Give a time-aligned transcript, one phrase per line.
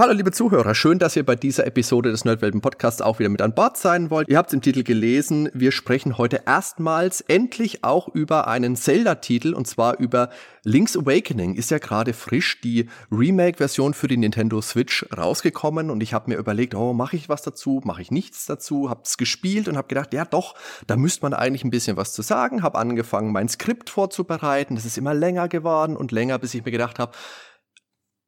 [0.00, 3.42] Hallo liebe Zuhörer, schön, dass ihr bei dieser Episode des Nerdwelten Podcasts auch wieder mit
[3.42, 4.28] an Bord sein wollt.
[4.28, 9.66] Ihr habt im Titel gelesen, wir sprechen heute erstmals endlich auch über einen Zelda-Titel und
[9.66, 10.30] zwar über
[10.62, 11.56] Link's Awakening.
[11.56, 16.36] Ist ja gerade frisch die Remake-Version für die Nintendo Switch rausgekommen und ich habe mir
[16.36, 20.14] überlegt, oh, mache ich was dazu, mache ich nichts dazu, hab's gespielt und habe gedacht,
[20.14, 20.54] ja doch,
[20.86, 22.62] da müsste man eigentlich ein bisschen was zu sagen.
[22.62, 24.76] Habe angefangen, mein Skript vorzubereiten.
[24.76, 27.10] Das ist immer länger geworden und länger, bis ich mir gedacht habe,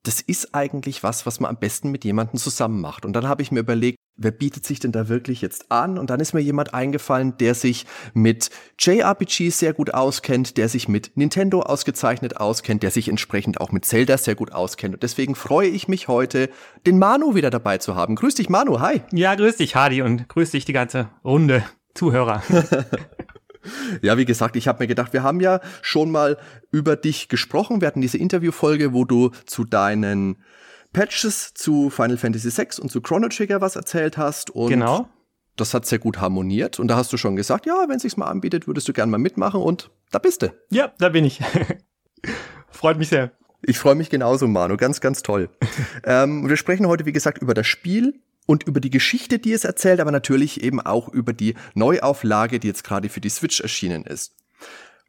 [0.02, 3.04] das ist eigentlich was, was man am besten mit jemandem zusammen macht.
[3.04, 5.98] Und dann habe ich mir überlegt, wer bietet sich denn da wirklich jetzt an?
[5.98, 10.88] Und dann ist mir jemand eingefallen, der sich mit JRPGs sehr gut auskennt, der sich
[10.88, 14.94] mit Nintendo ausgezeichnet auskennt, der sich entsprechend auch mit Zelda sehr gut auskennt.
[14.94, 16.48] Und deswegen freue ich mich heute,
[16.86, 18.14] den Manu wieder dabei zu haben.
[18.14, 18.80] Grüß dich, Manu.
[18.80, 19.02] Hi.
[19.12, 21.62] Ja, grüß dich, Hardy, und grüß dich die ganze Runde
[21.94, 22.42] Zuhörer.
[24.02, 26.38] Ja, wie gesagt, ich habe mir gedacht, wir haben ja schon mal
[26.70, 27.80] über dich gesprochen.
[27.80, 30.42] Wir hatten diese Interviewfolge, wo du zu deinen
[30.92, 34.50] Patches zu Final Fantasy VI und zu Chrono Trigger was erzählt hast.
[34.50, 35.08] Und genau.
[35.56, 36.78] Das hat sehr gut harmoniert.
[36.78, 39.10] Und da hast du schon gesagt, ja, wenn es sich mal anbietet, würdest du gerne
[39.10, 39.60] mal mitmachen.
[39.60, 40.52] Und da bist du.
[40.70, 41.40] Ja, da bin ich.
[42.70, 43.32] Freut mich sehr.
[43.62, 44.76] Ich freue mich genauso, Manu.
[44.76, 45.50] Ganz, ganz toll.
[46.04, 49.64] ähm, wir sprechen heute, wie gesagt, über das Spiel, und über die Geschichte, die es
[49.64, 54.04] erzählt, aber natürlich eben auch über die Neuauflage, die jetzt gerade für die Switch erschienen
[54.04, 54.34] ist.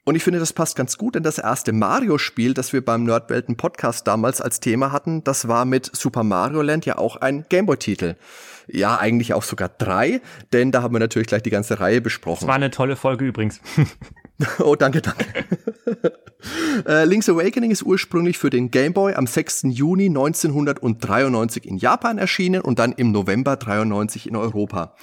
[0.04, 3.56] Und ich finde, das passt ganz gut, denn das erste Mario-Spiel, das wir beim Nerdwelten
[3.56, 8.16] Podcast damals als Thema hatten, das war mit Super Mario Land ja auch ein Gameboy-Titel.
[8.68, 10.22] Ja, eigentlich auch sogar drei,
[10.54, 12.42] denn da haben wir natürlich gleich die ganze Reihe besprochen.
[12.42, 13.62] Das war eine tolle Folge übrigens.
[14.60, 15.26] oh, danke, danke.
[16.88, 19.64] Äh, Link's Awakening ist ursprünglich für den Game Boy am 6.
[19.66, 24.96] Juni 1993 in Japan erschienen und dann im November 93 in Europa.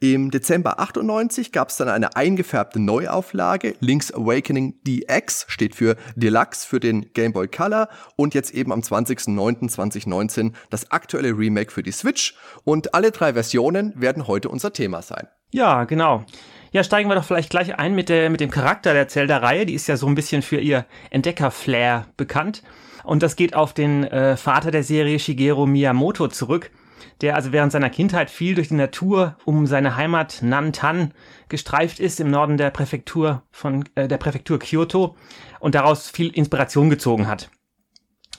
[0.00, 3.74] Im Dezember 98 gab es dann eine eingefärbte Neuauflage.
[3.80, 8.80] Link's Awakening DX steht für Deluxe für den Game Boy Color und jetzt eben am
[8.80, 12.36] 20.09.2019 das aktuelle Remake für die Switch.
[12.64, 15.28] Und alle drei Versionen werden heute unser Thema sein.
[15.52, 16.24] Ja, genau.
[16.72, 19.66] Ja, steigen wir doch vielleicht gleich ein mit, der, mit dem Charakter der Zelda-Reihe.
[19.66, 22.62] Die ist ja so ein bisschen für ihr Entdecker-Flair bekannt.
[23.04, 26.70] Und das geht auf den äh, Vater der Serie Shigeru Miyamoto zurück,
[27.20, 31.12] der also während seiner Kindheit viel durch die Natur um seine Heimat Nantan
[31.50, 35.14] gestreift ist im Norden der Präfektur von äh, der Präfektur Kyoto
[35.60, 37.50] und daraus viel Inspiration gezogen hat.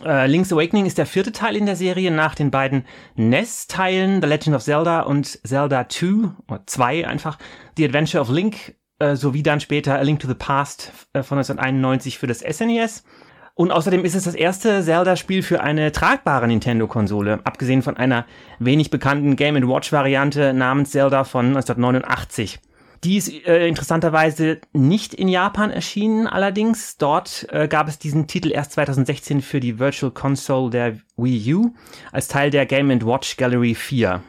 [0.04, 4.28] Äh, Link's Awakening ist der vierte Teil in der Serie nach den beiden NES-Teilen The
[4.28, 7.38] Legend of Zelda und Zelda 2 oder 2 einfach
[7.78, 11.38] The Adventure of Link äh, sowie dann später A Link to the Past äh, von
[11.38, 13.04] 1991 für das SNES.
[13.06, 13.09] E
[13.56, 18.25] und außerdem ist es das erste Zelda-Spiel für eine tragbare Nintendo-Konsole, abgesehen von einer
[18.58, 22.60] wenig bekannten Game Watch-Variante namens Zelda von 1989.
[23.03, 26.97] Die ist äh, interessanterweise nicht in Japan erschienen, allerdings.
[26.97, 31.74] Dort äh, gab es diesen Titel erst 2016 für die Virtual Console der Wii U
[32.12, 34.24] als Teil der Game Watch Gallery 4.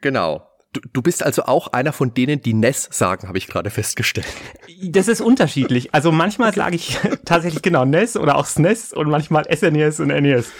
[0.00, 0.48] Genau.
[0.72, 4.26] Du, du bist also auch einer von denen, die NES sagen, habe ich gerade festgestellt.
[4.82, 5.94] Das ist unterschiedlich.
[5.94, 10.50] Also manchmal sage ich tatsächlich genau NES oder auch SNES und manchmal SNES und NES.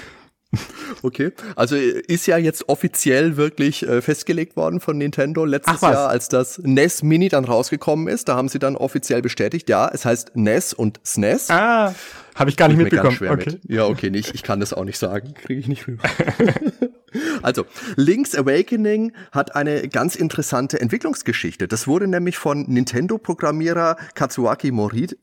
[1.03, 6.29] Okay, also ist ja jetzt offiziell wirklich äh, festgelegt worden von Nintendo letztes Jahr, als
[6.29, 8.29] das NES Mini dann rausgekommen ist.
[8.29, 11.51] Da haben sie dann offiziell bestätigt, ja, es heißt NES und SNES.
[11.51, 11.95] Ah,
[12.35, 13.17] habe ich gar nicht mitbekommen.
[13.21, 13.53] Okay.
[13.53, 13.61] Mit.
[13.65, 14.35] Ja, okay, nicht.
[14.35, 16.05] Ich kann das auch nicht sagen, kriege ich nicht rüber.
[17.43, 21.69] also, Link's Awakening hat eine ganz interessante Entwicklungsgeschichte.
[21.69, 25.19] Das wurde nämlich von Nintendo-Programmierer Katsuaki Morit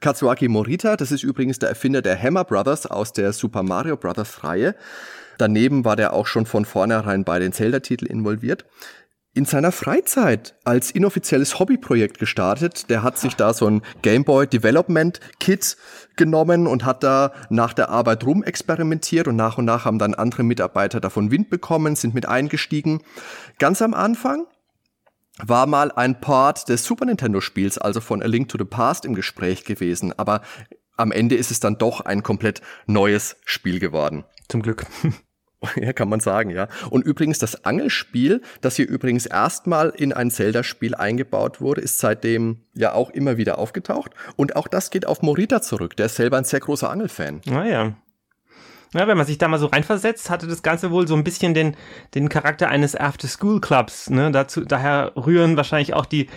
[0.00, 4.44] Katsuaki Morita, das ist übrigens der Erfinder der Hammer Brothers aus der Super Mario Brothers
[4.44, 4.74] Reihe.
[5.38, 8.64] Daneben war der auch schon von vornherein bei den Zelda-Titeln involviert.
[9.34, 12.90] In seiner Freizeit als inoffizielles Hobbyprojekt gestartet.
[12.90, 15.78] Der hat sich da so ein Game Boy Development Kit
[16.16, 20.42] genommen und hat da nach der Arbeit rumexperimentiert und nach und nach haben dann andere
[20.42, 23.00] Mitarbeiter davon Wind bekommen, sind mit eingestiegen.
[23.58, 24.46] Ganz am Anfang
[25.38, 29.04] war mal ein Part des Super Nintendo Spiels, also von A Link to the Past
[29.04, 30.42] im Gespräch gewesen, aber
[30.96, 34.24] am Ende ist es dann doch ein komplett neues Spiel geworden.
[34.48, 34.86] Zum Glück.
[35.76, 36.66] Ja, kann man sagen, ja.
[36.90, 42.64] Und übrigens das Angelspiel, das hier übrigens erstmal in ein Zelda-Spiel eingebaut wurde, ist seitdem
[42.74, 44.10] ja auch immer wieder aufgetaucht.
[44.34, 45.96] Und auch das geht auf Morita zurück.
[45.96, 47.42] Der ist selber ein sehr großer Angelfan.
[47.48, 47.64] Ah
[48.94, 49.06] ja.
[49.06, 51.76] Wenn man sich da mal so reinversetzt, hatte das Ganze wohl so ein bisschen den,
[52.14, 54.10] den Charakter eines After-School-Clubs.
[54.10, 54.30] Ne?
[54.30, 56.28] Dazu, daher rühren wahrscheinlich auch die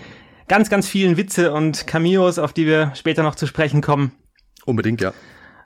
[0.47, 4.11] ganz, ganz vielen Witze und Cameos, auf die wir später noch zu sprechen kommen.
[4.65, 5.13] Unbedingt, ja.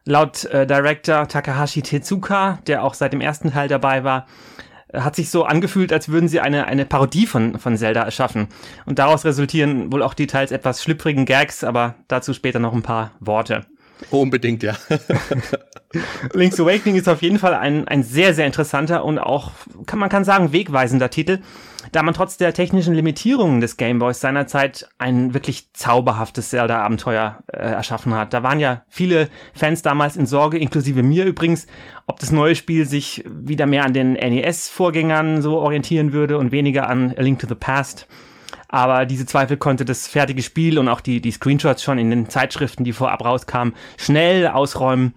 [0.05, 4.25] Laut äh, Director Takahashi Tezuka, der auch seit dem ersten Teil dabei war,
[4.93, 8.47] hat sich so angefühlt, als würden sie eine, eine Parodie von, von Zelda erschaffen.
[8.85, 12.81] Und daraus resultieren wohl auch die teils etwas schlüpfrigen Gags, aber dazu später noch ein
[12.81, 13.65] paar Worte.
[14.11, 14.75] Unbedingt, ja.
[16.33, 19.51] Link's Awakening ist auf jeden Fall ein, ein sehr, sehr interessanter und auch,
[19.85, 21.39] kann man kann sagen, wegweisender Titel,
[21.91, 28.13] da man trotz der technischen Limitierungen des Gameboys seinerzeit ein wirklich zauberhaftes Zelda-Abenteuer äh, erschaffen
[28.13, 28.33] hat.
[28.33, 31.67] Da waren ja viele Fans damals in Sorge, inklusive mir übrigens,
[32.07, 36.87] ob das neue Spiel sich wieder mehr an den NES-Vorgängern so orientieren würde und weniger
[36.87, 38.07] an A Link to the Past.
[38.69, 42.29] Aber diese Zweifel konnte das fertige Spiel und auch die, die Screenshots schon in den
[42.29, 45.13] Zeitschriften, die vorab rauskamen, schnell ausräumen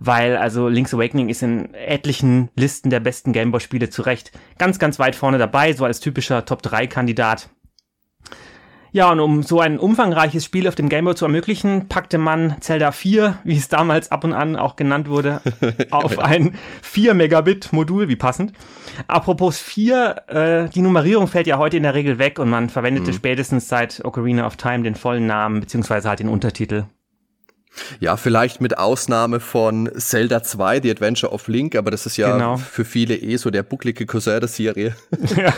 [0.00, 4.98] weil also Link's Awakening ist in etlichen Listen der besten Gameboy-Spiele zu Recht ganz, ganz
[4.98, 7.50] weit vorne dabei, so als typischer Top-3-Kandidat.
[8.92, 12.90] Ja, und um so ein umfangreiches Spiel auf dem Gameboy zu ermöglichen, packte man Zelda
[12.90, 15.40] 4, wie es damals ab und an auch genannt wurde,
[15.90, 18.52] auf ein 4 Megabit Modul, wie passend.
[19.06, 23.12] Apropos 4, äh, die Nummerierung fällt ja heute in der Regel weg und man verwendete
[23.12, 23.14] mhm.
[23.14, 26.84] spätestens seit Ocarina of Time den vollen Namen, beziehungsweise halt den Untertitel.
[28.00, 32.32] Ja, vielleicht mit Ausnahme von Zelda 2, The Adventure of Link, aber das ist ja
[32.32, 32.56] genau.
[32.56, 34.96] für viele eh so der bucklige Cousin der Serie.
[35.36, 35.54] Ja.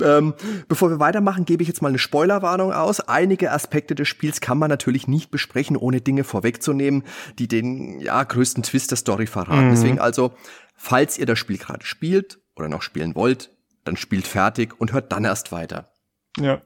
[0.18, 0.34] ähm,
[0.68, 3.00] bevor wir weitermachen, gebe ich jetzt mal eine Spoilerwarnung aus.
[3.00, 7.04] Einige Aspekte des Spiels kann man natürlich nicht besprechen, ohne Dinge vorwegzunehmen,
[7.38, 9.66] die den ja, größten Twist der Story verraten.
[9.66, 9.70] Mhm.
[9.70, 10.32] Deswegen also,
[10.74, 13.50] falls ihr das Spiel gerade spielt oder noch spielen wollt,
[13.84, 15.92] dann spielt fertig und hört dann erst weiter.
[16.38, 16.60] Ja.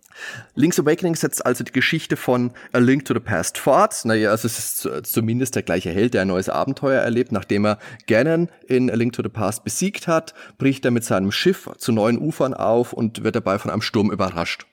[0.55, 4.05] Link's Awakening setzt also die Geschichte von A Link to the Past fort.
[4.05, 7.31] Naja, also es ist zumindest der gleiche Held, der ein neues Abenteuer erlebt.
[7.33, 11.31] Nachdem er Ganon in A Link to the Past besiegt hat, bricht er mit seinem
[11.31, 14.67] Schiff zu neuen Ufern auf und wird dabei von einem Sturm überrascht.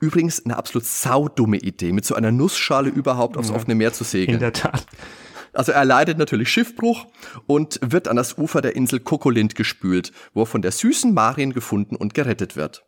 [0.00, 4.34] Übrigens eine absolut saudumme Idee, mit so einer Nussschale überhaupt aufs offene Meer zu segeln.
[4.34, 4.86] In der Tat.
[5.52, 7.06] Also er leidet natürlich Schiffbruch
[7.46, 11.54] und wird an das Ufer der Insel Kokolind gespült, wo er von der süßen Marin
[11.54, 12.84] gefunden und gerettet wird.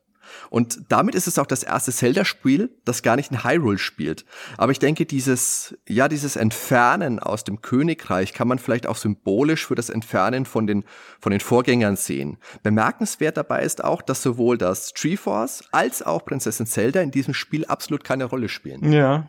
[0.50, 4.24] Und damit ist es auch das erste Zelda-Spiel, das gar nicht in Hyrule spielt.
[4.56, 9.66] Aber ich denke, dieses, ja, dieses Entfernen aus dem Königreich kann man vielleicht auch symbolisch
[9.66, 10.84] für das Entfernen von den,
[11.20, 12.38] von den Vorgängern sehen.
[12.62, 17.64] Bemerkenswert dabei ist auch, dass sowohl das Treeforce als auch Prinzessin Zelda in diesem Spiel
[17.64, 18.92] absolut keine Rolle spielen.
[18.92, 19.28] Ja.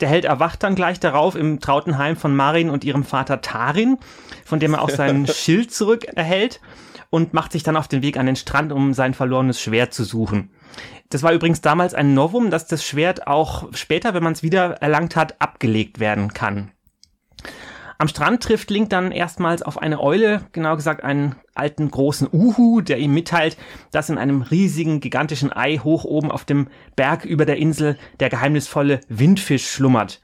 [0.00, 3.98] Der Held erwacht dann gleich darauf im trauten Heim von Marin und ihrem Vater Tarin,
[4.44, 6.60] von dem er auch sein Schild zurück erhält
[7.12, 10.02] und macht sich dann auf den Weg an den Strand, um sein verlorenes Schwert zu
[10.02, 10.48] suchen.
[11.10, 14.76] Das war übrigens damals ein Novum, dass das Schwert auch später, wenn man es wieder
[14.80, 16.70] erlangt hat, abgelegt werden kann.
[17.98, 22.80] Am Strand trifft Link dann erstmals auf eine Eule, genau gesagt einen alten großen Uhu,
[22.80, 23.58] der ihm mitteilt,
[23.90, 28.30] dass in einem riesigen, gigantischen Ei hoch oben auf dem Berg über der Insel der
[28.30, 30.21] geheimnisvolle Windfisch schlummert.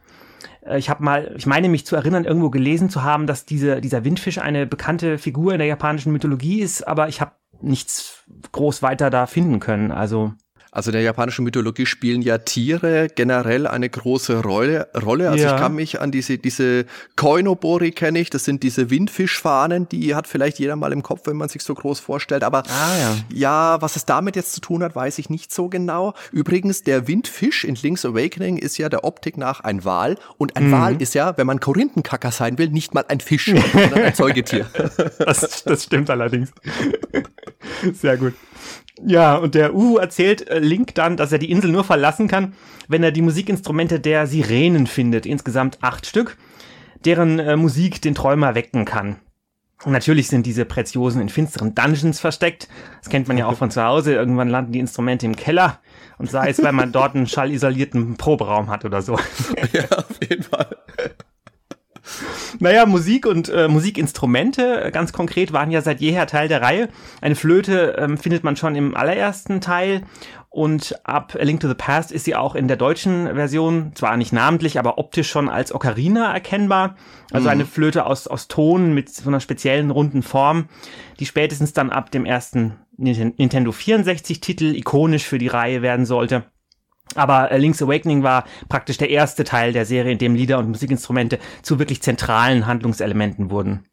[0.69, 3.81] Äh, ich habe mal, ich meine mich zu erinnern, irgendwo gelesen zu haben, dass diese,
[3.81, 8.83] dieser Windfisch eine bekannte Figur in der japanischen Mythologie ist, aber ich habe nichts groß
[8.83, 9.91] weiter da finden können.
[9.91, 10.33] Also
[10.71, 14.89] also in der japanischen Mythologie spielen ja Tiere generell eine große Rolle.
[14.95, 15.31] Rolle.
[15.31, 15.55] Also ja.
[15.55, 16.85] ich kann mich an diese, diese
[17.17, 21.37] Koinobori kenne ich, das sind diese Windfischfahnen, die hat vielleicht jeder mal im Kopf, wenn
[21.37, 22.45] man sich so groß vorstellt.
[22.45, 23.17] Aber ah, ja.
[23.33, 26.15] ja, was es damit jetzt zu tun hat, weiß ich nicht so genau.
[26.33, 30.17] Übrigens, der Windfisch in Link's Awakening ist ja der Optik nach ein Wal.
[30.37, 30.73] Und ein mhm.
[30.73, 34.67] Wal ist ja, wenn man Korinthenkacker sein will, nicht mal ein Fisch, sondern ein Säugetier.
[35.19, 36.53] das, das stimmt allerdings.
[37.95, 38.35] Sehr gut.
[39.05, 42.55] Ja, und der Uhu erzählt äh, Link dann, dass er die Insel nur verlassen kann,
[42.89, 46.37] wenn er die Musikinstrumente der Sirenen findet, insgesamt acht Stück,
[47.05, 49.17] deren äh, Musik den Träumer wecken kann.
[49.85, 52.69] Natürlich sind diese Preziosen in finsteren Dungeons versteckt.
[53.01, 54.13] Das kennt man ja auch von zu Hause.
[54.13, 55.79] Irgendwann landen die Instrumente im Keller.
[56.19, 59.17] Und sei es, weil man dort einen schallisolierten Proberaum hat oder so.
[59.73, 60.77] Ja, auf jeden Fall.
[62.59, 66.89] Naja, Musik und äh, Musikinstrumente äh, ganz konkret waren ja seit jeher Teil der Reihe.
[67.21, 70.03] Eine Flöte ähm, findet man schon im allerersten Teil
[70.51, 74.17] und ab A Link to the Past ist sie auch in der deutschen Version, zwar
[74.17, 76.97] nicht namentlich, aber optisch schon als Ocarina erkennbar.
[77.31, 77.53] Also mhm.
[77.53, 80.69] eine Flöte aus, aus Ton mit so einer speziellen runden Form,
[81.21, 86.45] die spätestens dann ab dem ersten Nintendo 64 Titel ikonisch für die Reihe werden sollte.
[87.15, 90.69] Aber äh, Link's Awakening war praktisch der erste Teil der Serie, in dem Lieder und
[90.69, 93.87] Musikinstrumente zu wirklich zentralen Handlungselementen wurden.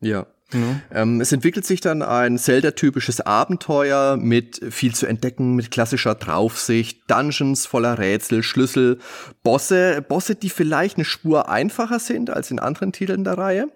[0.00, 0.26] Ja.
[0.52, 0.80] Mhm.
[0.90, 7.02] Ähm, es entwickelt sich dann ein Zelda-typisches Abenteuer mit viel zu entdecken, mit klassischer Draufsicht,
[7.10, 8.98] Dungeons voller Rätsel, Schlüssel,
[9.42, 13.68] Bosse, Bosse, die vielleicht eine Spur einfacher sind als in anderen Titeln der Reihe.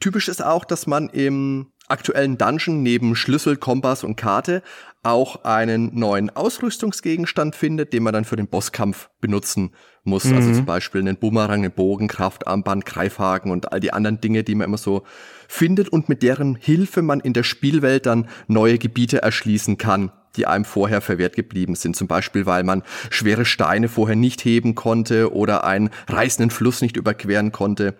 [0.00, 4.62] Typisch ist auch, dass man im aktuellen Dungeon neben Schlüssel, Kompass und Karte
[5.02, 9.70] auch einen neuen Ausrüstungsgegenstand findet, den man dann für den Bosskampf benutzen
[10.04, 10.24] muss.
[10.24, 10.38] Also mhm.
[10.38, 14.54] Also zum Beispiel einen Bumerang, einen Bogen, Kraftarmband, Greifhaken und all die anderen Dinge, die
[14.54, 15.04] man immer so
[15.48, 20.46] findet und mit deren Hilfe man in der Spielwelt dann neue Gebiete erschließen kann die
[20.46, 21.96] einem vorher verwehrt geblieben sind.
[21.96, 26.96] Zum Beispiel, weil man schwere Steine vorher nicht heben konnte oder einen reißenden Fluss nicht
[26.96, 27.98] überqueren konnte.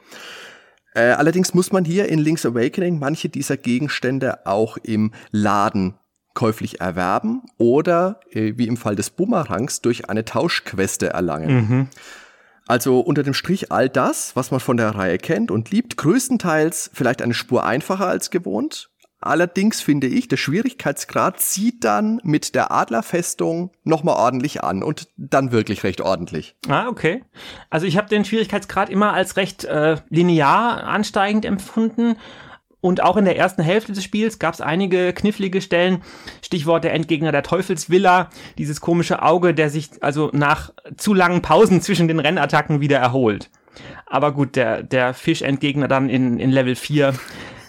[0.94, 5.94] Äh, allerdings muss man hier in Link's Awakening manche dieser Gegenstände auch im Laden
[6.38, 11.50] käuflich erwerben oder, äh, wie im Fall des Bumerangs, durch eine Tauschqueste erlangen.
[11.50, 11.88] Mhm.
[12.68, 16.92] Also unter dem Strich all das, was man von der Reihe kennt und liebt, größtenteils
[16.94, 18.88] vielleicht eine Spur einfacher als gewohnt.
[19.20, 25.50] Allerdings finde ich, der Schwierigkeitsgrad zieht dann mit der Adlerfestung nochmal ordentlich an und dann
[25.50, 26.54] wirklich recht ordentlich.
[26.68, 27.24] Ah, okay.
[27.68, 32.14] Also ich habe den Schwierigkeitsgrad immer als recht äh, linear ansteigend empfunden
[32.80, 36.02] und auch in der ersten Hälfte des Spiels gab es einige knifflige Stellen.
[36.42, 41.80] Stichwort der Endgegner der Teufelsvilla, dieses komische Auge, der sich also nach zu langen Pausen
[41.82, 43.50] zwischen den Rennattacken wieder erholt.
[44.06, 47.14] Aber gut, der, der Fischendgegner dann in, in Level 4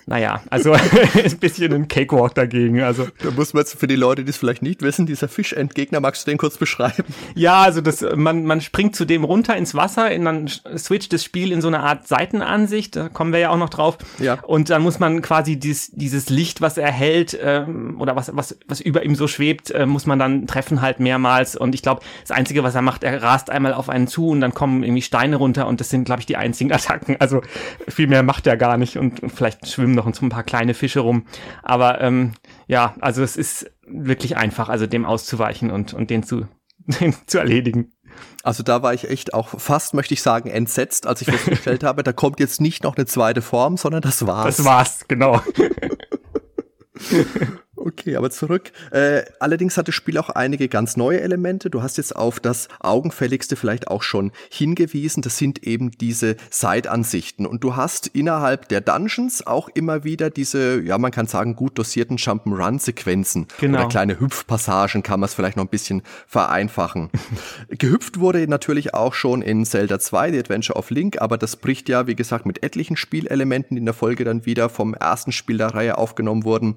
[0.10, 0.74] naja, also
[1.14, 2.82] ein bisschen ein Cakewalk dagegen.
[2.82, 6.00] Also da muss man jetzt für die Leute, die es vielleicht nicht wissen, dieser Fischendgegner,
[6.00, 7.04] magst du den kurz beschreiben?
[7.36, 11.24] Ja, also das, man, man springt zu dem runter ins Wasser, in, dann switcht das
[11.24, 14.00] Spiel in so eine Art Seitenansicht, da kommen wir ja auch noch drauf.
[14.18, 14.40] Ja.
[14.42, 18.58] Und dann muss man quasi dies, dieses Licht, was er hält, ähm, oder was, was,
[18.68, 21.56] was über ihm so schwebt, äh, muss man dann treffen halt mehrmals.
[21.56, 24.42] Und ich glaube, das Einzige, was er macht, er rast einmal auf einen zu und
[24.42, 27.18] dann kommen irgendwie Steine runter und das sind, glaube ich, die einzigen Attacken.
[27.20, 27.44] Also
[27.88, 31.02] viel mehr macht er gar nicht und vielleicht schwimmen noch so ein paar kleine Fische
[31.02, 31.26] rum.
[31.64, 32.34] Aber ähm,
[32.68, 36.48] ja, also es ist wirklich einfach, also dem auszuweichen und, und den zu,
[37.00, 37.92] den zu erledigen.
[38.44, 42.04] Also da war ich echt auch fast, möchte ich sagen, entsetzt, als ich festgestellt habe,
[42.04, 44.58] da kommt jetzt nicht noch eine zweite Form, sondern das war's.
[44.58, 45.42] Das war's, genau.
[47.80, 48.72] Okay, aber zurück.
[48.92, 51.70] Äh, allerdings hat das Spiel auch einige ganz neue Elemente.
[51.70, 55.22] Du hast jetzt auf das Augenfälligste vielleicht auch schon hingewiesen.
[55.22, 57.46] Das sind eben diese Side-Ansichten.
[57.46, 61.80] Und du hast innerhalb der Dungeons auch immer wieder diese, ja, man kann sagen, gut
[61.80, 63.48] dosierten Jump'n'Run-Sequenzen.
[63.60, 63.80] Genau.
[63.80, 67.10] Oder kleine Hüpfpassagen kann man es vielleicht noch ein bisschen vereinfachen.
[67.70, 71.88] Gehüpft wurde natürlich auch schon in Zelda 2, The Adventure of Link, aber das bricht
[71.88, 75.58] ja, wie gesagt, mit etlichen Spielelementen, die in der Folge dann wieder vom ersten Spiel
[75.58, 76.76] der Reihe aufgenommen wurden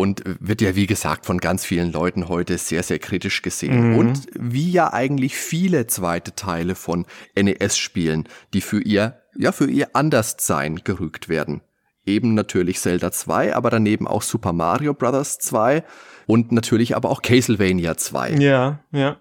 [0.00, 3.90] und wird ja, wie gesagt, von ganz vielen Leuten heute sehr, sehr kritisch gesehen.
[3.90, 3.98] Mhm.
[3.98, 7.04] Und wie ja eigentlich viele zweite Teile von
[7.36, 11.60] NES-Spielen, die für ihr, ja, für ihr Anderssein gerügt werden.
[12.06, 15.38] Eben natürlich Zelda 2, aber daneben auch Super Mario Bros.
[15.38, 15.84] 2
[16.26, 18.36] und natürlich aber auch Castlevania 2.
[18.36, 19.18] Ja, ja.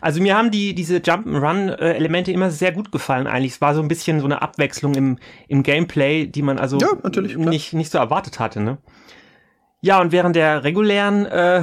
[0.00, 3.52] Also mir haben die diese Jump'n'Run-Elemente immer sehr gut gefallen eigentlich.
[3.52, 6.88] Es war so ein bisschen so eine Abwechslung im, im Gameplay, die man also ja,
[7.36, 8.60] nicht, nicht so erwartet hatte.
[8.60, 8.78] Ne?
[9.80, 11.62] Ja, und während der regulären äh,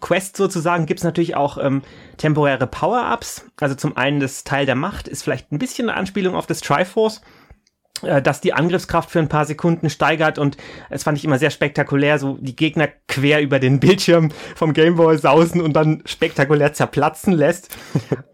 [0.00, 1.82] Quest sozusagen gibt's natürlich auch ähm,
[2.18, 3.46] temporäre Power-Ups.
[3.58, 6.60] Also zum einen das Teil der Macht ist vielleicht ein bisschen eine Anspielung auf das
[6.60, 7.22] Triforce,
[8.02, 10.58] äh, das die Angriffskraft für ein paar Sekunden steigert und
[10.90, 15.16] es fand ich immer sehr spektakulär, so die Gegner quer über den Bildschirm vom Gameboy
[15.16, 17.74] sausen und dann spektakulär zerplatzen lässt.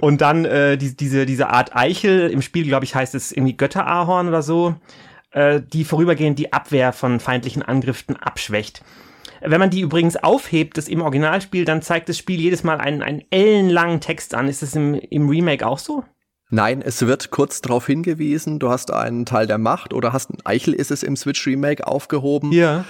[0.00, 3.56] und dann äh, die, diese, diese Art Eichel, im Spiel glaube ich heißt es irgendwie
[3.56, 4.74] Götterahorn oder so,
[5.38, 8.82] äh, die vorübergehend die Abwehr von feindlichen Angriffen abschwächt.
[9.40, 13.02] Wenn man die übrigens aufhebt, das im Originalspiel, dann zeigt das Spiel jedes Mal einen,
[13.02, 14.48] einen ellenlangen Text an.
[14.48, 16.02] Ist das im, im Remake auch so?
[16.50, 20.38] Nein, es wird kurz darauf hingewiesen, du hast einen Teil der Macht oder hast ein
[20.44, 22.52] Eichel ist es im Switch Remake aufgehoben.
[22.52, 22.84] Ja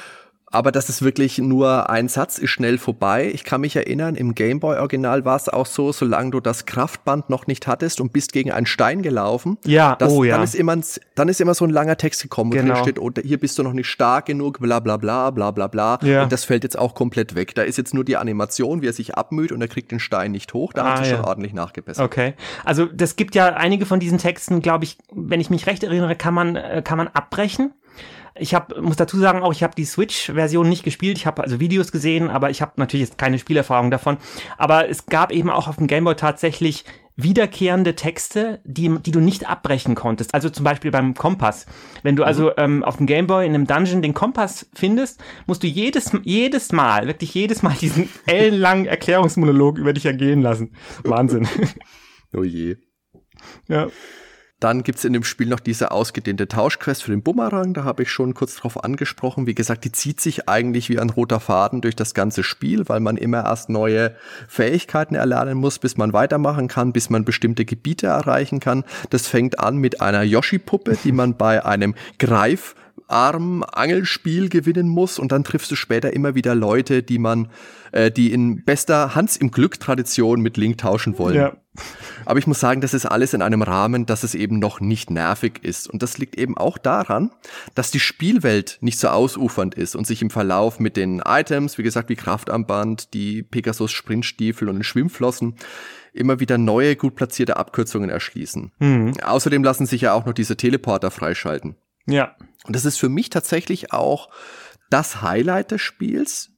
[0.50, 3.30] aber das ist wirklich nur ein Satz, ist schnell vorbei.
[3.34, 7.46] Ich kann mich erinnern, im Gameboy-Original war es auch so, solange du das Kraftband noch
[7.46, 10.36] nicht hattest und bist gegen einen Stein gelaufen, ja, das, oh, ja.
[10.36, 10.76] dann, ist immer,
[11.14, 12.62] dann ist immer so ein langer Text gekommen, genau.
[12.62, 15.50] wo drin steht, oh, hier bist du noch nicht stark genug, bla bla bla bla
[15.50, 15.98] bla bla.
[16.02, 16.22] Ja.
[16.22, 17.54] Und das fällt jetzt auch komplett weg.
[17.54, 20.32] Da ist jetzt nur die Animation, wie er sich abmüht und er kriegt den Stein
[20.32, 20.72] nicht hoch.
[20.72, 21.16] Da ah, haben sie ja.
[21.16, 22.04] schon ordentlich nachgebessert.
[22.04, 22.34] Okay.
[22.64, 26.16] Also das gibt ja einige von diesen Texten, glaube ich, wenn ich mich recht erinnere,
[26.16, 27.72] kann man, äh, kann man abbrechen.
[28.38, 31.18] Ich hab, muss dazu sagen, auch ich habe die Switch-Version nicht gespielt.
[31.18, 34.18] Ich habe also Videos gesehen, aber ich habe natürlich jetzt keine Spielerfahrung davon.
[34.56, 36.84] Aber es gab eben auch auf dem Gameboy tatsächlich
[37.18, 40.34] wiederkehrende Texte, die, die du nicht abbrechen konntest.
[40.34, 41.66] Also zum Beispiel beim Kompass.
[42.04, 42.52] Wenn du also mhm.
[42.56, 47.08] ähm, auf dem Gameboy in einem Dungeon den Kompass findest, musst du jedes, jedes Mal,
[47.08, 50.74] wirklich jedes Mal diesen ellenlangen Erklärungsmonolog über dich ergehen lassen.
[51.04, 51.46] Wahnsinn.
[52.36, 52.76] Oh je.
[53.68, 53.86] Ja.
[54.60, 57.74] Dann gibt's in dem Spiel noch diese ausgedehnte Tauschquest für den Bumerang.
[57.74, 59.46] Da habe ich schon kurz drauf angesprochen.
[59.46, 62.98] Wie gesagt, die zieht sich eigentlich wie ein roter Faden durch das ganze Spiel, weil
[62.98, 64.16] man immer erst neue
[64.48, 68.82] Fähigkeiten erlernen muss, bis man weitermachen kann, bis man bestimmte Gebiete erreichen kann.
[69.10, 72.74] Das fängt an mit einer Yoshi-Puppe, die man bei einem Greif
[73.06, 77.48] arm Angelspiel gewinnen muss und dann triffst du später immer wieder Leute, die man,
[77.92, 81.36] äh, die in bester Hans im Glück Tradition mit Link tauschen wollen.
[81.36, 81.56] Ja.
[82.24, 85.10] Aber ich muss sagen, das ist alles in einem Rahmen, dass es eben noch nicht
[85.10, 85.88] nervig ist.
[85.88, 87.30] Und das liegt eben auch daran,
[87.74, 91.82] dass die Spielwelt nicht so ausufernd ist und sich im Verlauf mit den Items, wie
[91.82, 95.54] gesagt, wie Kraftarmband, die Pegasus Sprintstiefel und den Schwimmflossen,
[96.12, 98.72] immer wieder neue, gut platzierte Abkürzungen erschließen.
[98.78, 99.14] Mhm.
[99.22, 101.76] Außerdem lassen sich ja auch noch diese Teleporter freischalten.
[102.06, 102.34] Ja.
[102.64, 104.30] Und das ist für mich tatsächlich auch
[104.90, 106.50] das Highlight des Spiels,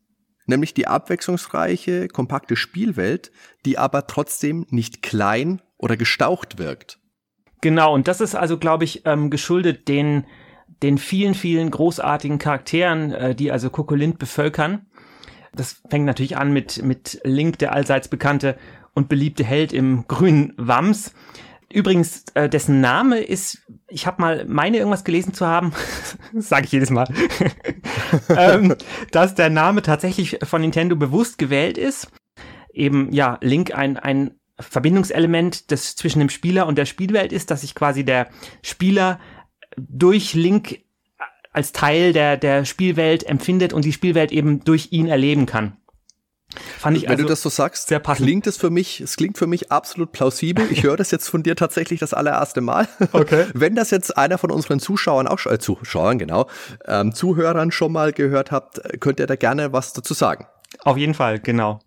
[0.47, 3.31] nämlich die abwechslungsreiche, kompakte Spielwelt,
[3.65, 6.99] die aber trotzdem nicht klein oder gestaucht wirkt.
[7.61, 10.25] Genau, und das ist also, glaube ich, ähm, geschuldet den,
[10.83, 14.87] den vielen, vielen großartigen Charakteren, äh, die also Kokolint bevölkern.
[15.55, 18.57] Das fängt natürlich an mit, mit Link, der allseits bekannte
[18.95, 21.13] und beliebte Held im grünen Wams.
[21.73, 25.73] Übrigens, äh, dessen Name ist, ich habe mal meine irgendwas gelesen zu haben,
[26.35, 27.09] sage ich jedes Mal,
[28.37, 28.75] ähm,
[29.13, 32.09] dass der Name tatsächlich von Nintendo bewusst gewählt ist.
[32.73, 37.61] Eben, ja, Link ein, ein Verbindungselement, das zwischen dem Spieler und der Spielwelt ist, dass
[37.61, 38.29] sich quasi der
[38.63, 39.21] Spieler
[39.77, 40.81] durch Link
[41.53, 45.77] als Teil der, der Spielwelt empfindet und die Spielwelt eben durch ihn erleben kann.
[46.79, 48.27] Fand ich Wenn also du das so sagst, sehr passend.
[48.27, 50.67] klingt es für mich, es klingt für mich absolut plausibel.
[50.71, 52.89] Ich höre das jetzt von dir tatsächlich das allererste Mal.
[53.13, 53.47] Okay.
[53.55, 56.49] Wenn das jetzt einer von unseren Zuschauern auch äh, Zuschauern, genau,
[56.87, 60.47] ähm, Zuhörern schon mal gehört habt, könnt ihr da gerne was dazu sagen.
[60.83, 61.81] Auf jeden Fall, genau.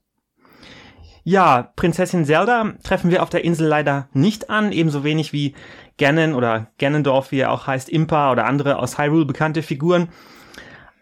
[1.26, 5.56] Ja, Prinzessin Zelda treffen wir auf der Insel leider nicht an, ebenso wenig wie
[5.98, 10.10] Ganon oder Ganondorf, wie er auch heißt, Impa oder andere aus Hyrule bekannte Figuren.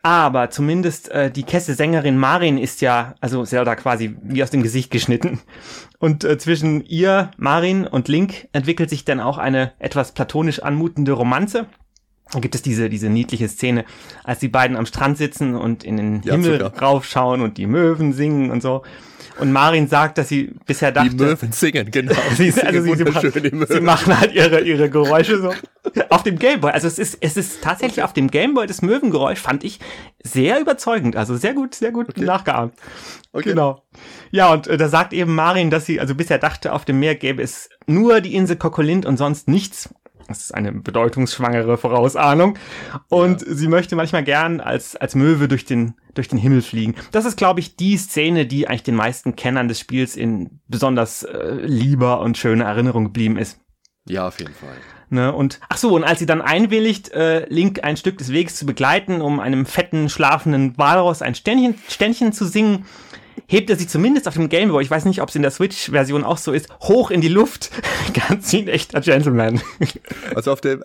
[0.03, 4.89] Aber zumindest äh, die Kesse-Sängerin Marin ist ja, also Zelda quasi wie aus dem Gesicht
[4.89, 5.39] geschnitten.
[5.99, 11.11] Und äh, zwischen ihr, Marin und Link entwickelt sich dann auch eine etwas platonisch anmutende
[11.11, 11.67] Romanze.
[12.31, 13.85] Dann gibt es diese, diese niedliche Szene,
[14.23, 16.81] als die beiden am Strand sitzen und in den ja, Himmel sogar.
[16.81, 18.83] raufschauen und die Möwen singen und so.
[19.41, 21.09] Und Marin sagt, dass sie bisher dachte.
[21.09, 22.13] Die Möwen singen, genau.
[22.35, 25.51] sie, also sie, sie, machen, sie, machen, halt ihre, ihre Geräusche so.
[26.09, 26.71] auf dem Gameboy.
[26.71, 28.03] Also es ist, es ist tatsächlich okay.
[28.03, 29.79] auf dem Gameboy das Möwengeräusch, fand ich
[30.23, 31.15] sehr überzeugend.
[31.15, 32.21] Also sehr gut, sehr gut okay.
[32.21, 32.75] nachgeahmt.
[33.33, 33.49] Okay.
[33.49, 33.81] Genau.
[34.29, 37.15] Ja, und äh, da sagt eben Marin, dass sie also bisher dachte, auf dem Meer
[37.15, 39.89] gäbe es nur die Insel Kokolint und sonst nichts.
[40.27, 42.57] Das ist eine bedeutungsschwangere Vorausahnung.
[43.09, 43.53] Und ja.
[43.53, 46.95] sie möchte manchmal gern als, als Möwe durch den, durch den Himmel fliegen.
[47.11, 51.23] Das ist, glaube ich, die Szene, die eigentlich den meisten Kennern des Spiels in besonders
[51.23, 53.59] äh, lieber und schöner Erinnerung geblieben ist.
[54.07, 54.77] Ja, auf jeden Fall.
[55.13, 58.55] Ne, und ach so, und als sie dann einwilligt, äh, Link ein Stück des Weges
[58.55, 62.85] zu begleiten, um einem fetten, schlafenden Walross ein Ständchen, Ständchen zu singen,
[63.45, 66.23] hebt er sich zumindest auf dem Gameboy, ich weiß nicht, ob es in der Switch-Version
[66.23, 67.71] auch so ist, hoch in die Luft.
[68.29, 69.61] Ganz wie ein echter Gentleman.
[70.33, 70.81] Also auf dem,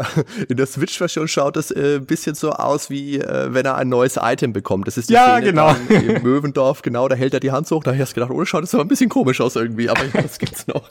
[0.49, 3.89] in der Switch-Version schaut es äh, ein bisschen so aus, wie äh, wenn er ein
[3.89, 4.89] neues Item bekommt.
[4.89, 5.77] Das ist die ja, Szene genau.
[5.89, 8.45] im Möwendorf, genau, da hält er die Hand so hoch, da habe ich gedacht, oh,
[8.45, 10.91] schaut das aber ein bisschen komisch aus irgendwie, aber ja, das gibt's noch.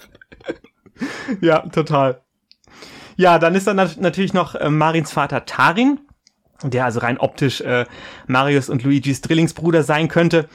[1.42, 2.22] ja, total.
[3.16, 6.00] Ja, dann ist dann natürlich noch äh, Marins Vater Tarin,
[6.64, 7.86] der also rein optisch äh,
[8.28, 10.48] Marius und Luigis Drillingsbruder sein könnte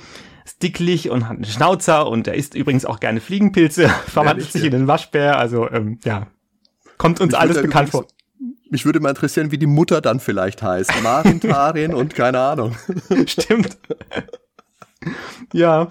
[0.63, 4.73] dicklich und hat einen Schnauzer und er isst übrigens auch gerne Fliegenpilze, verwandelt sich in
[4.73, 6.27] den Waschbär, also ähm, ja,
[6.99, 8.07] kommt uns mich alles bekannt vor.
[8.71, 11.03] Mich würde mal interessieren, wie die Mutter dann vielleicht heißt.
[11.03, 12.77] Marin, Tarin und keine Ahnung.
[13.27, 13.79] Stimmt.
[15.53, 15.89] ja.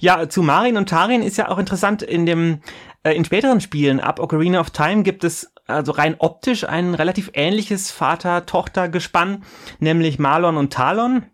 [0.00, 2.60] Ja, zu Marin und Tarin ist ja auch interessant, in dem,
[3.02, 7.30] äh, in späteren Spielen, ab Ocarina of Time gibt es also rein optisch ein relativ
[7.34, 9.44] ähnliches Vater-Tochter-Gespann,
[9.78, 11.24] nämlich Marlon und Talon.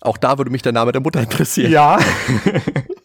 [0.00, 1.70] Auch da würde mich der Name der Mutter interessieren.
[1.70, 1.98] Ja.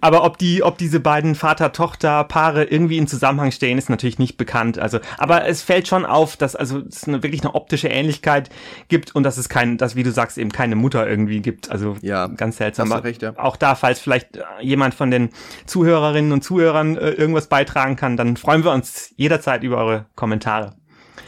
[0.00, 4.78] Aber ob die, ob diese beiden Vater-Tochter-Paare irgendwie in Zusammenhang stehen, ist natürlich nicht bekannt.
[4.78, 8.50] Also, aber es fällt schon auf, dass also es eine, wirklich eine optische Ähnlichkeit
[8.88, 11.70] gibt und dass es kein, dass wie du sagst eben keine Mutter irgendwie gibt.
[11.70, 12.92] Also ja, ganz seltsam.
[12.92, 13.32] Hast du recht, ja.
[13.36, 15.30] Auch da, falls vielleicht jemand von den
[15.66, 20.76] Zuhörerinnen und Zuhörern äh, irgendwas beitragen kann, dann freuen wir uns jederzeit über eure Kommentare.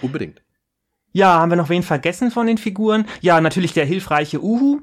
[0.03, 0.43] Unbedingt.
[1.13, 3.07] Ja, haben wir noch wen vergessen von den Figuren?
[3.21, 4.81] Ja, natürlich der hilfreiche Uhu.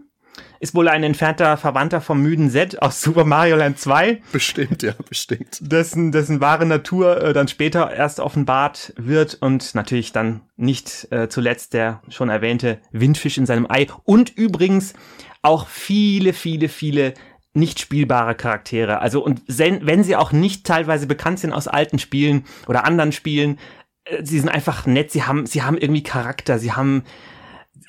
[0.60, 4.22] Ist wohl ein entfernter Verwandter vom müden Set aus Super Mario Land 2.
[4.32, 5.60] Bestimmt, ja, bestimmt.
[5.62, 11.30] Dessen, dessen wahre Natur äh, dann später erst offenbart wird und natürlich dann nicht äh,
[11.30, 14.94] zuletzt der schon erwähnte Windfisch in seinem Ei und übrigens
[15.42, 17.14] auch viele, viele, viele
[17.56, 19.00] nicht spielbare Charaktere.
[19.00, 23.60] Also und wenn sie auch nicht teilweise bekannt sind aus alten Spielen oder anderen Spielen,
[24.06, 27.04] äh, sie sind einfach nett, sie haben, sie haben irgendwie Charakter, sie haben,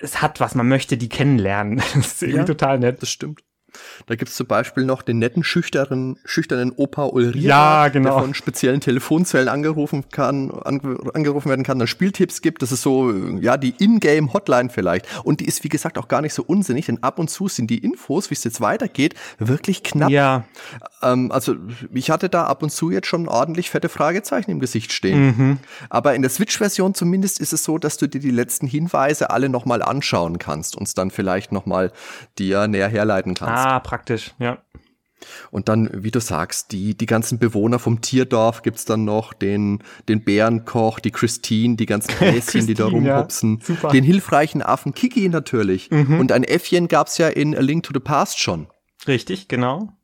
[0.00, 1.82] es hat was, man möchte die kennenlernen.
[1.94, 3.02] Das ist irgendwie ja, total nett.
[3.02, 3.40] Das stimmt.
[4.06, 8.10] Da gibt's zum Beispiel noch den netten, schüchternen, schüchternen Opa Ulrich, ja, genau.
[8.10, 12.62] der von speziellen Telefonzellen angerufen kann, ange, angerufen werden kann, dann Spieltipps gibt.
[12.62, 15.06] Das ist so, ja, die Ingame-Hotline vielleicht.
[15.24, 17.68] Und die ist, wie gesagt, auch gar nicht so unsinnig, denn ab und zu sind
[17.68, 20.10] die Infos, wie es jetzt weitergeht, wirklich knapp.
[20.10, 20.44] Ja.
[21.12, 21.56] Ähm, also,
[21.92, 25.26] ich hatte da ab und zu jetzt schon ordentlich fette Fragezeichen im Gesicht stehen.
[25.26, 25.58] Mhm.
[25.90, 29.48] Aber in der Switch-Version zumindest ist es so, dass du dir die letzten Hinweise alle
[29.48, 31.92] nochmal anschauen kannst und dann vielleicht nochmal
[32.38, 33.64] dir näher herleiten kannst.
[33.64, 34.58] Ah, praktisch, ja.
[35.50, 39.82] Und dann, wie du sagst, die, die ganzen Bewohner vom Tierdorf gibt's dann noch, den,
[40.08, 45.28] den Bärenkoch, die Christine, die ganzen Häschen, die da rumhupsen, ja, den hilfreichen Affen Kiki
[45.28, 45.90] natürlich.
[45.90, 46.20] Mhm.
[46.20, 48.68] Und ein Äffchen gab's ja in A Link to the Past schon.
[49.06, 49.95] Richtig, genau.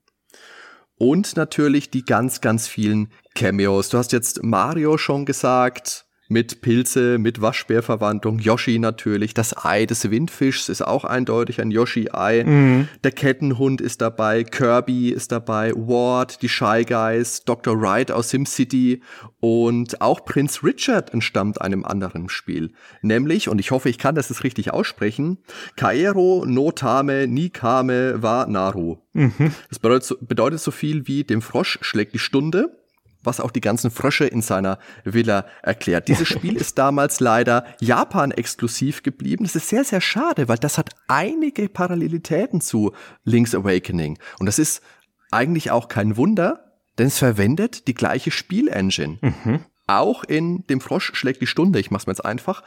[1.03, 3.89] Und natürlich die ganz, ganz vielen Cameos.
[3.89, 8.39] Du hast jetzt Mario schon gesagt, mit Pilze, mit Waschbärverwandlung.
[8.39, 9.35] Yoshi natürlich.
[9.35, 12.45] Das Ei des Windfischs ist auch eindeutig ein Yoshi-Ei.
[12.45, 12.89] Mhm.
[13.05, 14.43] Der Kettenhund ist dabei.
[14.43, 15.73] Kirby ist dabei.
[15.77, 17.81] Ward, die Shy Guys, Dr.
[17.81, 19.03] Wright aus SimCity
[19.41, 22.73] und auch Prinz Richard entstammt einem anderen Spiel.
[23.03, 25.39] Nämlich, und ich hoffe, ich kann das jetzt richtig aussprechen,
[25.77, 28.97] Kaero no Tame ni Kame wa Naru.
[29.13, 29.53] Mhm.
[29.69, 32.82] Das bedeutet so, bedeutet so viel wie dem Frosch schlägt die Stunde
[33.23, 36.09] was auch die ganzen Frösche in seiner Villa erklärt.
[36.09, 39.45] Dieses Spiel ist damals leider Japan exklusiv geblieben.
[39.45, 42.93] Das ist sehr, sehr schade, weil das hat einige Parallelitäten zu
[43.25, 44.19] Link's Awakening.
[44.39, 44.83] Und das ist
[45.31, 49.19] eigentlich auch kein Wunder, denn es verwendet die gleiche Spielengine.
[49.21, 49.61] Mhm.
[49.87, 52.63] Auch in dem Frosch schlägt die Stunde, ich mach's mir jetzt einfach,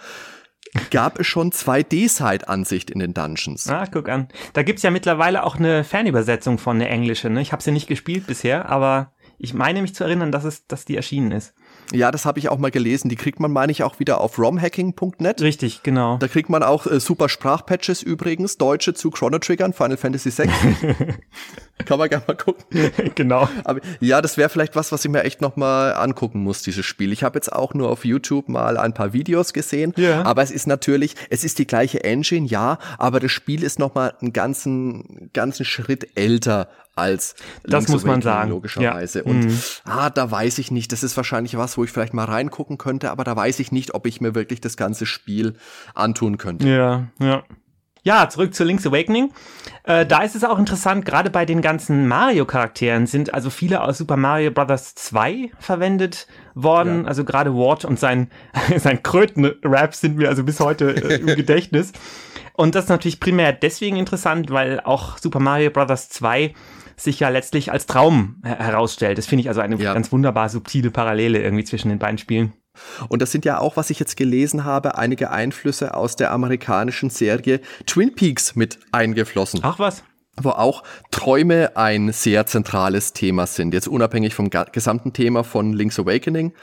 [0.92, 3.70] gab es schon 2D-Side-Ansicht in den Dungeons.
[3.70, 4.28] Ah, guck an.
[4.54, 7.30] Da gibt's ja mittlerweile auch eine Fernübersetzung von der englische.
[7.30, 7.42] Ne?
[7.42, 10.86] Ich habe sie nicht gespielt bisher, aber ich meine mich zu erinnern, dass es, dass
[10.86, 11.54] die erschienen ist.
[11.94, 13.10] Ja, das habe ich auch mal gelesen.
[13.10, 15.42] Die kriegt man, meine ich, auch wieder auf romhacking.net.
[15.42, 16.18] Richtig, genau.
[16.18, 20.50] Da kriegt man auch äh, super Sprachpatches übrigens, deutsche zu Chrono Triggern, Final Fantasy VI.
[21.86, 22.66] Kann man gerne mal gucken.
[23.16, 23.48] genau.
[23.64, 26.86] Aber ja, das wäre vielleicht was, was ich mir echt noch mal angucken muss, dieses
[26.86, 27.12] Spiel.
[27.12, 30.24] Ich habe jetzt auch nur auf YouTube mal ein paar Videos gesehen, ja.
[30.24, 33.94] aber es ist natürlich, es ist die gleiche Engine, ja, aber das Spiel ist noch
[33.94, 39.26] mal einen ganzen ganzen Schritt älter als das muss man sagen logischerweise ja.
[39.26, 39.60] und mhm.
[39.84, 43.12] ah da weiß ich nicht das ist wahrscheinlich was wo ich vielleicht mal reingucken könnte
[43.12, 45.56] aber da weiß ich nicht ob ich mir wirklich das ganze Spiel
[45.94, 47.44] antun könnte ja ja
[48.06, 49.32] ja, zurück zu Link's Awakening.
[49.84, 53.98] Äh, da ist es auch interessant, gerade bei den ganzen Mario-Charakteren sind also viele aus
[53.98, 54.94] Super Mario Bros.
[54.94, 57.02] 2 verwendet worden.
[57.02, 57.08] Ja.
[57.08, 58.30] Also gerade Ward und sein,
[58.78, 61.94] sein Kröten-Rap sind mir also bis heute äh, im Gedächtnis.
[62.54, 66.08] Und das ist natürlich primär deswegen interessant, weil auch Super Mario Bros.
[66.10, 66.54] 2
[66.98, 69.18] sich ja letztlich als Traum herausstellt.
[69.18, 69.94] Das finde ich also eine ja.
[69.94, 72.54] ganz wunderbar subtile Parallele irgendwie zwischen den beiden Spielen.
[73.08, 77.10] Und das sind ja auch, was ich jetzt gelesen habe, einige Einflüsse aus der amerikanischen
[77.10, 79.62] Serie Twin Peaks mit eingeflossen.
[79.64, 80.04] Ach was?
[80.42, 83.74] wo auch Träume ein sehr zentrales Thema sind.
[83.74, 86.54] Jetzt unabhängig vom gesamten Thema von Link's Awakening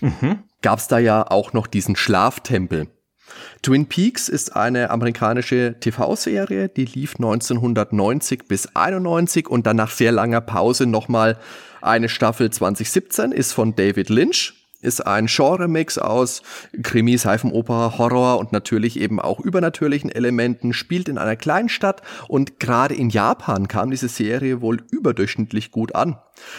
[0.00, 0.40] mhm.
[0.62, 2.88] gab es da ja auch noch diesen Schlaftempel.
[3.62, 10.12] Twin Peaks ist eine amerikanische TV-Serie, die lief 1990 bis 91 und dann nach sehr
[10.12, 11.38] langer Pause nochmal
[11.80, 16.42] eine Staffel 2017 ist von David Lynch ist ein Genre-Mix aus
[16.82, 22.60] Krimi, Seifenoper, Horror und natürlich eben auch übernatürlichen Elementen, spielt in einer kleinen Stadt und
[22.60, 26.18] gerade in Japan kam diese Serie wohl überdurchschnittlich gut an.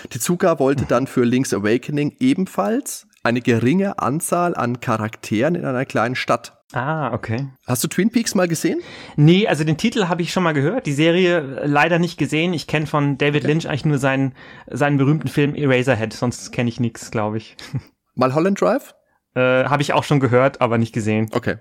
[0.10, 6.16] Tezuka wollte dann für Link's Awakening ebenfalls eine geringe Anzahl an Charakteren in einer kleinen
[6.16, 7.47] Stadt Ah, okay.
[7.67, 8.82] Hast du Twin Peaks mal gesehen?
[9.15, 12.54] Nee, also den Titel habe ich schon mal gehört, die Serie leider nicht gesehen.
[12.54, 13.54] Ich kenne von David okay.
[13.54, 14.34] Lynch eigentlich nur seinen,
[14.67, 17.56] seinen berühmten Film Eraserhead, sonst kenne ich nichts, glaube ich.
[18.15, 18.95] Mal Holland Drive?
[19.36, 21.30] Äh, habe ich auch schon gehört, aber nicht gesehen.
[21.34, 21.58] Okay.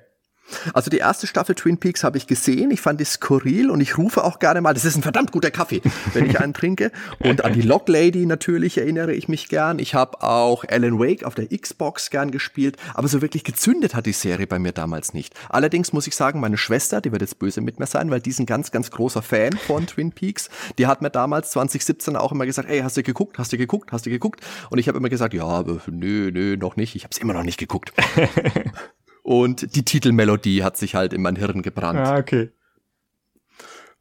[0.72, 2.70] Also die erste Staffel Twin Peaks habe ich gesehen.
[2.70, 5.50] Ich fand die skurril und ich rufe auch gerne mal, das ist ein verdammt guter
[5.50, 5.80] Kaffee,
[6.12, 6.92] wenn ich einen trinke.
[7.18, 9.78] Und an die Lock Lady natürlich erinnere ich mich gern.
[9.78, 14.06] Ich habe auch Alan Wake auf der Xbox gern gespielt, aber so wirklich gezündet hat
[14.06, 15.34] die Serie bei mir damals nicht.
[15.48, 18.30] Allerdings muss ich sagen, meine Schwester, die wird jetzt böse mit mir sein, weil die
[18.30, 20.50] ist ein ganz, ganz großer Fan von Twin Peaks.
[20.78, 23.92] Die hat mir damals 2017 auch immer gesagt, ey, hast du geguckt, hast du geguckt,
[23.92, 24.40] hast du geguckt?
[24.70, 26.94] Und ich habe immer gesagt, ja, nö, nö, noch nicht.
[26.96, 27.92] Ich habe es immer noch nicht geguckt.
[29.24, 31.98] Und die Titelmelodie hat sich halt in mein Hirn gebrannt.
[31.98, 32.50] Ah, okay.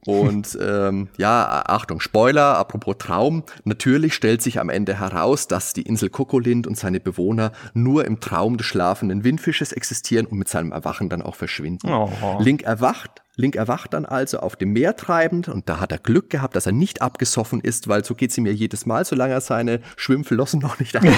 [0.05, 3.43] Und ähm, ja, Achtung, Spoiler, apropos Traum.
[3.63, 8.19] Natürlich stellt sich am Ende heraus, dass die Insel Kokolind und seine Bewohner nur im
[8.19, 11.89] Traum des schlafenden Windfisches existieren und mit seinem Erwachen dann auch verschwinden.
[11.89, 12.09] Oh.
[12.39, 16.29] Link erwacht, Link erwacht dann also auf dem Meer treibend und da hat er Glück
[16.29, 19.41] gehabt, dass er nicht abgesoffen ist, weil so geht's ihm ja jedes Mal, solange er
[19.41, 21.07] seine Schwimmflossen noch nicht an.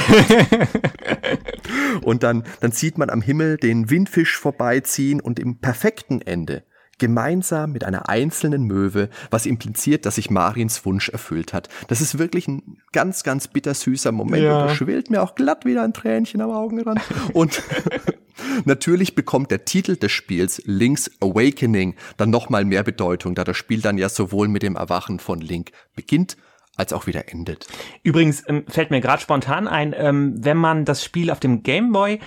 [2.02, 6.64] Und dann, dann sieht man am Himmel den Windfisch vorbeiziehen und im perfekten Ende
[6.98, 11.68] gemeinsam mit einer einzelnen Möwe, was impliziert, dass sich Marins Wunsch erfüllt hat.
[11.88, 14.62] Das ist wirklich ein ganz, ganz bittersüßer Moment ja.
[14.62, 17.02] und da schwillt mir auch glatt wieder ein Tränchen am Augenrand.
[17.34, 17.62] Und
[18.66, 23.82] natürlich bekommt der Titel des Spiels Link's Awakening dann nochmal mehr Bedeutung, da das Spiel
[23.82, 26.38] dann ja sowohl mit dem Erwachen von Link beginnt,
[26.78, 27.68] als auch wieder endet.
[28.04, 31.92] Übrigens ähm, fällt mir gerade spontan ein, ähm, wenn man das Spiel auf dem Game
[31.92, 32.20] Boy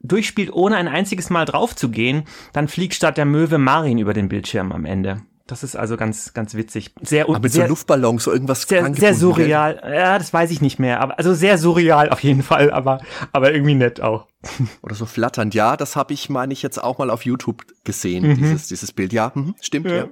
[0.00, 4.14] durchspielt, ohne ein einziges Mal drauf zu gehen, dann fliegt statt der Möwe Marin über
[4.14, 5.22] den Bildschirm am Ende.
[5.46, 6.94] Das ist also ganz, ganz witzig.
[7.02, 9.82] Sehr, aber mit sehr, so Luftballons, so irgendwas sehr, sehr surreal.
[9.82, 11.00] Ja, das weiß ich nicht mehr.
[11.00, 13.00] Aber, also sehr surreal auf jeden Fall, aber,
[13.32, 14.28] aber irgendwie nett auch.
[14.82, 15.52] Oder so flatternd.
[15.52, 18.36] Ja, das habe ich, meine ich, jetzt auch mal auf YouTube gesehen, mhm.
[18.36, 19.12] dieses, dieses Bild.
[19.12, 19.96] Ja, mhm, stimmt, ja.
[19.96, 20.08] ja.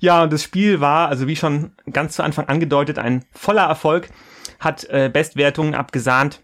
[0.00, 4.10] Ja, und das Spiel war, also wie schon ganz zu Anfang angedeutet, ein voller Erfolg,
[4.60, 6.42] hat äh, Bestwertungen abgesahnt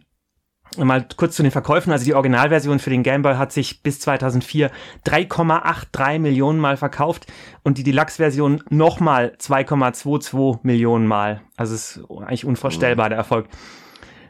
[0.76, 1.92] Mal kurz zu den Verkäufen.
[1.92, 4.70] Also die Originalversion für den Game Boy hat sich bis 2004
[5.06, 7.26] 3,83 Millionen Mal verkauft
[7.62, 11.40] und die Deluxe-Version nochmal 2,22 Millionen Mal.
[11.56, 13.48] Also es ist eigentlich unvorstellbar, der Erfolg.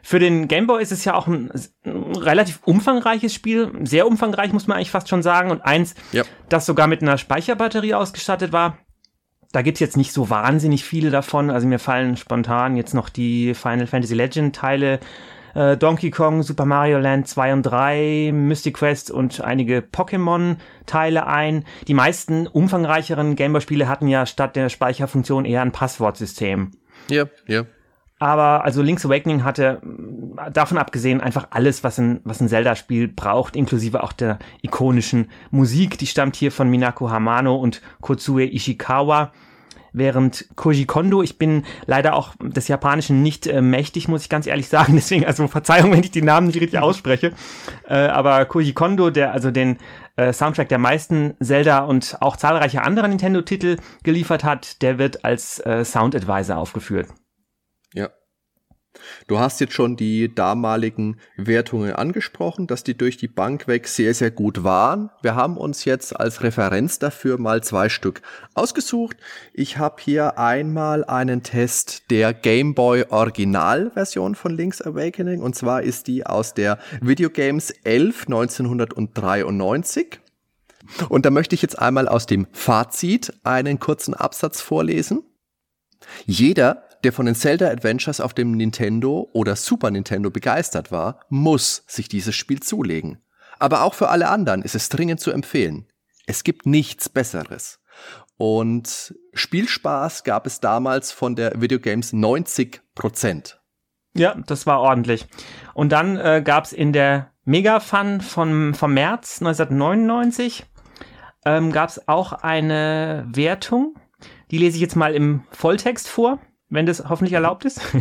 [0.01, 1.51] Für den Game Boy ist es ja auch ein,
[1.85, 6.23] ein, relativ umfangreiches Spiel, sehr umfangreich muss man eigentlich fast schon sagen und eins, ja.
[6.47, 8.77] das sogar mit einer Speicherbatterie ausgestattet war.
[9.51, 11.49] Da gibt's jetzt nicht so wahnsinnig viele davon.
[11.49, 14.99] Also mir fallen spontan jetzt noch die Final Fantasy Legend Teile
[15.55, 21.65] äh, Donkey Kong, Super Mario Land 2 und 3, Mystic Quest und einige Pokémon-Teile ein.
[21.87, 26.71] Die meisten umfangreicheren Gameboy-Spiele hatten ja statt der Speicherfunktion eher ein Passwortsystem.
[27.09, 27.65] Ja, ja.
[28.19, 29.81] Aber also Link's Awakening hatte
[30.51, 35.97] davon abgesehen einfach alles, was ein, was ein Zelda-Spiel braucht, inklusive auch der ikonischen Musik.
[35.97, 39.31] Die stammt hier von Minako Hamano und Kotsue Ishikawa.
[39.99, 44.47] Während Koji Kondo, ich bin leider auch des Japanischen nicht äh, mächtig, muss ich ganz
[44.47, 44.93] ehrlich sagen.
[44.95, 47.33] Deswegen, also Verzeihung, wenn ich die Namen nicht richtig ausspreche.
[47.87, 49.77] Äh, aber Koji Kondo, der also den
[50.15, 55.59] äh, Soundtrack der meisten Zelda und auch zahlreiche andere Nintendo-Titel geliefert hat, der wird als
[55.59, 57.07] äh, Sound Advisor aufgeführt.
[59.27, 64.13] Du hast jetzt schon die damaligen Wertungen angesprochen, dass die durch die Bank weg sehr,
[64.13, 65.09] sehr gut waren.
[65.21, 68.21] Wir haben uns jetzt als Referenz dafür mal zwei Stück
[68.53, 69.17] ausgesucht.
[69.53, 75.83] Ich habe hier einmal einen Test der Game Boy Original-Version von Link's Awakening und zwar
[75.83, 80.19] ist die aus der Videogames 11 1993.
[81.09, 85.23] Und da möchte ich jetzt einmal aus dem Fazit einen kurzen Absatz vorlesen.
[86.25, 91.83] Jeder, der von den Zelda Adventures auf dem Nintendo oder Super Nintendo begeistert war, muss
[91.87, 93.21] sich dieses Spiel zulegen.
[93.59, 95.87] Aber auch für alle anderen ist es dringend zu empfehlen.
[96.25, 97.79] Es gibt nichts Besseres.
[98.37, 103.59] Und Spielspaß gab es damals von der Videogames 90 Prozent.
[104.13, 105.27] Ja, das war ordentlich.
[105.73, 110.65] Und dann äh, gab es in der Mega Fun von, vom März 1999
[111.45, 113.95] ähm, gab es auch eine Wertung.
[114.51, 117.81] Die lese ich jetzt mal im Volltext vor wenn das hoffentlich erlaubt ist.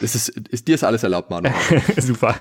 [0.00, 1.48] Das ist, ist dir ist alles erlaubt, Manu.
[1.96, 2.36] Super.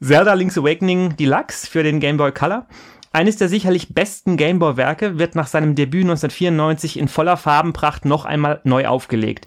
[0.00, 2.68] Zelda Link's Awakening Deluxe für den Game Boy Color.
[3.10, 8.04] Eines der sicherlich besten Game Boy Werke wird nach seinem Debüt 1994 in voller Farbenpracht
[8.04, 9.46] noch einmal neu aufgelegt.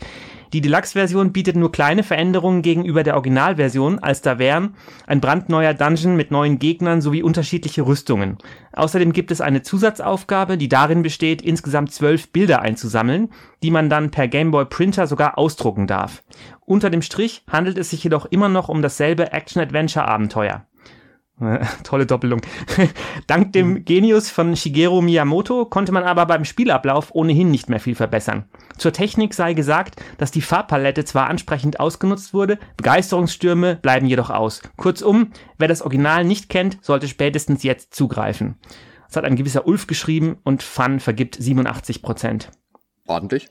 [0.51, 6.15] Die Deluxe-Version bietet nur kleine Veränderungen gegenüber der Originalversion, als da wären ein brandneuer Dungeon
[6.15, 8.38] mit neuen Gegnern sowie unterschiedliche Rüstungen.
[8.73, 13.29] Außerdem gibt es eine Zusatzaufgabe, die darin besteht, insgesamt zwölf Bilder einzusammeln,
[13.62, 16.23] die man dann per Gameboy Printer sogar ausdrucken darf.
[16.65, 20.65] Unter dem Strich handelt es sich jedoch immer noch um dasselbe Action-Adventure-Abenteuer.
[21.84, 22.41] Tolle Doppelung.
[23.28, 23.86] Dank dem mhm.
[23.86, 28.45] Genius von Shigeru Miyamoto konnte man aber beim Spielablauf ohnehin nicht mehr viel verbessern.
[28.78, 34.62] Zur Technik sei gesagt, dass die Farbpalette zwar ansprechend ausgenutzt wurde, Begeisterungsstürme bleiben jedoch aus.
[34.78, 38.56] Kurzum, wer das Original nicht kennt, sollte spätestens jetzt zugreifen.
[39.08, 42.52] Das hat ein gewisser Ulf geschrieben und Fun vergibt 87 Prozent.
[43.08, 43.49] Ordentlich.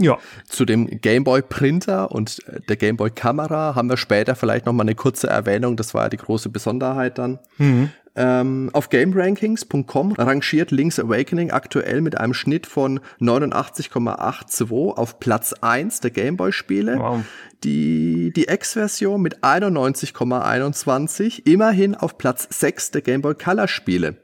[0.00, 0.18] Ja.
[0.48, 4.96] Zu dem Gameboy Printer und der Gameboy Kamera haben wir später vielleicht noch mal eine
[4.96, 5.76] kurze Erwähnung.
[5.76, 7.38] Das war ja die große Besonderheit dann.
[7.58, 7.90] Mhm.
[8.16, 16.00] Ähm, auf GameRankings.com rangiert Link's Awakening aktuell mit einem Schnitt von 89,82 auf Platz 1
[16.00, 16.98] der Gameboy-Spiele.
[16.98, 17.24] Wow.
[17.64, 24.16] Die, die X-Version mit 91,21 immerhin auf Platz 6 der Gameboy Color-Spiele.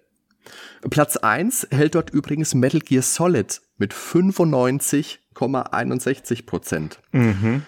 [0.89, 3.93] Platz 1 hält dort übrigens Metal Gear Solid mit
[5.41, 7.01] 95,61 Prozent.
[7.13, 7.63] Mhm.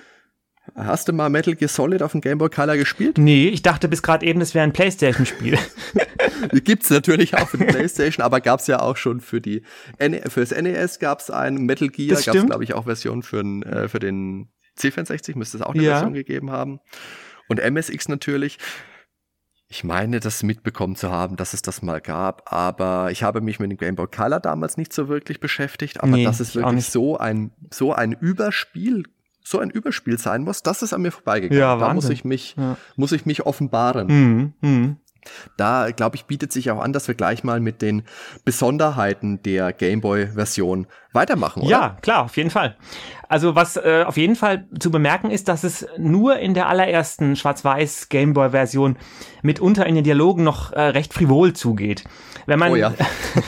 [0.76, 3.18] Hast du mal Metal Gear Solid auf dem Game Boy Color gespielt?
[3.18, 5.58] Nee, ich dachte bis gerade eben, das wäre ein Playstation-Spiel.
[6.64, 9.62] Gibt's natürlich auch für die Playstation, aber gab's ja auch schon für die
[10.28, 13.98] fürs NES gab's ein Metal Gear, das gab's glaube ich auch Version für, äh, für
[13.98, 15.92] den C64, müsste es auch eine ja.
[15.94, 16.80] Version gegeben haben.
[17.48, 18.58] Und MSX natürlich.
[19.74, 23.58] Ich meine, das mitbekommen zu haben, dass es das mal gab, aber ich habe mich
[23.58, 26.02] mit dem Game Boy Color damals nicht so wirklich beschäftigt.
[26.02, 29.04] Aber Nee, dass es wirklich so ein, so ein Überspiel,
[29.42, 31.58] so ein Überspiel sein muss, das ist an mir vorbeigegangen.
[31.58, 32.12] Ja, da muss Wahnsinn.
[32.12, 32.76] ich mich, Ja.
[32.96, 34.08] muss ich mich offenbaren.
[34.08, 34.52] Mhm.
[34.60, 34.96] Mhm.
[35.56, 38.02] Da, glaube ich, bietet sich auch an, dass wir gleich mal mit den
[38.44, 41.70] Besonderheiten der Game Boy-Version weitermachen, oder?
[41.70, 42.76] Ja, klar, auf jeden Fall.
[43.32, 47.34] Also was äh, auf jeden Fall zu bemerken ist, dass es nur in der allerersten
[47.34, 48.98] Schwarz-Weiß Gameboy-Version
[49.40, 52.04] mitunter in den Dialogen noch äh, recht frivol zugeht.
[52.44, 52.92] Wenn man, Oh ja.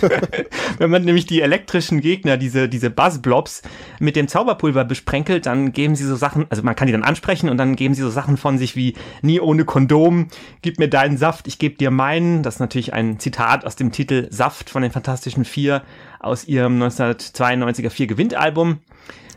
[0.79, 3.61] wenn man nämlich die elektrischen Gegner, diese, diese Buzzblobs,
[4.01, 7.51] mit dem Zauberpulver besprenkelt, dann geben sie so Sachen, also man kann die dann ansprechen
[7.51, 10.29] und dann geben sie so Sachen von sich wie nie ohne Kondom,
[10.63, 12.43] gib mir deinen Saft, ich geb dir meinen.
[12.43, 15.83] Das ist natürlich ein Zitat aus dem Titel Saft von den Fantastischen Vier
[16.21, 18.79] aus ihrem 1992er Vier gewinnt Album.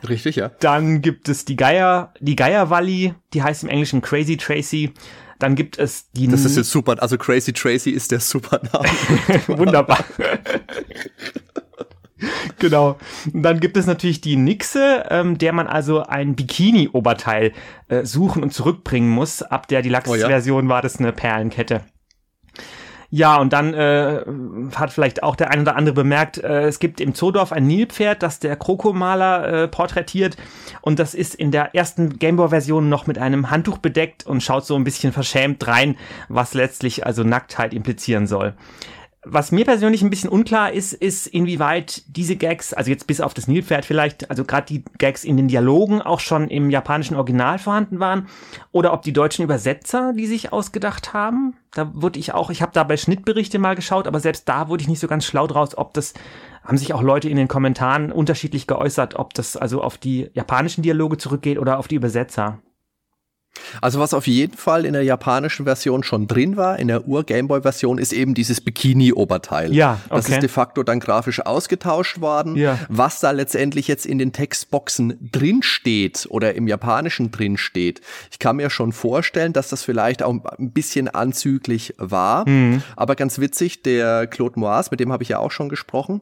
[0.09, 0.49] Richtig, ja.
[0.59, 4.93] Dann gibt es die Geier, die Geierwalli, die heißt im Englischen Crazy Tracy.
[5.39, 6.95] Dann gibt es die Das ist jetzt super.
[6.99, 8.87] Also Crazy Tracy ist der super Name.
[9.59, 10.03] Wunderbar.
[12.59, 12.97] genau.
[13.31, 17.53] Und dann gibt es natürlich die Nixe, ähm, der man also ein Bikini-Oberteil
[17.87, 19.43] äh, suchen und zurückbringen muss.
[19.43, 21.83] Ab der Deluxe-Version war das eine Perlenkette.
[23.09, 24.21] Ja, und dann äh,
[24.75, 28.21] hat vielleicht auch der ein oder andere bemerkt, äh, es gibt im Zoodorf ein Nilpferd,
[28.21, 30.35] das der Krokomaler äh, porträtiert.
[30.81, 34.75] Und das ist in der ersten Gameboy-Version noch mit einem Handtuch bedeckt und schaut so
[34.75, 35.95] ein bisschen verschämt rein,
[36.27, 38.53] was letztlich also Nacktheit implizieren soll.
[39.29, 43.33] Was mir persönlich ein bisschen unklar ist, ist, inwieweit diese Gags, also jetzt bis auf
[43.33, 47.59] das Nilpferd vielleicht, also gerade die Gags in den Dialogen auch schon im japanischen Original
[47.59, 48.27] vorhanden waren,
[48.71, 51.55] oder ob die deutschen Übersetzer die sich ausgedacht haben.
[51.73, 54.81] Da wurde ich auch, ich habe da bei Schnittberichte mal geschaut, aber selbst da wurde
[54.83, 56.13] ich nicht so ganz schlau draus, ob das,
[56.63, 60.83] haben sich auch Leute in den Kommentaren unterschiedlich geäußert, ob das also auf die japanischen
[60.83, 62.59] Dialoge zurückgeht oder auf die Übersetzer.
[63.81, 67.97] Also was auf jeden Fall in der japanischen Version schon drin war, in der Ur-Gameboy-Version,
[67.97, 69.73] ist eben dieses Bikini-Oberteil.
[69.73, 70.33] Ja, Das okay.
[70.35, 72.55] ist de facto dann grafisch ausgetauscht worden.
[72.55, 72.79] Ja.
[72.89, 78.39] Was da letztendlich jetzt in den Textboxen drin steht oder im Japanischen drin steht, ich
[78.39, 82.47] kann mir schon vorstellen, dass das vielleicht auch ein bisschen anzüglich war.
[82.47, 82.81] Mhm.
[82.95, 86.21] Aber ganz witzig, der Claude Moaz, mit dem habe ich ja auch schon gesprochen,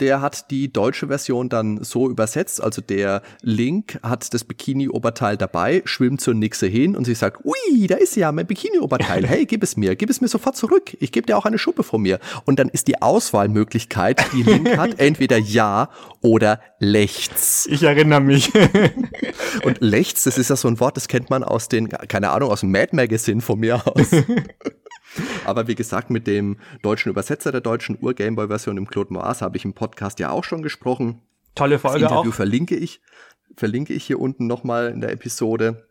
[0.00, 2.62] der hat die deutsche Version dann so übersetzt.
[2.62, 7.86] Also der Link hat das Bikini-Oberteil dabei, schwimmt zur Nixe hin und sie sagt, ui,
[7.86, 9.26] da ist ja mein Bikini-Oberteil.
[9.34, 10.96] Hey, gib es mir, gib es mir sofort zurück.
[11.00, 12.18] Ich gebe dir auch eine Schuppe von mir.
[12.44, 15.88] Und dann ist die Auswahlmöglichkeit, die Link hat, entweder ja
[16.20, 17.66] oder lechts.
[17.70, 18.52] Ich erinnere mich.
[19.64, 22.50] Und lechts, das ist ja so ein Wort, das kennt man aus den, keine Ahnung,
[22.50, 24.08] aus dem Mad Magazine von mir aus.
[25.44, 29.64] Aber wie gesagt, mit dem deutschen Übersetzer der deutschen Ur-Gameboy-Version, dem Claude Moaz, habe ich
[29.64, 31.20] im Podcast ja auch schon gesprochen.
[31.54, 32.34] Tolle Das Folge Interview auch.
[32.34, 33.00] verlinke ich,
[33.56, 35.86] verlinke ich hier unten nochmal in der Episode.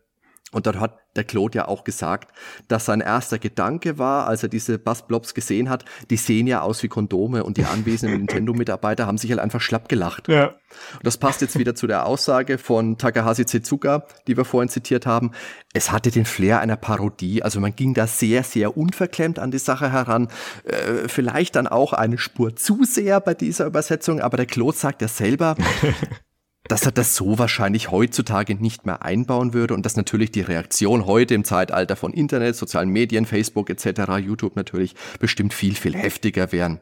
[0.54, 2.32] Und dort hat der Claude ja auch gesagt,
[2.68, 6.82] dass sein erster Gedanke war, als er diese Bassblobs gesehen hat, die sehen ja aus
[6.82, 10.28] wie Kondome und die anwesenden Nintendo-Mitarbeiter haben sich halt einfach schlapp gelacht.
[10.28, 10.54] Ja.
[10.94, 15.06] Und das passt jetzt wieder zu der Aussage von Takahashi Tezuka, die wir vorhin zitiert
[15.06, 15.32] haben.
[15.72, 19.58] Es hatte den Flair einer Parodie, also man ging da sehr, sehr unverklemmt an die
[19.58, 20.28] Sache heran.
[20.64, 25.02] Äh, vielleicht dann auch eine Spur zu sehr bei dieser Übersetzung, aber der Claude sagt
[25.02, 25.56] ja selber,
[26.68, 31.06] dass er das so wahrscheinlich heutzutage nicht mehr einbauen würde und dass natürlich die Reaktion
[31.06, 36.52] heute im Zeitalter von Internet, sozialen Medien, Facebook etc., YouTube natürlich bestimmt viel, viel heftiger
[36.52, 36.80] wären.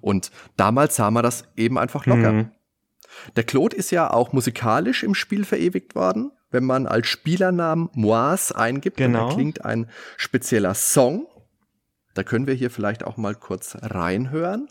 [0.00, 2.32] Und damals sah man das eben einfach locker.
[2.32, 2.50] Mhm.
[3.36, 6.32] Der Claude ist ja auch musikalisch im Spiel verewigt worden.
[6.50, 9.28] Wenn man als Spielernamen Moise eingibt, Genau.
[9.28, 11.26] dann klingt ein spezieller Song.
[12.14, 14.68] Da können wir hier vielleicht auch mal kurz reinhören.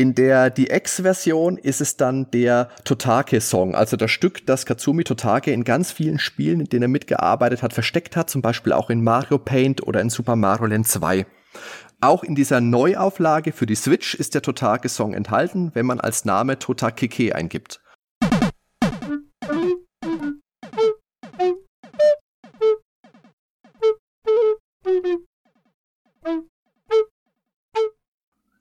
[0.00, 5.62] In der DX-Version ist es dann der Totake-Song, also das Stück, das Katsumi Totake in
[5.62, 9.36] ganz vielen Spielen, in denen er mitgearbeitet hat, versteckt hat, zum Beispiel auch in Mario
[9.36, 11.26] Paint oder in Super Mario Land 2.
[12.00, 16.58] Auch in dieser Neuauflage für die Switch ist der Totake-Song enthalten, wenn man als Name
[16.58, 17.82] Totakeke eingibt.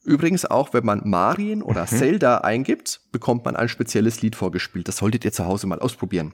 [0.09, 4.87] Übrigens auch, wenn man Marien oder Zelda eingibt, bekommt man ein spezielles Lied vorgespielt.
[4.87, 6.33] Das solltet ihr zu Hause mal ausprobieren.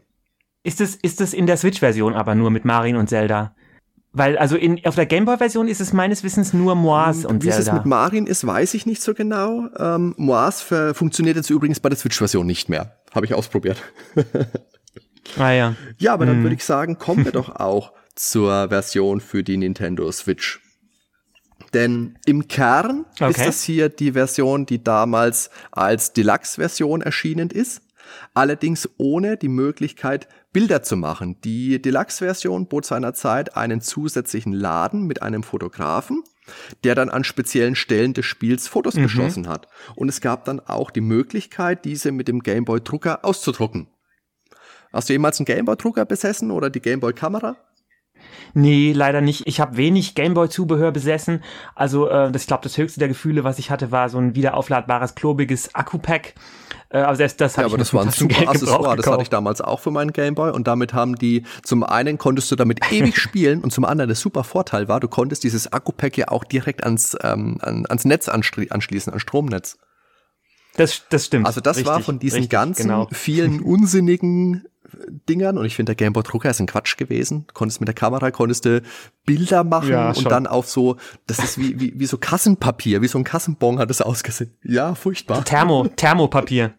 [0.63, 3.53] Ist es, ist es in der Switch-Version aber nur mit Marin und Zelda?
[4.13, 7.55] Weil, also in, auf der Gameboy-Version ist es meines Wissens nur Moaz und Wie es
[7.57, 7.73] Zelda.
[7.73, 9.67] mit Marien ist, weiß ich nicht so genau.
[9.77, 10.15] Ähm,
[10.51, 12.97] ver- funktioniert jetzt übrigens bei der Switch-Version nicht mehr.
[13.13, 13.83] Habe ich ausprobiert.
[15.37, 15.75] ah ja.
[15.97, 16.29] Ja, aber Mhm.
[16.29, 20.61] dann würde ich sagen, kommen wir doch auch zur Version für die Nintendo Switch.
[21.75, 23.29] Denn im Kern Okay.
[23.31, 27.81] ist das hier die Version, die damals als Deluxe-Version erschienen ist.
[28.33, 31.41] Allerdings ohne die Möglichkeit, Bilder zu machen.
[31.43, 36.23] Die Deluxe-Version bot seinerzeit einen zusätzlichen Laden mit einem Fotografen,
[36.83, 39.67] der dann an speziellen Stellen des Spiels Fotos geschossen hat.
[39.95, 43.87] Und es gab dann auch die Möglichkeit, diese mit dem Gameboy-Drucker auszudrucken.
[44.93, 47.57] Hast du jemals einen Gameboy-Drucker besessen oder die Gameboy-Kamera?
[48.53, 49.47] Nee, leider nicht.
[49.47, 51.43] Ich habe wenig Gameboy-Zubehör besessen.
[51.75, 54.35] Also äh, das, ich glaube, das höchste der Gefühle, was ich hatte, war so ein
[54.35, 56.35] wiederaufladbares, klobiges Akku-Pack.
[56.89, 58.79] Äh, aber selbst das Ja, aber das war ein super Taschengeld Accessoire.
[58.81, 62.17] gebraucht Das hatte ich damals auch für meinen Gameboy und damit haben die, zum einen
[62.17, 65.71] konntest du damit ewig spielen und zum anderen der super Vorteil war, du konntest dieses
[65.73, 69.77] Akku-Pack ja auch direkt ans, ähm, an, ans Netz anschli- anschließen, ans Stromnetz.
[70.77, 71.47] Das, das stimmt.
[71.47, 73.07] Also das war Richtig, von diesen richtig, ganzen Genau.
[73.11, 74.65] vielen unsinnigen
[75.29, 77.45] Dingern und ich finde der Gameboy Drucker ist ein Quatsch gewesen.
[77.53, 78.81] Konntest mit der Kamera konntest du
[79.25, 83.07] Bilder machen Ja, und dann auf so das ist wie, wie wie so Kassenpapier, wie
[83.07, 84.51] so ein Kassenbon hat es ausgesehen.
[84.63, 85.43] Ja, furchtbar.
[85.45, 86.73] Thermo, Thermopapier.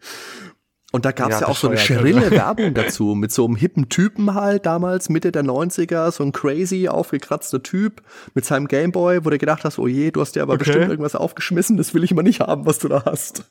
[0.93, 2.31] Und da gab es Ja, ja, auch so eine schrille.
[2.31, 6.89] Werbung dazu, mit so einem hippen Typen halt damals, Mitte der 90er, so ein crazy,
[6.89, 8.03] aufgekratzter Typ
[8.35, 10.65] mit seinem Gameboy, wo du gedacht hast, oh je, du hast dir aber Okay.
[10.65, 13.45] bestimmt irgendwas aufgeschmissen, das will ich mal nicht haben, was du da hast.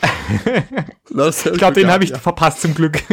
[1.08, 2.18] Ich glaube, den habe ich ja.
[2.18, 3.02] verpasst zum Glück.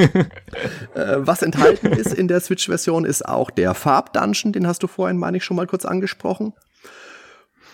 [0.95, 5.17] Äh, Was enthalten ist in der Switch-Version, ist auch der Farbdungeon, den hast du vorhin,
[5.17, 6.53] meine ich, schon mal kurz angesprochen.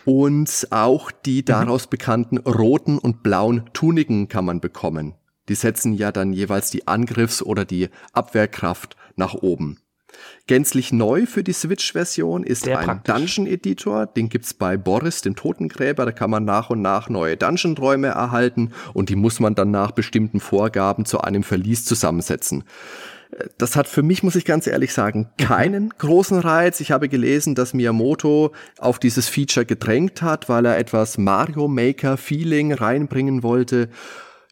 [0.06, 5.16] Und auch die daraus bekannten roten und blauen Tuniken kann man bekommen.
[5.50, 9.80] Die setzen ja dann jeweils die Angriffs- oder die Abwehrkraft nach oben.
[10.48, 13.16] Gänzlich neu für die Switch-Version ist Sehr ein praktisch.
[13.16, 14.08] Dungeon-Editor.
[14.08, 16.06] Den gibt's bei Boris, dem Totengräber.
[16.06, 19.92] Da kann man nach und nach neue Dungeon-Räume erhalten und die muss man dann nach
[19.92, 22.64] bestimmten Vorgaben zu einem Verlies zusammensetzen.
[23.60, 26.80] Das hat für mich, muss ich ganz ehrlich sagen, keinen großen Reiz.
[26.80, 32.18] Ich habe gelesen, dass Miyamoto auf dieses Feature gedrängt hat, weil er etwas Mario Maker
[32.18, 33.90] Feeling reinbringen wollte.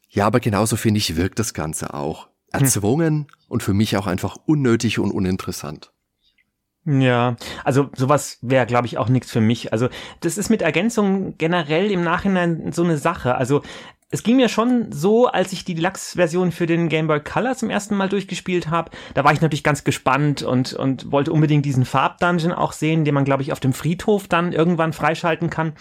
[0.09, 2.27] Ja, aber genauso finde ich, wirkt das Ganze auch.
[2.51, 5.91] Erzwungen und für mich auch einfach unnötig und uninteressant.
[6.85, 7.35] Ja,
[7.65, 9.73] also sowas wäre, glaube ich, auch nichts für mich.
[9.73, 9.89] Also
[10.21, 13.35] das ist mit Ergänzungen generell im Nachhinein so eine Sache.
[13.35, 13.61] Also
[14.09, 17.69] es ging mir schon so, als ich die Deluxe-Version für den Game Boy Color zum
[17.69, 18.91] ersten Mal durchgespielt habe.
[19.13, 23.13] Da war ich natürlich ganz gespannt und, und wollte unbedingt diesen Farbdungeon auch sehen, den
[23.13, 25.73] man, glaube ich, auf dem Friedhof dann irgendwann freischalten kann.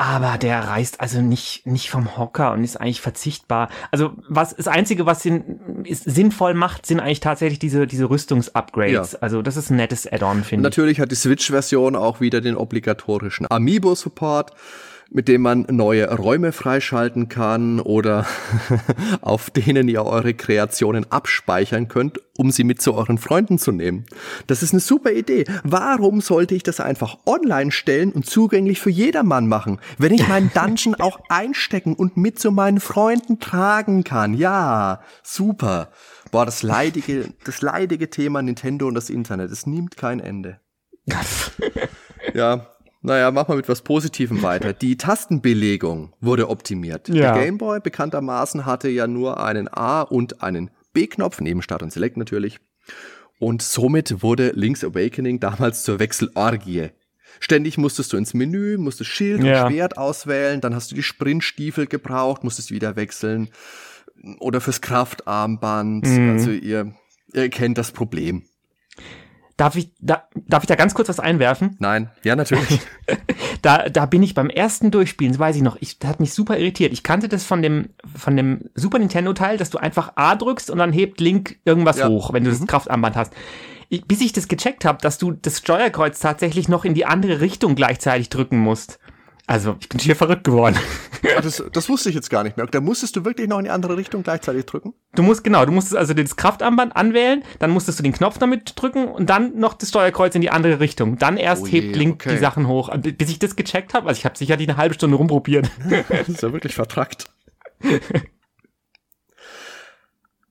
[0.00, 3.68] Aber der reißt also nicht, nicht vom Hocker und ist eigentlich verzichtbar.
[3.90, 9.12] Also was, das Einzige, was ihn ist, sinnvoll macht, sind eigentlich tatsächlich diese, diese Rüstungsupgrades.
[9.12, 9.18] Ja.
[9.20, 10.76] Also das ist ein nettes Add-on, finde ich.
[10.76, 14.52] Natürlich hat die Switch-Version auch wieder den obligatorischen Amiibo-Support,
[15.10, 18.26] mit dem man neue Räume freischalten kann oder
[19.22, 24.04] auf denen ihr eure Kreationen abspeichern könnt, um sie mit zu euren Freunden zu nehmen.
[24.46, 25.44] Das ist eine super Idee.
[25.64, 30.50] Warum sollte ich das einfach online stellen und zugänglich für jedermann machen, wenn ich meinen
[30.52, 34.34] Dungeon auch einstecken und mit zu meinen Freunden tragen kann?
[34.34, 35.90] Ja, super.
[36.30, 40.60] Boah, das leidige, das leidige Thema Nintendo und das Internet, es nimmt kein Ende.
[42.34, 42.66] Ja,
[43.00, 44.72] naja, machen wir mit was Positivem weiter.
[44.72, 47.08] Die Tastenbelegung wurde optimiert.
[47.08, 47.32] Ja.
[47.34, 51.92] Der Game Boy bekanntermaßen hatte ja nur einen A- und einen B-Knopf, neben Start und
[51.92, 52.58] Select natürlich.
[53.38, 56.88] Und somit wurde Link's Awakening damals zur Wechselorgie.
[57.40, 59.64] Ständig musstest du ins Menü, musstest Schild Ja.
[59.66, 63.48] und Schwert auswählen, dann hast du die Sprintstiefel gebraucht, musstest wieder wechseln.
[64.40, 66.04] Oder fürs Kraftarmband.
[66.04, 66.30] Mhm.
[66.30, 66.92] Also ihr,
[67.32, 68.42] ihr kennt das Problem.
[69.58, 71.76] Darf ich, da, darf ich da ganz kurz was einwerfen?
[71.80, 72.80] Nein, ja natürlich.
[73.62, 76.32] Da, da bin ich beim ersten Durchspielen, das weiß ich noch, ich, das hat mich
[76.32, 76.92] super irritiert.
[76.92, 80.70] Ich kannte das von dem, von dem Super Nintendo Teil, dass du einfach A drückst
[80.70, 82.08] und dann hebt Link irgendwas Ja.
[82.08, 83.32] hoch, wenn du das Kraftarmband hast.
[83.88, 87.40] Ich, bis ich das gecheckt habe, dass du das Steuerkreuz tatsächlich noch in die andere
[87.40, 89.00] Richtung gleichzeitig drücken musst.
[89.48, 90.76] Also, ich bin hier verrückt geworden.
[91.42, 92.66] Das, das wusste ich jetzt gar nicht mehr.
[92.66, 94.92] Da musstest du wirklich noch in die andere Richtung gleichzeitig drücken?
[95.14, 98.74] Du musst, genau, du musstest also das Kraftarmband anwählen, dann musstest du den Knopf damit
[98.76, 101.16] drücken und dann noch das Steuerkreuz in die andere Richtung.
[101.16, 102.34] Dann erst Oh je, hebt Link okay.
[102.34, 102.94] die Sachen hoch.
[102.98, 105.70] Bis ich das gecheckt habe, also ich habe sicherlich eine halbe Stunde rumprobiert.
[106.08, 107.24] Das ist ja wirklich vertrackt.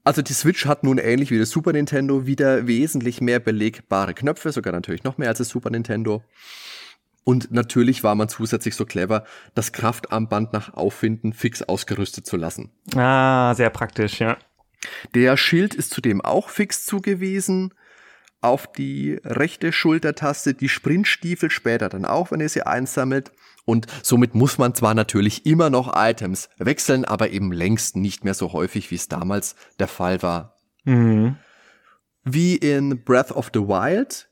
[0.04, 4.52] Also die Switch hat nun ähnlich wie das Super Nintendo wieder wesentlich mehr belegbare Knöpfe,
[4.52, 6.24] sogar natürlich noch mehr als das Super Nintendo.
[7.28, 12.72] Und natürlich war man zusätzlich so clever, das Kraftarmband nach Auffinden fix ausgerüstet zu lassen.
[12.96, 14.38] Ah, sehr praktisch, ja.
[15.14, 17.74] Der Schild ist zudem auch fix zugewiesen.
[18.40, 23.34] Auf die rechte Schultertaste, die Sprintstiefel später dann auch, wenn ihr sie einsammelt.
[23.66, 28.36] Und somit muss man zwar natürlich immer noch Items wechseln, aber eben längst nicht mehr
[28.36, 30.62] so häufig, wie es damals der Fall war.
[30.86, 31.36] Mhm.
[32.24, 34.30] Wie in Breath of the Wild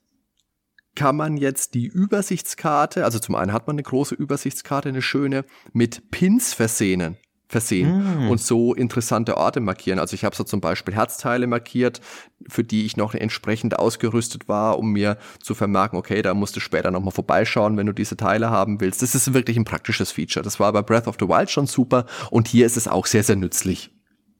[0.96, 5.46] kann man jetzt die Übersichtskarte, also zum einen hat man eine große Übersichtskarte, eine schöne,
[5.74, 7.18] mit Pins versehen
[7.48, 8.30] versehen mm.
[8.30, 10.00] und so interessante Orte markieren.
[10.00, 12.02] Also ich habe so zum Beispiel Herzteile markiert,
[12.48, 16.60] für die ich noch entsprechend ausgerüstet war, um mir zu vermerken, okay, da musst du
[16.60, 19.02] später nochmal vorbeischauen, wenn du diese Teile haben willst.
[19.02, 20.43] Das ist wirklich ein praktisches Feature.
[20.43, 23.24] Das war bei Breath of the Wild schon super und hier ist es auch sehr,
[23.24, 23.91] sehr nützlich.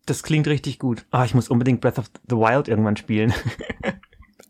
[0.06, 1.06] Das klingt richtig gut.
[1.12, 3.34] Ah, ich muss unbedingt Breath of the Wild irgendwann spielen.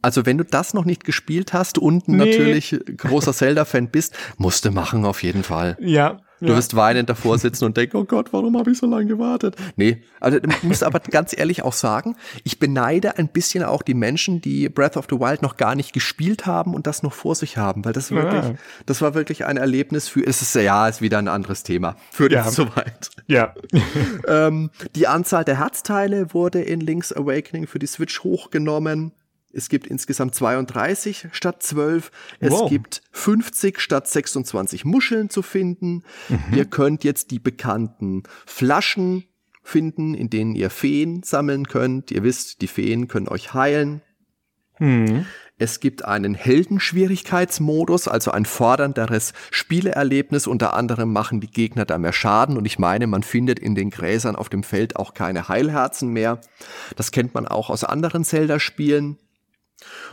[0.06, 2.18] Also wenn du das noch nicht gespielt hast und nee.
[2.18, 5.78] natürlich großer Zelda-Fan bist, musst du machen auf jeden Fall.
[5.80, 6.20] Ja.
[6.39, 6.58] Du ja.
[6.58, 9.56] wirst weinend davor sitzen und denken, oh Gott, warum habe ich so lange gewartet?
[9.78, 13.95] Nee, also ich muss aber ganz ehrlich auch sagen, ich beneide ein bisschen auch die
[13.95, 17.34] Menschen, die Breath of the Wild noch gar nicht gespielt haben und das noch vor
[17.34, 18.53] sich haben, weil das wirklich, ja.
[18.86, 21.95] das war wirklich ein Erlebnis für, es ist ja, ist wieder ein anderes Thema.
[22.12, 22.43] Für ja.
[22.51, 23.10] soweit.
[23.26, 23.56] Ja.
[24.28, 29.14] ähm, die Anzahl der Herzteile wurde in Link's Awakening für die Switch hochgenommen.
[29.56, 32.12] Es gibt insgesamt 32 statt 12.
[32.39, 32.70] Es wow.
[32.70, 36.03] gibt 50 statt 26 Muscheln zu finden.
[36.28, 36.58] Mhm.
[36.58, 39.24] Ihr könnt jetzt die bekannten Flaschen
[39.64, 42.12] finden, in denen ihr Feen sammeln könnt.
[42.12, 44.01] Ihr wisst, die Feen können euch heilen.
[44.78, 45.26] Mhm.
[45.58, 50.47] Es gibt einen Heldenschwierigkeitsmodus, also ein fordernderes Spieleerlebnis.
[50.47, 53.89] Unter anderem machen die Gegner da mehr Schaden und ich meine, man findet in den
[53.89, 56.41] Gräsern auf dem Feld auch keine Heilherzen mehr.
[56.97, 59.18] Das kennt man auch aus anderen Zelda-Spielen.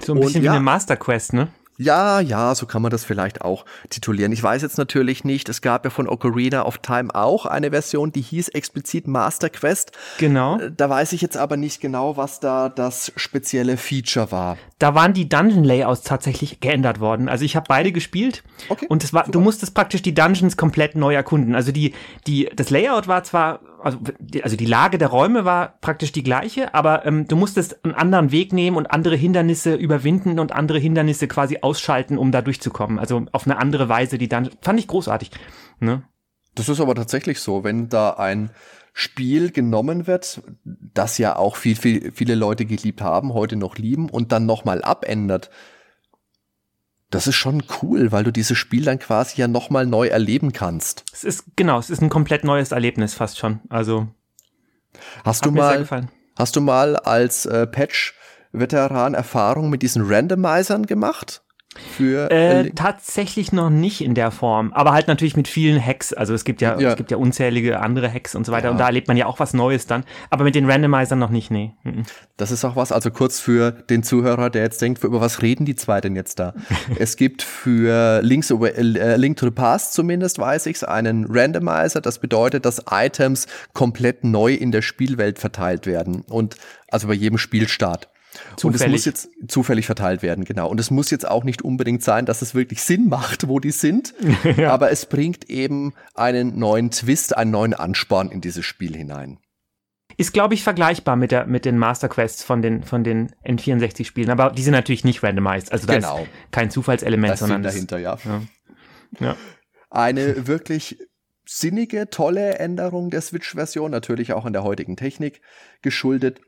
[0.04, 1.48] So ein bisschen und, wie ja, eine Master Quest, ne?
[1.78, 4.30] Ja, ja, so kann man das vielleicht auch titulieren.
[4.30, 8.12] Ich weiß jetzt natürlich nicht, es gab ja von Ocarina of Time auch eine Version,
[8.12, 9.92] die hieß explizit Master Quest.
[10.18, 10.58] Genau.
[10.58, 14.58] Äh, da weiß ich jetzt aber nicht genau, was da das spezielle Feature war.
[14.78, 17.28] Da waren die Dungeon Layouts tatsächlich geändert worden.
[17.28, 21.14] Also ich habe beide gespielt okay, und war, du musstest praktisch die Dungeons komplett neu
[21.14, 21.54] erkunden.
[21.54, 21.94] Also die,
[22.26, 26.22] die, das Layout war zwar also die, also die Lage der Räume war praktisch die
[26.22, 30.78] gleiche, aber ähm, du musstest einen anderen Weg nehmen und andere Hindernisse überwinden und andere
[30.78, 32.99] Hindernisse quasi ausschalten, um da durchzukommen.
[32.99, 35.30] Also auf eine andere Weise, die dann fand ich großartig.
[35.80, 36.03] Ne?
[36.55, 38.51] Das ist aber tatsächlich so, wenn da ein
[38.93, 44.11] Spiel genommen wird, das ja auch viel, viel, viele Leute geliebt haben, heute noch lieben
[44.11, 45.51] und dann nochmal abändert,
[47.12, 51.04] das ist schon cool, weil du dieses Spiel dann quasi ja nochmal neu erleben kannst.
[51.12, 53.60] Es ist, genau, es ist ein komplett neues Erlebnis fast schon.
[53.68, 54.08] Also.
[55.24, 55.86] Hast du mal,
[56.36, 61.42] hast du mal als äh, Patch-Veteran Erfahrung mit diesen Randomizern gemacht?
[61.74, 66.12] Für äh, tatsächlich noch nicht in der Form, aber halt natürlich mit vielen Hacks.
[66.12, 66.90] Also es gibt ja, ja.
[66.90, 68.70] es gibt ja unzählige andere Hacks und so weiter ja.
[68.72, 70.04] und da erlebt man ja auch was Neues dann.
[70.28, 71.72] Aber mit den Randomizern noch nicht, nee.
[71.84, 72.02] Mhm.
[72.36, 75.64] Das ist auch was, also kurz für den Zuhörer, der jetzt denkt, über was reden
[75.64, 76.52] die zwei denn jetzt da?
[76.98, 82.02] es gibt für Links, äh, Link to the Past zumindest, weiß ich's, einen Randomizer.
[82.02, 86.56] Das bedeutet, dass Items komplett neu in der Spielwelt verteilt werden und
[86.90, 88.11] also bei jedem Spielstart.
[88.57, 88.82] Zufällig.
[88.82, 90.68] Und es muss jetzt zufällig verteilt werden, genau.
[90.68, 93.70] Und es muss jetzt auch nicht unbedingt sein, dass es wirklich Sinn macht, wo die
[93.70, 94.14] sind.
[94.57, 94.72] ja.
[94.72, 99.38] Aber es bringt eben einen neuen Twist, einen neuen Ansporn in dieses Spiel hinein.
[100.16, 104.30] Ist, glaube ich, vergleichbar mit, der, mit den Master Quests von den, von den N64-Spielen.
[104.30, 105.72] Aber die sind natürlich nicht randomized.
[105.72, 106.18] Also da genau.
[106.18, 107.62] ist kein Zufallselement, das sondern.
[107.62, 108.18] dahinter, ja.
[108.24, 108.42] ja.
[109.20, 109.36] ja.
[109.90, 110.98] Eine wirklich
[111.44, 115.40] sinnige, tolle Änderung der Switch-Version, natürlich auch an der heutigen Technik
[115.80, 116.40] geschuldet.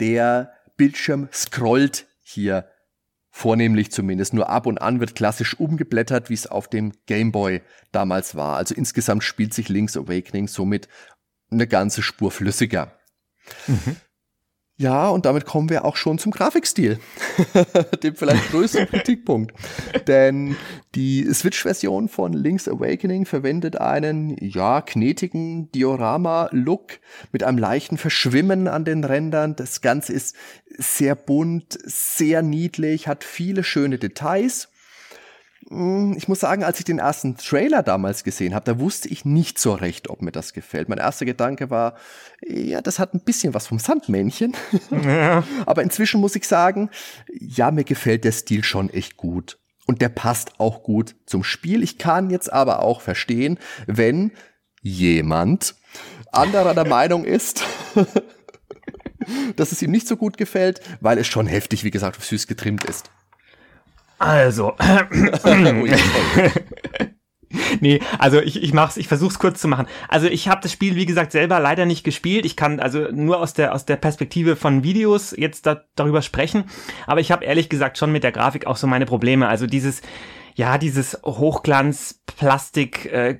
[0.00, 2.68] Der Bildschirm scrollt hier
[3.30, 4.32] vornehmlich zumindest.
[4.32, 7.62] Nur ab und an wird klassisch umgeblättert, wie es auf dem Game Boy
[7.92, 8.56] damals war.
[8.56, 10.88] Also insgesamt spielt sich Link's Awakening somit
[11.50, 12.98] eine ganze Spur flüssiger.
[13.66, 13.96] Mhm.
[14.78, 16.98] Ja, und damit kommen wir auch schon zum Grafikstil.
[18.02, 19.54] Dem vielleicht größten Kritikpunkt.
[20.06, 20.54] Denn
[20.94, 26.98] die Switch-Version von Link's Awakening verwendet einen, ja, knetigen Diorama-Look
[27.32, 29.56] mit einem leichten Verschwimmen an den Rändern.
[29.56, 30.36] Das Ganze ist
[30.76, 34.68] sehr bunt, sehr niedlich, hat viele schöne Details.
[35.68, 39.24] Hm, ich muss sagen, als ich den ersten Trailer damals gesehen habe, da wusste ich
[39.24, 40.88] nicht so recht, ob mir das gefällt.
[40.88, 41.96] Mein erster Gedanke war,
[42.46, 44.54] ja, das hat ein bisschen was vom Sandmännchen.
[44.90, 45.42] Ja.
[45.66, 46.90] Aber inzwischen muss ich sagen,
[47.32, 49.58] ja, mir gefällt der Stil schon echt gut.
[49.86, 51.82] Und der passt auch gut zum Spiel.
[51.82, 54.32] Ich kann jetzt aber auch verstehen, wenn
[54.82, 55.76] jemand
[56.32, 57.62] anderer der Meinung ist,
[59.56, 62.84] dass es ihm nicht so gut gefällt, weil es schon heftig, wie gesagt, süß getrimmt
[62.84, 63.10] ist.
[64.18, 64.74] Also.
[67.80, 69.86] nee, also ich, ich mach's, ich versuch's kurz zu machen.
[70.08, 72.44] Also ich habe das Spiel, wie gesagt, selber leider nicht gespielt.
[72.44, 76.64] Ich kann also nur aus der, aus der Perspektive von Videos jetzt da, darüber sprechen.
[77.06, 79.48] Aber ich habe ehrlich gesagt schon mit der Grafik auch so meine Probleme.
[79.48, 80.02] Also dieses,
[80.56, 83.38] ja, dieses Hochglanz, Plastik, äh,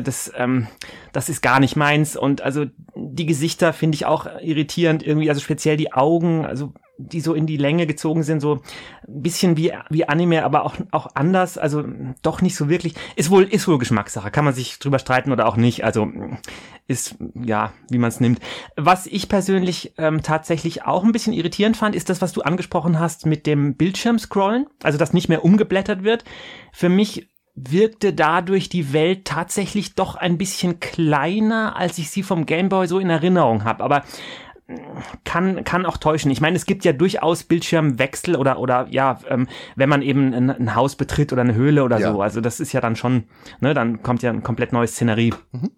[0.00, 0.68] das, ähm,
[1.12, 2.16] das ist gar nicht meins.
[2.16, 7.20] Und also die Gesichter finde ich auch irritierend irgendwie, also speziell die Augen, also die
[7.20, 8.60] so in die Länge gezogen sind, so
[9.08, 11.82] ein bisschen wie, wie Anime, aber auch, auch anders, also
[12.22, 12.94] doch nicht so wirklich.
[13.16, 16.08] Ist wohl, ist wohl Geschmackssache, kann man sich drüber streiten oder auch nicht, also
[16.86, 18.40] ist, ja, wie man es nimmt.
[18.76, 22.98] Was ich persönlich ähm, tatsächlich auch ein bisschen irritierend fand, ist das, was du angesprochen
[23.00, 26.24] hast mit dem Bildschirmscrollen, also dass nicht mehr umgeblättert wird.
[26.72, 32.46] Für mich wirkte dadurch die Welt tatsächlich doch ein bisschen kleiner, als ich sie vom
[32.46, 33.82] Gameboy so in Erinnerung habe.
[33.82, 34.02] Aber
[35.24, 36.30] kann, kann auch täuschen.
[36.30, 40.50] Ich meine, es gibt ja durchaus Bildschirmwechsel oder, oder ja, ähm, wenn man eben ein,
[40.50, 42.12] ein, Haus betritt oder eine Höhle oder ja.
[42.12, 42.22] so.
[42.22, 43.24] Also das ist ja dann schon,
[43.60, 45.34] ne, dann kommt ja ein komplett neues Szenerie.
[45.52, 45.70] Mhm.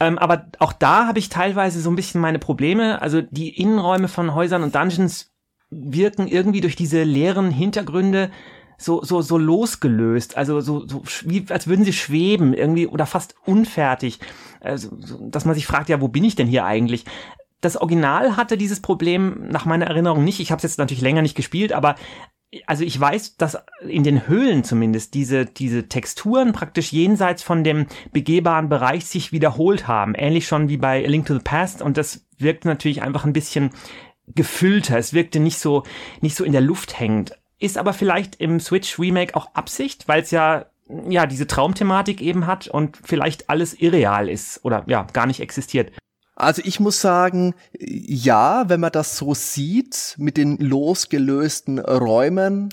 [0.00, 3.02] Ähm, aber auch da habe ich teilweise so ein bisschen meine Probleme.
[3.02, 5.32] Also die Innenräume von Häusern und Dungeons
[5.70, 8.30] wirken irgendwie durch diese leeren Hintergründe
[8.80, 13.34] so, so, so losgelöst, also so, so wie, als würden sie schweben irgendwie oder fast
[13.44, 14.20] unfertig.
[14.60, 17.04] Also, so, dass man sich fragt, ja, wo bin ich denn hier eigentlich?
[17.60, 20.40] das Original hatte dieses Problem nach meiner Erinnerung nicht.
[20.40, 21.96] Ich habe es jetzt natürlich länger nicht gespielt, aber
[22.66, 27.86] also ich weiß, dass in den Höhlen zumindest diese, diese Texturen praktisch jenseits von dem
[28.12, 30.14] begehbaren Bereich sich wiederholt haben.
[30.14, 33.32] Ähnlich schon wie bei A Link to the Past und das wirkt natürlich einfach ein
[33.34, 33.70] bisschen
[34.34, 34.98] gefüllter.
[34.98, 35.82] Es wirkte nicht so,
[36.20, 37.38] nicht so in der Luft hängend.
[37.58, 40.66] Ist aber vielleicht im Switch Remake auch Absicht, weil es ja
[41.08, 45.92] ja, diese Traumthematik eben hat und vielleicht alles irreal ist oder ja, gar nicht existiert.
[46.38, 52.72] Also ich muss sagen, ja, wenn man das so sieht, mit den losgelösten Räumen,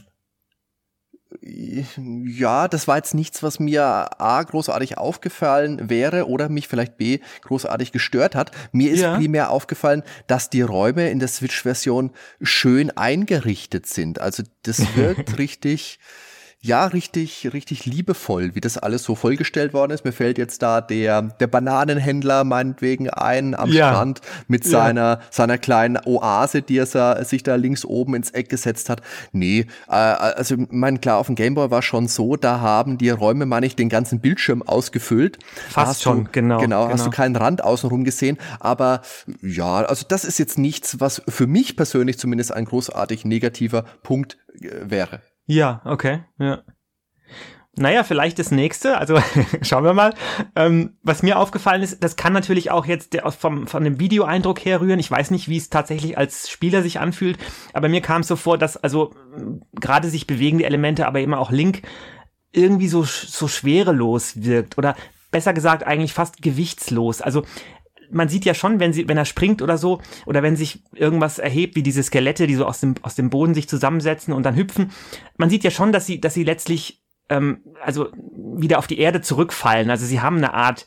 [1.41, 3.83] ja, das war jetzt nichts, was mir
[4.21, 8.51] A großartig aufgefallen wäre oder mich vielleicht B großartig gestört hat.
[8.71, 9.17] Mir ist ja.
[9.17, 12.11] primär aufgefallen, dass die Räume in der Switch-Version
[12.41, 14.21] schön eingerichtet sind.
[14.21, 15.99] Also das wirkt richtig
[16.65, 20.03] ja, richtig, richtig liebevoll, wie das alles so vollgestellt worden ist.
[20.03, 23.91] Mir fällt jetzt da der, der Bananenhändler meinetwegen ein am ja.
[23.91, 25.19] Strand mit seiner, ja.
[25.29, 29.01] seiner kleinen Oase, die er sich da links oben ins Eck gesetzt hat.
[29.31, 33.45] Nee, äh, also mein klar, auf dem Gameboy war schon so, da haben die Räume,
[33.45, 35.37] meine ich, den ganzen Bildschirm ausgefüllt.
[35.69, 36.85] Fast schon, du, genau, genau.
[36.85, 37.15] Genau, hast du genau.
[37.15, 38.39] keinen Rand außenrum gesehen.
[38.59, 39.01] Aber
[39.43, 44.37] ja, also das ist jetzt nichts, was für mich persönlich zumindest ein großartig negativer Punkt
[44.59, 45.21] äh, wäre.
[45.47, 46.63] Ja, okay, ja.
[47.77, 49.19] Naja, vielleicht das nächste, also
[49.61, 50.13] schauen wir mal.
[50.55, 54.63] Ähm, was mir aufgefallen ist, das kann natürlich auch jetzt der, vom, von dem Videoeindruck
[54.63, 54.99] herrühren.
[54.99, 57.37] Ich weiß nicht, wie es tatsächlich als Spieler sich anfühlt,
[57.73, 59.13] aber mir kam es so vor, dass also
[59.73, 61.81] gerade sich bewegende Elemente, aber immer auch Link
[62.53, 64.95] irgendwie so, so schwerelos wirkt oder
[65.31, 67.21] besser gesagt eigentlich fast gewichtslos.
[67.21, 67.43] Also
[68.11, 71.39] man sieht ja schon, wenn sie, wenn er springt oder so, oder wenn sich irgendwas
[71.39, 74.55] erhebt, wie diese Skelette, die so aus dem, aus dem Boden sich zusammensetzen und dann
[74.55, 74.91] hüpfen,
[75.37, 78.09] man sieht ja schon, dass sie, dass sie letztlich, ähm, also
[78.57, 79.89] wieder auf die Erde zurückfallen.
[79.89, 80.85] Also sie haben eine Art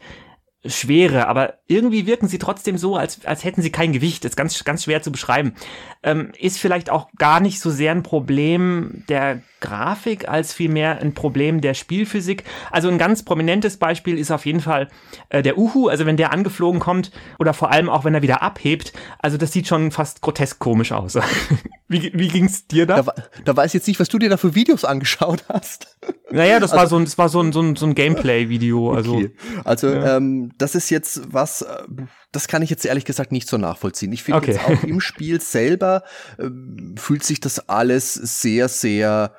[0.67, 4.25] Schwere, aber irgendwie wirken sie trotzdem so, als, als hätten sie kein Gewicht.
[4.25, 5.55] Das ist ganz, ganz schwer zu beschreiben.
[6.03, 11.15] Ähm, ist vielleicht auch gar nicht so sehr ein Problem der Grafik als vielmehr ein
[11.15, 12.45] Problem der Spielphysik.
[12.71, 14.89] Also ein ganz prominentes Beispiel ist auf jeden Fall
[15.31, 18.43] äh, der Uhu, also wenn der angeflogen kommt oder vor allem auch wenn er wieder
[18.43, 18.93] abhebt.
[19.19, 21.19] Also das sieht schon fast grotesk komisch aus.
[21.89, 23.03] wie, wie ging's dir da?
[23.03, 23.15] da?
[23.45, 25.97] Da weiß ich jetzt nicht, was du dir da für Videos angeschaut hast.
[26.31, 28.93] Naja, das also, war so ein, das war so ein, so ein, so ein Gameplay-Video.
[28.93, 29.31] Also, okay.
[29.65, 30.19] also ja.
[30.19, 31.85] ähm, das ist jetzt was, äh,
[32.33, 34.13] das kann ich jetzt ehrlich gesagt nicht so nachvollziehen.
[34.13, 34.53] Ich finde okay.
[34.53, 36.03] jetzt auch im Spiel selber
[36.39, 36.49] äh,
[36.97, 39.35] fühlt sich das alles sehr, sehr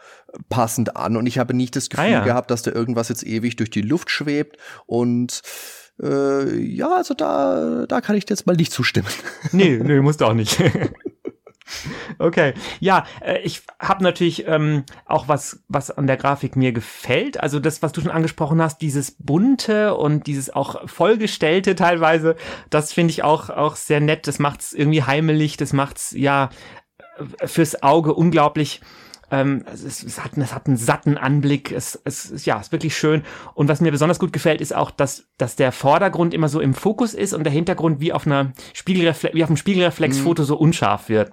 [0.49, 2.23] passend an und ich habe nicht das Gefühl ah, ja.
[2.23, 5.41] gehabt, dass da irgendwas jetzt ewig durch die Luft schwebt und
[6.01, 9.07] äh, ja, also da, da kann ich dir jetzt mal nicht zustimmen.
[9.51, 10.57] Nee, nee, musst du auch nicht.
[12.19, 17.39] Okay, ja, äh, ich habe natürlich ähm, auch was, was an der Grafik mir gefällt.
[17.39, 22.35] Also das, was du schon angesprochen hast, dieses bunte und dieses auch vollgestellte teilweise,
[22.69, 24.27] das finde ich auch auch sehr nett.
[24.27, 26.49] Das macht's irgendwie heimelig, das macht's ja
[27.45, 28.81] fürs Auge unglaublich
[29.31, 31.71] ähm, es, es, hat, es hat einen satten Anblick.
[31.71, 33.23] Es, es ja, ist wirklich schön.
[33.53, 36.73] Und was mir besonders gut gefällt, ist auch, dass, dass der Vordergrund immer so im
[36.73, 40.47] Fokus ist und der Hintergrund wie auf einer Spiegelreflex, wie auf einem Spiegelreflexfoto mhm.
[40.47, 41.31] so unscharf wird.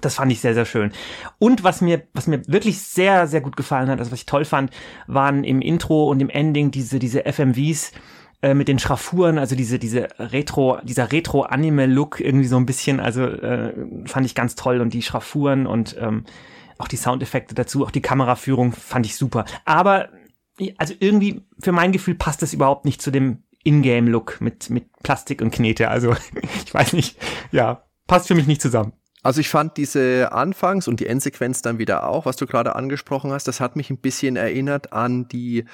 [0.00, 0.92] Das fand ich sehr, sehr schön.
[1.38, 4.44] Und was mir, was mir wirklich sehr, sehr gut gefallen hat, also was ich toll
[4.44, 4.70] fand,
[5.06, 7.92] waren im Intro und im Ending diese, diese FMVs
[8.42, 13.22] äh, mit den Schraffuren, also diese, diese Retro, dieser Retro-Anime-Look irgendwie so ein bisschen, also
[13.24, 13.72] äh,
[14.06, 16.24] fand ich ganz toll und die Schraffuren und ähm,
[16.78, 19.44] auch die Soundeffekte dazu, auch die Kameraführung fand ich super.
[19.64, 20.10] Aber
[20.76, 25.40] also irgendwie für mein Gefühl passt das überhaupt nicht zu dem Ingame-Look mit mit Plastik
[25.40, 25.88] und Knete.
[25.88, 26.14] Also
[26.66, 27.16] ich weiß nicht,
[27.50, 28.92] ja, passt für mich nicht zusammen.
[29.24, 33.32] Also ich fand diese Anfangs- und die Endsequenz dann wieder auch, was du gerade angesprochen
[33.32, 35.64] hast, das hat mich ein bisschen erinnert an die,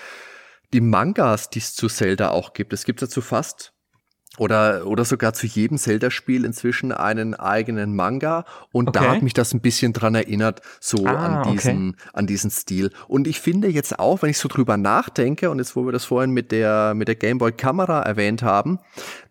[0.72, 2.72] die Mangas, die es zu Zelda auch gibt.
[2.72, 3.72] Es gibt dazu fast
[4.38, 8.44] oder, oder sogar zu jedem Zelda-Spiel inzwischen einen eigenen Manga.
[8.70, 8.98] Und okay.
[8.98, 12.10] da hat mich das ein bisschen dran erinnert, so ah, an, diesen, okay.
[12.12, 12.90] an diesen Stil.
[13.08, 16.04] Und ich finde jetzt auch, wenn ich so drüber nachdenke, und jetzt, wo wir das
[16.04, 18.78] vorhin mit der, mit der Gameboy-Kamera erwähnt haben,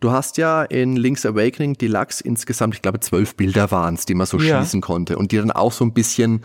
[0.02, 4.16] du hast ja in Link's Awakening Deluxe insgesamt, ich glaube, zwölf Bilder waren es, die
[4.16, 4.60] man so ja.
[4.60, 6.42] schießen konnte und die dann auch so ein bisschen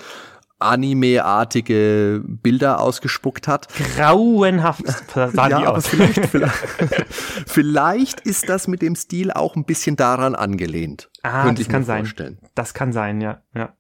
[0.65, 3.69] Anime-artige Bilder ausgespuckt hat.
[3.97, 7.07] Grauenhaft, sagen ja, die aber vielleicht, vielleicht,
[7.47, 11.11] vielleicht, ist das mit dem Stil auch ein bisschen daran angelehnt.
[11.23, 12.39] Ah, das kann sein.
[12.55, 13.43] Das kann sein, ja.
[13.55, 13.75] ja.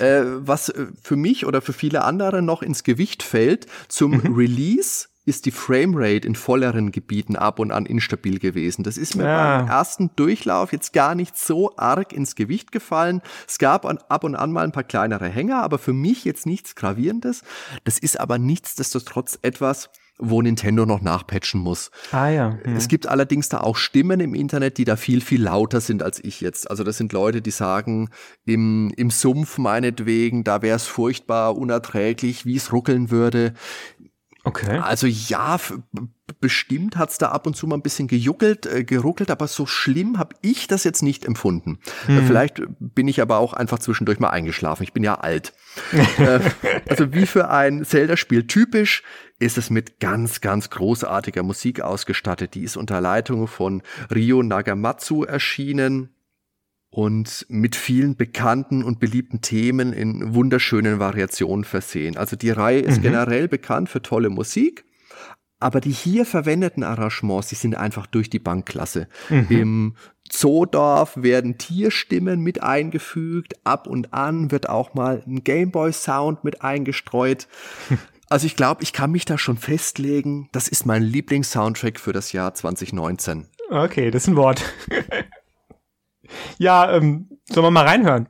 [0.00, 4.34] Äh, was äh, für mich oder für viele andere noch ins Gewicht fällt, zum mhm.
[4.34, 8.82] Release ist die Framerate in volleren Gebieten ab und an instabil gewesen.
[8.82, 9.58] Das ist mir ja.
[9.58, 13.22] beim ersten Durchlauf jetzt gar nicht so arg ins Gewicht gefallen.
[13.46, 16.74] Es gab ab und an mal ein paar kleinere Hänger, aber für mich jetzt nichts
[16.74, 17.42] Gravierendes.
[17.84, 21.90] Das ist aber nichtsdestotrotz etwas, wo Nintendo noch nachpatchen muss.
[22.12, 22.72] Ah ja, ja.
[22.76, 26.22] Es gibt allerdings da auch Stimmen im Internet, die da viel, viel lauter sind als
[26.22, 26.70] ich jetzt.
[26.70, 28.08] Also das sind Leute, die sagen,
[28.44, 33.54] im, im Sumpf meinetwegen, da wäre es furchtbar unerträglich, wie es ruckeln würde.
[34.44, 34.78] Okay.
[34.78, 35.58] Also ja,
[36.40, 40.18] bestimmt hat's da ab und zu mal ein bisschen gejuckelt, äh, geruckelt, aber so schlimm
[40.18, 41.78] habe ich das jetzt nicht empfunden.
[42.08, 42.26] Mhm.
[42.26, 44.82] Vielleicht bin ich aber auch einfach zwischendurch mal eingeschlafen.
[44.82, 45.52] Ich bin ja alt.
[45.92, 46.40] äh,
[46.88, 49.04] also wie für ein Zelda-Spiel typisch
[49.38, 52.54] ist es mit ganz, ganz großartiger Musik ausgestattet.
[52.54, 53.82] Die ist unter Leitung von
[54.12, 56.11] Ryo Nagamatsu erschienen
[56.92, 62.18] und mit vielen bekannten und beliebten Themen in wunderschönen Variationen versehen.
[62.18, 63.02] Also die Reihe ist mhm.
[63.02, 64.84] generell bekannt für tolle Musik,
[65.58, 69.08] aber die hier verwendeten Arrangements, die sind einfach durch die Bankklasse.
[69.30, 69.46] Mhm.
[69.48, 69.96] Im
[70.28, 77.48] Zoodorf werden Tierstimmen mit eingefügt, ab und an wird auch mal ein Gameboy-Sound mit eingestreut.
[78.28, 82.32] Also ich glaube, ich kann mich da schon festlegen, das ist mein Lieblings-Soundtrack für das
[82.32, 83.46] Jahr 2019.
[83.68, 84.62] Okay, das ist ein Wort.
[86.58, 88.28] Ja, ähm, sollen wir mal reinhören?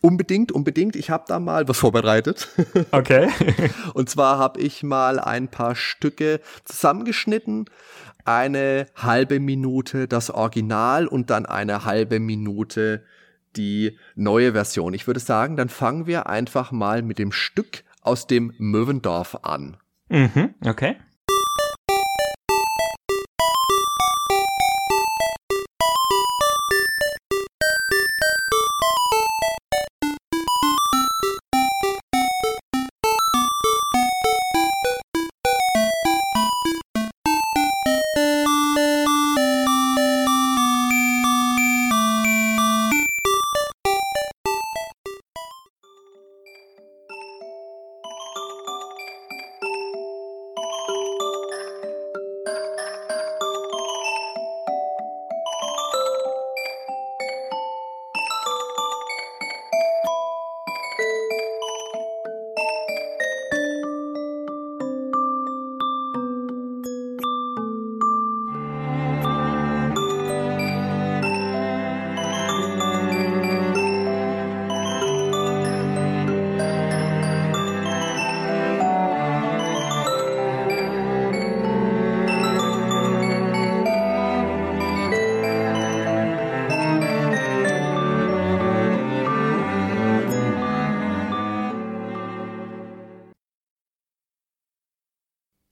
[0.00, 0.96] Unbedingt, unbedingt.
[0.96, 2.48] Ich habe da mal was vorbereitet.
[2.92, 3.28] Okay.
[3.94, 7.66] und zwar habe ich mal ein paar Stücke zusammengeschnitten.
[8.24, 13.02] Eine halbe Minute das Original und dann eine halbe Minute
[13.56, 14.94] die neue Version.
[14.94, 19.76] Ich würde sagen, dann fangen wir einfach mal mit dem Stück aus dem Möwendorf an.
[20.08, 20.96] Mhm, okay.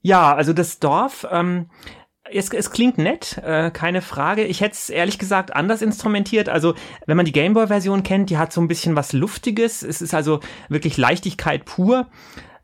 [0.09, 1.67] Ja, also das Dorf, ähm,
[2.25, 4.43] es, es klingt nett, äh, keine Frage.
[4.45, 6.49] Ich hätte es ehrlich gesagt anders instrumentiert.
[6.49, 9.83] Also, wenn man die Gameboy-Version kennt, die hat so ein bisschen was Luftiges.
[9.83, 10.41] Es ist also
[10.71, 12.07] wirklich Leichtigkeit pur.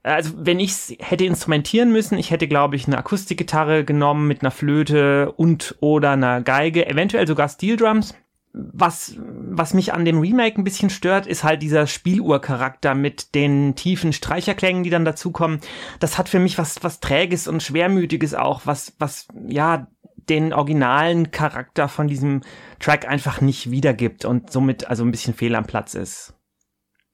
[0.02, 4.50] Also, wenn ich hätte instrumentieren müssen, ich hätte, glaube ich, eine Akustikgitarre genommen mit einer
[4.50, 8.14] Flöte und oder einer Geige, eventuell sogar Steel Drums
[8.54, 9.16] was,
[9.56, 14.12] was mich an dem Remake ein bisschen stört, ist halt dieser Spieluhrcharakter mit den tiefen
[14.12, 15.60] Streicherklängen, die dann dazukommen.
[16.00, 19.86] Das hat für mich was, was Träges und Schwermütiges auch, was, was, ja,
[20.28, 22.42] den originalen Charakter von diesem
[22.80, 26.34] Track einfach nicht wiedergibt und somit also ein bisschen fehl am Platz ist.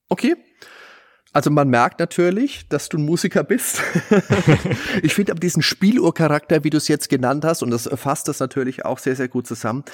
[0.08, 0.36] Okay.
[1.32, 3.80] Also man merkt natürlich, dass du ein Musiker bist.
[5.02, 8.40] ich finde aber diesen Spieluhrcharakter, wie du es jetzt genannt hast, und das fasst das
[8.40, 9.84] natürlich auch sehr, sehr gut zusammen,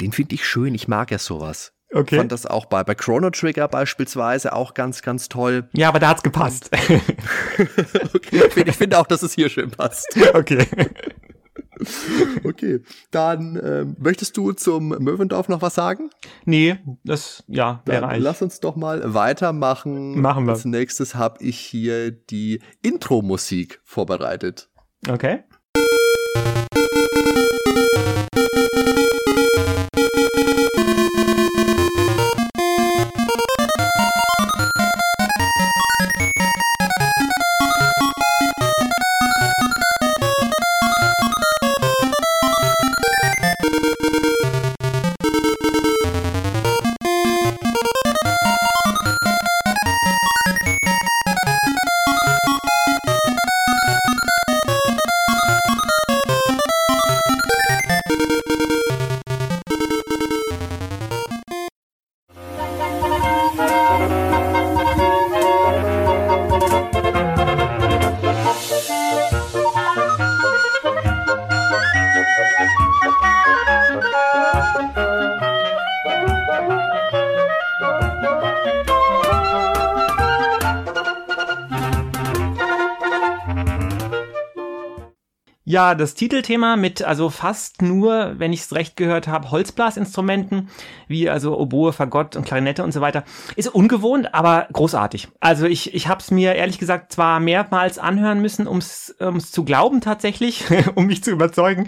[0.00, 0.74] den finde ich schön.
[0.74, 1.72] Ich mag ja sowas.
[1.92, 2.14] Okay.
[2.14, 5.68] Ich fand das auch bei, bei Chrono Trigger beispielsweise auch ganz, ganz toll.
[5.72, 6.70] Ja, aber da hat's gepasst.
[8.14, 10.08] okay, ich finde find auch, dass es hier schön passt.
[10.34, 10.66] Okay.
[12.44, 12.80] Okay,
[13.10, 16.10] dann ähm, möchtest du zum Möwendorf noch was sagen?
[16.44, 20.20] Nee, das ja wäre dann Lass uns doch mal weitermachen.
[20.20, 20.52] Machen wir.
[20.52, 24.68] Als nächstes habe ich hier die Intro-Musik vorbereitet.
[25.08, 25.44] Okay.
[85.70, 90.68] Ja, das Titelthema mit also fast nur, wenn ich es recht gehört habe, Holzblasinstrumenten,
[91.06, 93.22] wie also Oboe, Fagott und Klarinette und so weiter,
[93.54, 95.28] ist ungewohnt, aber großartig.
[95.38, 99.14] Also ich, ich habe es mir ehrlich gesagt zwar mehrmals anhören müssen, um es
[99.52, 100.64] zu glauben tatsächlich,
[100.96, 101.86] um mich zu überzeugen,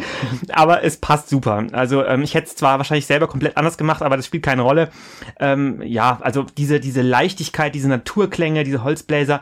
[0.52, 1.66] aber es passt super.
[1.72, 4.62] Also ähm, ich hätte es zwar wahrscheinlich selber komplett anders gemacht, aber das spielt keine
[4.62, 4.90] Rolle.
[5.40, 9.40] Ähm, ja, also diese, diese Leichtigkeit, diese Naturklänge, diese Holzbläser,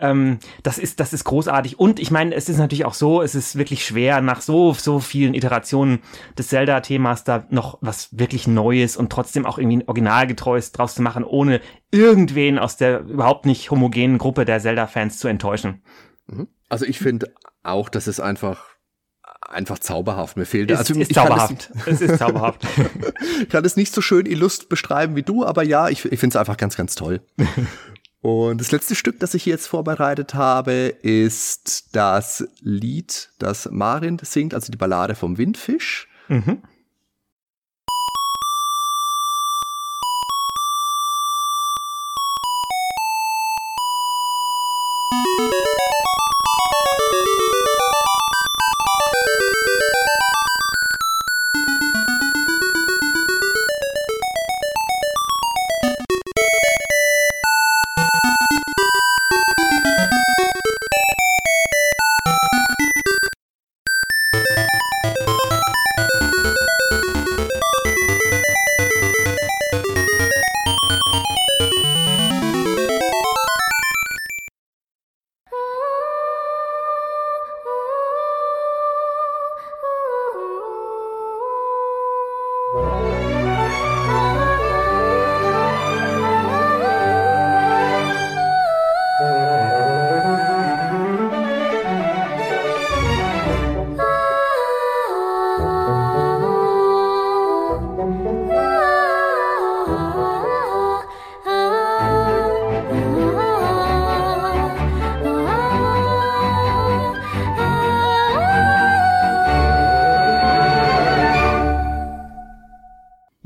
[0.00, 1.78] ähm, das ist, das ist großartig.
[1.78, 5.00] Und ich meine, es ist natürlich auch so, es ist wirklich schwer, nach so, so
[5.00, 6.00] vielen Iterationen
[6.36, 11.24] des Zelda-Themas da noch was wirklich Neues und trotzdem auch irgendwie originalgetreues draus zu machen,
[11.24, 15.82] ohne irgendwen aus der überhaupt nicht homogenen Gruppe der Zelda-Fans zu enttäuschen.
[16.26, 16.48] Mhm.
[16.68, 17.32] Also ich finde
[17.62, 18.64] auch, dass es einfach
[19.40, 20.36] einfach zauberhaft.
[20.36, 21.70] Mir fehlt ist, also ist zauberhaft.
[21.86, 22.66] Es, es ist zauberhaft.
[23.42, 26.34] ich kann es nicht so schön illust beschreiben wie du, aber ja, ich, ich finde
[26.34, 27.20] es einfach ganz, ganz toll.
[28.28, 34.52] Und das letzte Stück, das ich jetzt vorbereitet habe, ist das Lied, das Marin singt,
[34.52, 36.08] also die Ballade vom Windfisch.
[36.28, 36.62] Mhm.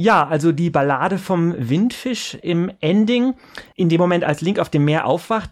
[0.03, 3.35] Ja, also die Ballade vom Windfisch im Ending,
[3.77, 5.51] in dem Moment, als Link auf dem Meer aufwacht.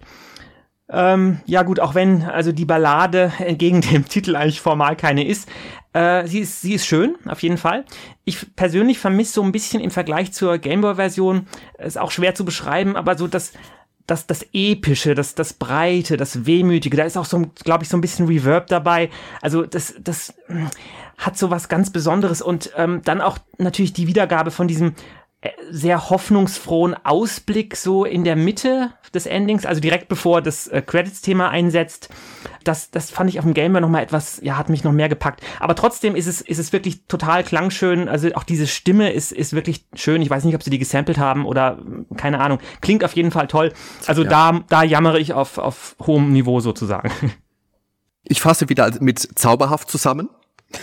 [0.88, 5.48] Ähm, ja gut, auch wenn also die Ballade entgegen dem Titel eigentlich formal keine ist,
[5.92, 7.84] äh, sie ist, sie ist schön, auf jeden Fall.
[8.24, 11.46] Ich persönlich vermisse so ein bisschen im Vergleich zur Gameboy-Version,
[11.78, 13.52] ist auch schwer zu beschreiben, aber so das,
[14.06, 17.96] das, das Epische, das, das Breite, das Wehmütige, da ist auch so, glaube ich, so
[17.96, 19.10] ein bisschen Reverb dabei.
[19.40, 20.34] Also das, das
[21.18, 24.94] hat so was ganz Besonderes und ähm, dann auch natürlich die Wiedergabe von diesem
[25.70, 31.48] sehr hoffnungsfrohen Ausblick so in der Mitte des Endings, also direkt bevor das äh, Credits-Thema
[31.48, 32.10] einsetzt.
[32.62, 35.08] Das, das fand ich auf dem Gamer noch mal etwas, ja, hat mich noch mehr
[35.08, 35.42] gepackt.
[35.58, 38.08] Aber trotzdem ist es, ist es wirklich total klangschön.
[38.08, 40.20] Also auch diese Stimme ist, ist wirklich schön.
[40.20, 41.78] Ich weiß nicht, ob sie die gesampelt haben oder
[42.16, 42.58] keine Ahnung.
[42.82, 43.72] Klingt auf jeden Fall toll.
[44.06, 44.28] Also ja.
[44.28, 47.10] da, da jammere ich auf, auf hohem Niveau sozusagen.
[48.22, 50.28] Ich fasse wieder mit zauberhaft zusammen.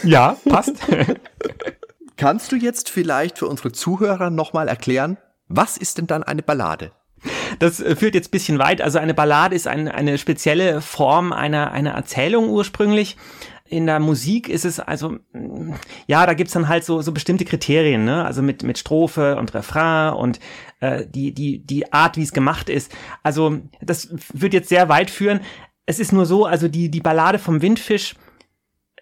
[0.03, 0.75] Ja, passt.
[2.17, 6.91] Kannst du jetzt vielleicht für unsere Zuhörer nochmal erklären, was ist denn dann eine Ballade?
[7.59, 8.81] Das äh, führt jetzt bisschen weit.
[8.81, 13.17] Also eine Ballade ist ein, eine spezielle Form einer, einer Erzählung ursprünglich.
[13.69, 15.73] In der Musik ist es also, mm,
[16.07, 18.23] ja, da gibt's dann halt so, so bestimmte Kriterien, ne?
[18.25, 20.39] Also mit, mit Strophe und Refrain und
[20.79, 22.91] äh, die, die, die Art, wie es gemacht ist.
[23.23, 25.41] Also das wird jetzt sehr weit führen.
[25.85, 28.15] Es ist nur so, also die, die Ballade vom Windfisch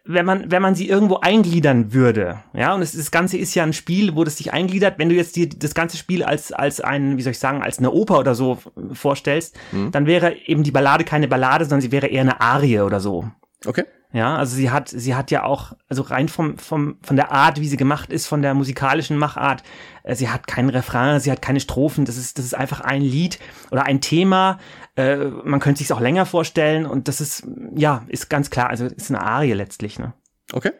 [0.05, 3.63] wenn man, wenn man sie irgendwo eingliedern würde, ja, und es, das Ganze ist ja
[3.63, 6.79] ein Spiel, wo das sich eingliedert, wenn du jetzt dir das ganze Spiel als, als
[6.79, 8.59] ein, wie soll ich sagen, als eine Oper oder so
[8.93, 9.91] vorstellst, mhm.
[9.91, 13.25] dann wäre eben die Ballade keine Ballade, sondern sie wäre eher eine Arie oder so.
[13.65, 13.85] Okay.
[14.13, 17.59] Ja, also sie hat, sie hat ja auch, also rein vom, vom, von der Art,
[17.59, 19.61] wie sie gemacht ist, von der musikalischen Machart,
[20.03, 23.01] äh, sie hat keinen Refrain, sie hat keine Strophen, das ist, das ist einfach ein
[23.01, 23.39] Lied
[23.71, 24.59] oder ein Thema.
[24.95, 28.85] Äh, man könnte sich auch länger vorstellen und das ist, ja, ist ganz klar, also
[28.85, 30.13] ist eine Arie letztlich, ne?
[30.53, 30.71] Okay.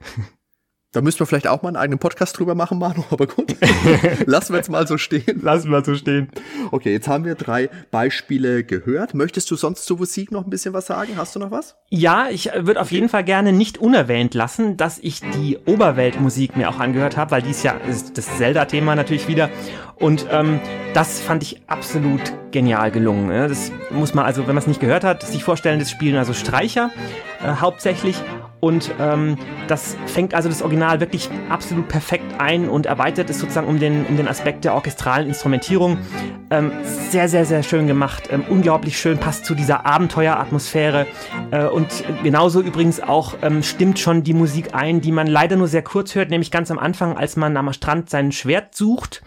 [0.92, 3.54] Da müssten wir vielleicht auch mal einen eigenen Podcast drüber machen, Manu, aber gut.
[4.26, 5.40] Lassen wir jetzt mal so stehen.
[5.40, 6.28] Lassen wir so stehen.
[6.72, 9.14] Okay, jetzt haben wir drei Beispiele gehört.
[9.14, 11.12] Möchtest du sonst zu Musik noch ein bisschen was sagen?
[11.16, 11.76] Hast du noch was?
[11.90, 16.56] Ja, ich äh, würde auf jeden Fall gerne nicht unerwähnt lassen, dass ich die Oberweltmusik
[16.56, 19.48] mir auch angehört habe, weil dies ja ist das Zelda-Thema natürlich wieder.
[19.94, 20.58] Und ähm,
[20.92, 23.28] das fand ich absolut genial gelungen.
[23.28, 23.46] Ne?
[23.46, 26.32] Das muss man also, wenn man es nicht gehört hat, sich vorstellen, das spielen also
[26.32, 26.90] Streicher
[27.44, 28.16] äh, hauptsächlich
[28.60, 29.36] und ähm,
[29.68, 34.04] das fängt also das Original wirklich absolut perfekt ein und erweitert es sozusagen um den,
[34.06, 35.98] um den Aspekt der orchestralen Instrumentierung.
[36.50, 38.28] Ähm, sehr, sehr, sehr schön gemacht.
[38.30, 41.06] Ähm, unglaublich schön, passt zu dieser Abenteueratmosphäre.
[41.50, 41.88] Äh, und
[42.22, 46.14] genauso übrigens auch ähm, stimmt schon die Musik ein, die man leider nur sehr kurz
[46.14, 49.22] hört, nämlich ganz am Anfang, als man am Strand sein Schwert sucht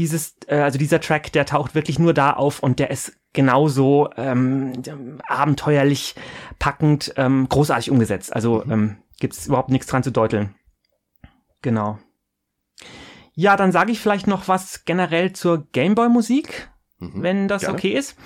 [0.00, 4.08] dieses, äh, also dieser Track, der taucht wirklich nur da auf und der ist genauso
[4.16, 4.72] ähm,
[5.28, 6.14] abenteuerlich,
[6.58, 8.34] packend, ähm, großartig umgesetzt.
[8.34, 8.72] Also mhm.
[8.72, 10.54] ähm, gibt es überhaupt nichts dran zu deuteln.
[11.60, 11.98] Genau.
[13.34, 17.22] Ja, dann sage ich vielleicht noch was generell zur Gameboy-Musik, mhm.
[17.22, 17.76] wenn das Gerne.
[17.76, 18.16] okay ist.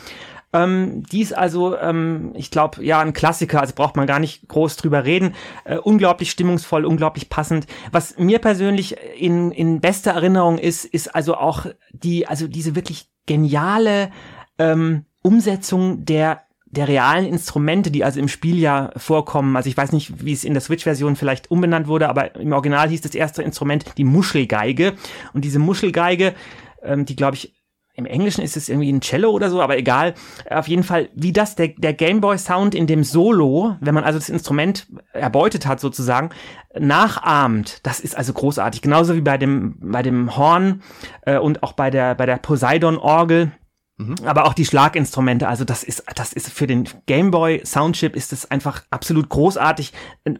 [0.54, 4.48] Ähm, die ist also, ähm, ich glaube, ja, ein Klassiker, also braucht man gar nicht
[4.48, 5.34] groß drüber reden.
[5.64, 7.66] Äh, unglaublich stimmungsvoll, unglaublich passend.
[7.90, 13.10] Was mir persönlich in, in bester Erinnerung ist, ist also auch die, also diese wirklich
[13.26, 14.10] geniale
[14.58, 19.54] ähm, Umsetzung der der realen Instrumente, die also im Spiel ja vorkommen.
[19.54, 22.88] Also ich weiß nicht, wie es in der Switch-Version vielleicht umbenannt wurde, aber im Original
[22.88, 24.94] hieß das erste Instrument die Muschelgeige.
[25.32, 26.34] Und diese Muschelgeige,
[26.82, 27.54] ähm, die glaube ich
[27.96, 30.14] im Englischen ist es irgendwie ein Cello oder so, aber egal.
[30.50, 34.18] Auf jeden Fall, wie das der, der Gameboy Sound in dem Solo, wenn man also
[34.18, 36.30] das Instrument erbeutet hat sozusagen,
[36.76, 38.82] nachahmt, das ist also großartig.
[38.82, 40.82] Genauso wie bei dem, bei dem Horn
[41.22, 43.52] äh, und auch bei der, bei der Poseidon Orgel.
[43.96, 44.16] Mhm.
[44.24, 48.50] Aber auch die Schlaginstrumente, also das ist, das ist für den Gameboy Soundchip ist es
[48.50, 49.92] einfach absolut großartig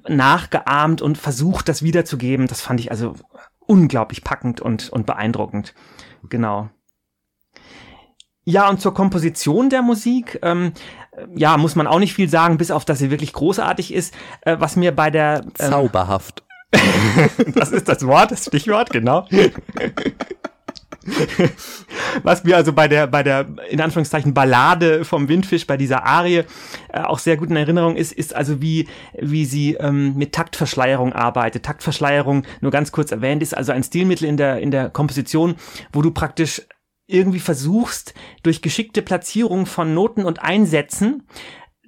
[0.09, 2.49] nachgeahmt und versucht, das wiederzugeben.
[2.49, 3.15] Das fand ich also
[3.61, 5.73] unglaublich packend und, und beeindruckend.
[6.29, 6.69] Genau.
[8.45, 10.73] Ja, und zur Komposition der Musik, ähm,
[11.35, 14.15] ja, muss man auch nicht viel sagen, bis auf, dass sie wirklich großartig ist.
[14.43, 15.43] Äh, was mir bei der...
[15.59, 16.43] Ähm, Zauberhaft.
[17.55, 19.27] das ist das Wort, das Stichwort, genau.
[22.23, 26.45] Was mir also bei der, bei der, in Anführungszeichen, Ballade vom Windfisch, bei dieser Arie,
[26.93, 28.89] äh, auch sehr gut in Erinnerung ist, ist also wie,
[29.19, 31.65] wie sie ähm, mit Taktverschleierung arbeitet.
[31.65, 35.57] Taktverschleierung, nur ganz kurz erwähnt, ist also ein Stilmittel in der, in der Komposition,
[35.93, 36.63] wo du praktisch
[37.07, 41.27] irgendwie versuchst, durch geschickte Platzierung von Noten und Einsätzen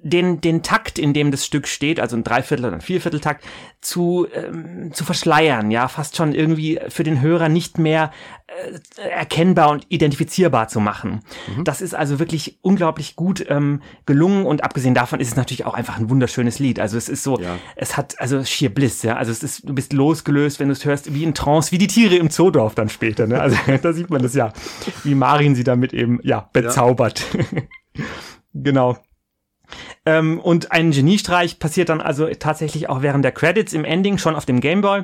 [0.03, 3.43] den, den Takt, in dem das Stück steht, also ein Dreiviertel oder ein Viervierteltakt,
[3.81, 8.11] zu, ähm, zu verschleiern, ja, fast schon irgendwie für den Hörer nicht mehr
[8.47, 11.21] äh, erkennbar und identifizierbar zu machen.
[11.55, 11.63] Mhm.
[11.63, 15.73] Das ist also wirklich unglaublich gut ähm, gelungen und abgesehen davon ist es natürlich auch
[15.73, 16.79] einfach ein wunderschönes Lied.
[16.79, 17.57] Also es ist so, ja.
[17.75, 20.85] es hat also schier Bliss, ja, also es ist, du bist losgelöst, wenn du es
[20.85, 23.41] hörst, wie in Trance, wie die Tiere im Zoodorf dann später, ne?
[23.41, 24.53] Also da sieht man das ja,
[25.03, 27.25] wie Marin sie damit eben, ja, bezaubert.
[27.33, 28.03] Ja.
[28.53, 28.97] genau.
[30.07, 34.35] Ähm, und ein Geniestreich passiert dann also tatsächlich auch während der Credits im Ending schon
[34.35, 35.03] auf dem Gameboy.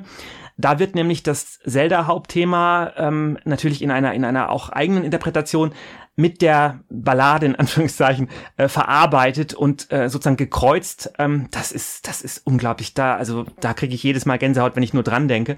[0.56, 5.74] Da wird nämlich das Zelda-Hauptthema ähm, natürlich in einer, in einer auch eigenen Interpretation
[6.16, 11.12] mit der Ballade in Anführungszeichen äh, verarbeitet und äh, sozusagen gekreuzt.
[11.20, 12.94] Ähm, das ist das ist unglaublich.
[12.94, 15.58] Da also da kriege ich jedes Mal Gänsehaut, wenn ich nur dran denke.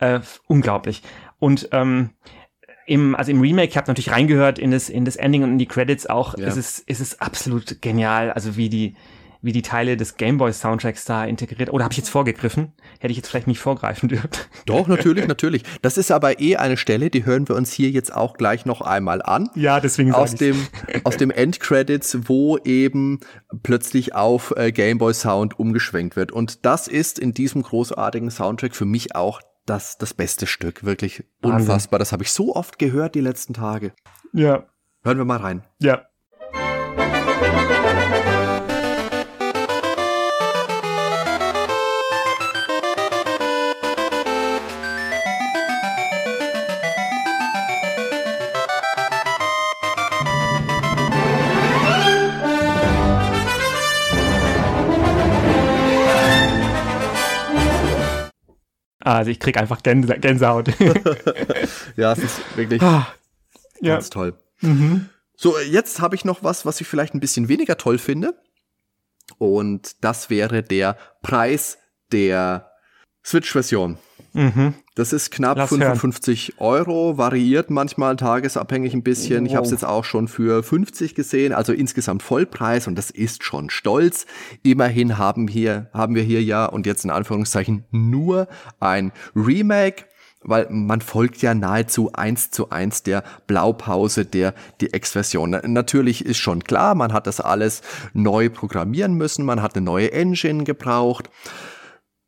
[0.00, 1.02] Äh, unglaublich.
[1.38, 2.10] Und ähm,
[2.86, 5.58] im, also im Remake, ich habe natürlich reingehört in das, in das Ending und in
[5.58, 6.46] die Credits auch, ja.
[6.46, 8.94] ist, es, ist es absolut genial, also wie die,
[9.42, 11.72] wie die Teile des Gameboy Soundtracks da integriert.
[11.72, 12.72] Oder habe ich jetzt vorgegriffen?
[13.00, 14.28] Hätte ich jetzt vielleicht nicht vorgreifen dürfen.
[14.66, 15.64] Doch, natürlich, natürlich.
[15.82, 18.80] Das ist aber eh eine Stelle, die hören wir uns hier jetzt auch gleich noch
[18.80, 19.50] einmal an.
[19.56, 20.56] Ja, deswegen aus dem
[21.02, 23.18] aus dem Endcredits, wo eben
[23.64, 26.30] plötzlich auf äh, Gameboy Sound umgeschwenkt wird.
[26.30, 30.84] Und das ist in diesem großartigen Soundtrack für mich auch das, das beste Stück.
[30.84, 31.98] Wirklich unfassbar.
[31.98, 33.92] Das habe ich so oft gehört die letzten Tage.
[34.32, 34.66] Ja.
[35.02, 35.64] Hören wir mal rein.
[35.80, 36.06] Ja.
[59.04, 60.68] Also ich krieg einfach Gänse Gänsehaut.
[61.96, 63.08] ja, es ist wirklich ah,
[63.82, 64.34] ganz toll.
[64.60, 65.08] Mhm.
[65.36, 68.34] So, jetzt habe ich noch was, was ich vielleicht ein bisschen weniger toll finde.
[69.38, 71.78] Und das wäre der Preis
[72.12, 72.70] der
[73.24, 73.98] Switch-Version.
[74.32, 74.74] Mhm.
[74.94, 76.66] Das ist knapp Lass 55 hören.
[76.66, 79.44] Euro, variiert manchmal tagesabhängig ein bisschen.
[79.44, 79.50] Wow.
[79.50, 83.44] Ich habe es jetzt auch schon für 50 gesehen, also insgesamt Vollpreis und das ist
[83.44, 84.26] schon stolz.
[84.62, 88.48] Immerhin haben, hier, haben wir hier ja und jetzt in Anführungszeichen nur
[88.80, 90.04] ein Remake
[90.44, 95.56] weil man folgt ja nahezu eins zu eins der Blaupause der DX-Version.
[95.66, 100.12] Natürlich ist schon klar, man hat das alles neu programmieren müssen, man hat eine neue
[100.12, 101.30] Engine gebraucht.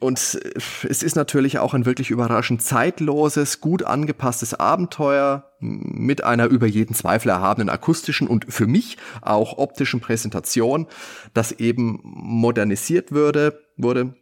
[0.04, 6.66] Und es ist natürlich auch ein wirklich überraschend zeitloses, gut angepasstes Abenteuer mit einer über
[6.66, 10.88] jeden Zweifel erhabenen akustischen und für mich auch optischen Präsentation,
[11.32, 14.14] das eben modernisiert würde, wurde.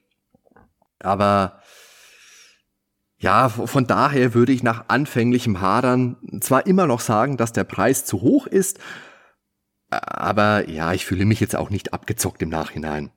[1.01, 1.61] Aber
[3.19, 8.05] ja, von daher würde ich nach anfänglichem Hadern zwar immer noch sagen, dass der Preis
[8.05, 8.79] zu hoch ist,
[9.91, 13.11] aber ja, ich fühle mich jetzt auch nicht abgezockt im Nachhinein.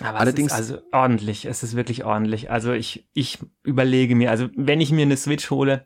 [0.00, 2.50] Aber Allerdings, es ist also ordentlich, es ist wirklich ordentlich.
[2.50, 5.84] Also ich, ich überlege mir, also wenn ich mir eine Switch hole,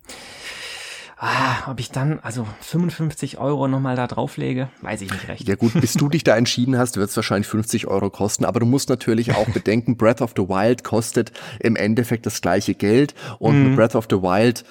[1.17, 5.49] ah, ob ich dann also 55 Euro nochmal da drauflege, weiß ich nicht recht.
[5.49, 8.61] Ja gut, bis du dich da entschieden hast, wird es wahrscheinlich 50 Euro kosten, aber
[8.61, 13.15] du musst natürlich auch bedenken, Breath of the Wild kostet im Endeffekt das gleiche Geld
[13.39, 13.77] und mhm.
[13.77, 14.65] Breath of the Wild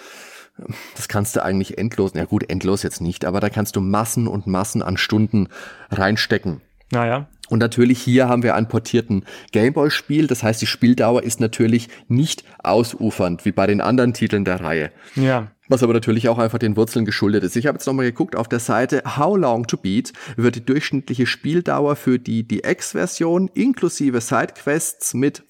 [0.96, 4.28] das kannst du eigentlich endlos, ja gut, endlos jetzt nicht, aber da kannst du Massen
[4.28, 5.50] und Massen an Stunden
[5.90, 6.62] reinstecken.
[6.92, 7.28] Naja.
[7.54, 10.26] Und natürlich hier haben wir einen portierten Gameboy-Spiel.
[10.26, 14.92] Das heißt, die Spieldauer ist natürlich nicht ausufernd wie bei den anderen Titeln der Reihe.
[15.14, 15.52] Ja.
[15.68, 17.56] Was aber natürlich auch einfach den Wurzeln geschuldet ist.
[17.56, 21.28] Ich habe jetzt nochmal geguckt, auf der Seite How Long to Beat wird die durchschnittliche
[21.28, 25.44] Spieldauer für die DX-Version inklusive Sidequests mit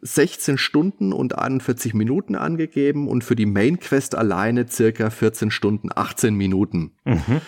[0.00, 5.90] 16 Stunden und 41 Minuten angegeben und für die Main Quest alleine circa 14 Stunden
[5.94, 6.92] 18 Minuten.
[7.04, 7.42] Mhm.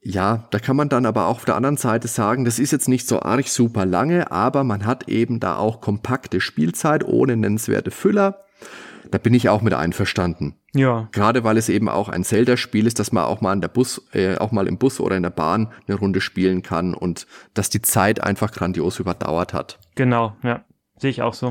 [0.00, 2.88] Ja, da kann man dann aber auch auf der anderen Seite sagen, das ist jetzt
[2.88, 7.90] nicht so arg super lange, aber man hat eben da auch kompakte Spielzeit ohne nennenswerte
[7.90, 8.44] Füller.
[9.10, 10.54] Da bin ich auch mit einverstanden.
[10.74, 11.08] Ja.
[11.12, 14.06] Gerade weil es eben auch ein Zelda-Spiel ist, dass man auch mal in der Bus,
[14.12, 17.70] äh, auch mal im Bus oder in der Bahn eine Runde spielen kann und dass
[17.70, 19.78] die Zeit einfach grandios überdauert hat.
[19.94, 20.64] Genau, ja.
[20.98, 21.50] Sehe ich auch so.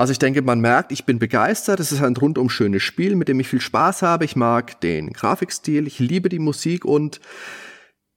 [0.00, 1.78] Also ich denke, man merkt, ich bin begeistert.
[1.78, 4.24] Es ist ein rundum schönes Spiel, mit dem ich viel Spaß habe.
[4.24, 7.20] Ich mag den Grafikstil, ich liebe die Musik und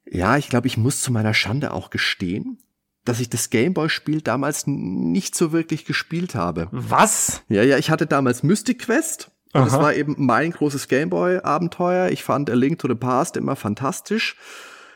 [0.09, 2.57] ja, ich glaube, ich muss zu meiner Schande auch gestehen,
[3.03, 6.69] dass ich das Gameboy-Spiel damals nicht so wirklich gespielt habe.
[6.71, 7.41] Was?
[7.49, 9.31] Ja, ja, ich hatte damals Mystic Quest.
[9.51, 12.11] Und das war eben mein großes Gameboy-Abenteuer.
[12.11, 14.37] Ich fand A Link to the Past immer fantastisch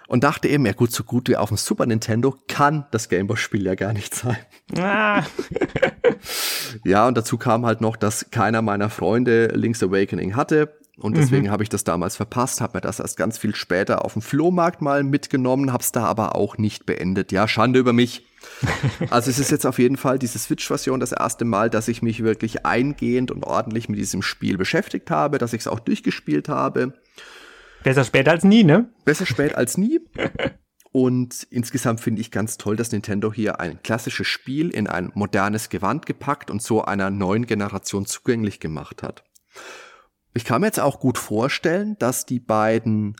[0.07, 3.65] und dachte eben, ja gut, so gut wie auf dem Super Nintendo kann das Gameboy-Spiel
[3.65, 4.37] ja gar nicht sein.
[4.77, 5.23] Ah.
[6.85, 10.73] ja, und dazu kam halt noch, dass keiner meiner Freunde Link's Awakening hatte.
[10.99, 11.51] Und deswegen mhm.
[11.51, 14.81] habe ich das damals verpasst, habe mir das erst ganz viel später auf dem Flohmarkt
[14.81, 17.31] mal mitgenommen, habe es da aber auch nicht beendet.
[17.31, 18.25] Ja, Schande über mich.
[19.11, 22.23] also es ist jetzt auf jeden Fall diese Switch-Version das erste Mal, dass ich mich
[22.23, 26.93] wirklich eingehend und ordentlich mit diesem Spiel beschäftigt habe, dass ich es auch durchgespielt habe.
[27.87, 28.89] Besser spät als nie, ne?
[29.05, 30.01] Besser spät als nie.
[30.91, 35.69] Und insgesamt finde ich ganz toll, dass Nintendo hier ein klassisches Spiel in ein modernes
[35.69, 39.23] Gewand gepackt und so einer neuen Generation zugänglich gemacht hat.
[40.33, 43.15] Ich kann mir jetzt auch gut vorstellen, dass die beiden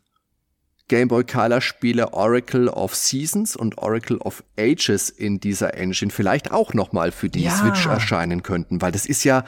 [0.89, 6.51] Game Boy Color Spiele Oracle of Seasons und Oracle of Ages in dieser Engine vielleicht
[6.51, 7.51] auch noch mal für die ja.
[7.51, 9.45] Switch erscheinen könnten, weil das ist ja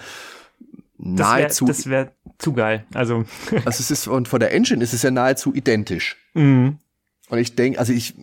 [0.98, 1.66] nahezu.
[1.66, 2.86] Das wäre wär zu geil.
[2.94, 3.26] Also.
[3.66, 6.18] also es ist, und von der Engine ist es ja nahezu identisch.
[6.34, 6.80] Mhm.
[7.30, 8.16] Und ich denke, also ich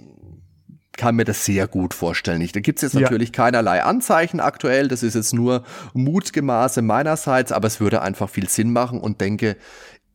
[0.97, 2.41] kann mir das sehr gut vorstellen.
[2.41, 3.35] Ich, da gibt es jetzt natürlich ja.
[3.35, 4.89] keinerlei Anzeichen aktuell.
[4.89, 5.63] Das ist jetzt nur
[5.93, 9.57] Mutgemaße meinerseits, aber es würde einfach viel Sinn machen und denke,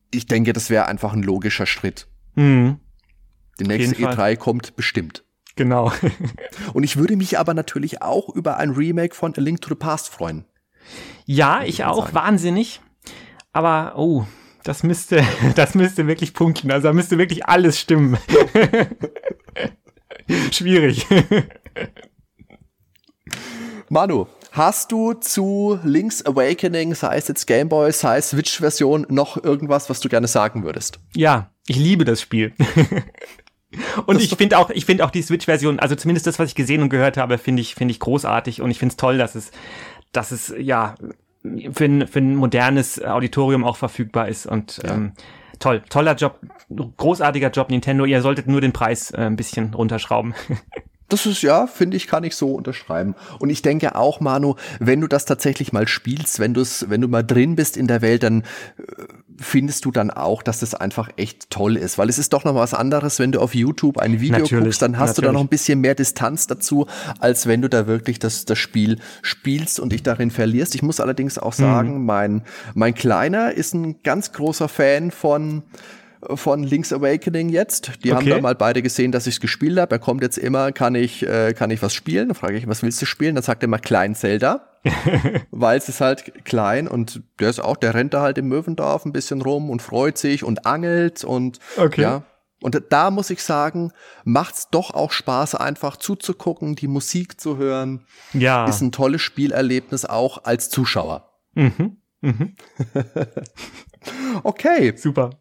[0.09, 2.07] ich denke, das wäre einfach ein logischer Schritt.
[2.35, 2.79] Mhm.
[3.59, 4.37] Die nächste E3 Fall.
[4.37, 5.23] kommt bestimmt.
[5.55, 5.91] Genau.
[6.73, 9.75] und ich würde mich aber natürlich auch über ein Remake von A Link to the
[9.75, 10.45] Past freuen.
[11.25, 12.15] Ja, ich auch, sagen.
[12.15, 12.81] wahnsinnig.
[13.53, 14.25] Aber, oh,
[14.63, 15.23] das müsste,
[15.55, 16.71] das müsste wirklich punkten.
[16.71, 18.17] Also da müsste wirklich alles stimmen.
[20.51, 21.05] Schwierig.
[23.89, 29.89] Manu, hast du zu Link's Awakening, sei es jetzt Gameboy, sei es Switch-Version, noch irgendwas,
[29.89, 30.99] was du gerne sagen würdest?
[31.13, 32.53] Ja, ich liebe das Spiel.
[34.05, 36.55] und das ich finde auch, ich finde auch die Switch-Version, also zumindest das, was ich
[36.55, 39.35] gesehen und gehört habe, finde ich, finde ich großartig und ich finde es toll, dass
[39.35, 39.51] es,
[40.13, 40.95] dass es ja
[41.71, 44.93] für ein, für ein modernes Auditorium auch verfügbar ist und ja.
[44.93, 45.13] ähm,
[45.59, 46.39] toll, toller Job,
[46.97, 48.05] großartiger Job Nintendo.
[48.05, 50.33] Ihr solltet nur den Preis äh, ein bisschen runterschrauben.
[51.11, 53.15] Das ist ja, finde ich, kann ich so unterschreiben.
[53.39, 57.01] Und ich denke auch, Manu, wenn du das tatsächlich mal spielst, wenn du es, wenn
[57.01, 58.45] du mal drin bist in der Welt, dann äh,
[59.37, 62.55] findest du dann auch, dass das einfach echt toll ist, weil es ist doch noch
[62.55, 65.15] was anderes, wenn du auf YouTube ein Video natürlich, guckst, dann hast natürlich.
[65.15, 66.87] du da noch ein bisschen mehr Distanz dazu,
[67.19, 70.75] als wenn du da wirklich das, das Spiel spielst und dich darin verlierst.
[70.75, 72.05] Ich muss allerdings auch sagen, mhm.
[72.05, 72.43] mein,
[72.73, 75.63] mein Kleiner ist ein ganz großer Fan von
[76.35, 78.03] von Link's Awakening jetzt.
[78.03, 78.15] Die okay.
[78.15, 79.95] haben da mal beide gesehen, dass ich es gespielt habe.
[79.95, 82.29] Er kommt jetzt immer, kann ich, äh, kann ich was spielen?
[82.29, 83.35] Dann frage ich, was willst du spielen?
[83.35, 84.67] Dann sagt er immer Klein Zelda.
[85.51, 89.05] weil es ist halt klein und der ist auch, der rennt da halt im Möwendorf
[89.05, 92.01] ein bisschen rum und freut sich und angelt und okay.
[92.01, 92.23] ja.
[92.63, 93.91] Und da muss ich sagen,
[94.23, 98.05] macht's doch auch Spaß, einfach zuzugucken, die Musik zu hören.
[98.33, 98.67] Ja.
[98.67, 101.31] Ist ein tolles Spielerlebnis auch als Zuschauer.
[101.53, 101.97] Mhm.
[102.21, 102.55] Mhm.
[104.43, 104.93] okay.
[104.95, 105.40] Super.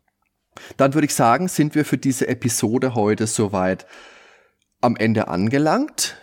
[0.77, 3.87] Dann würde ich sagen, sind wir für diese Episode heute soweit
[4.81, 6.17] am Ende angelangt.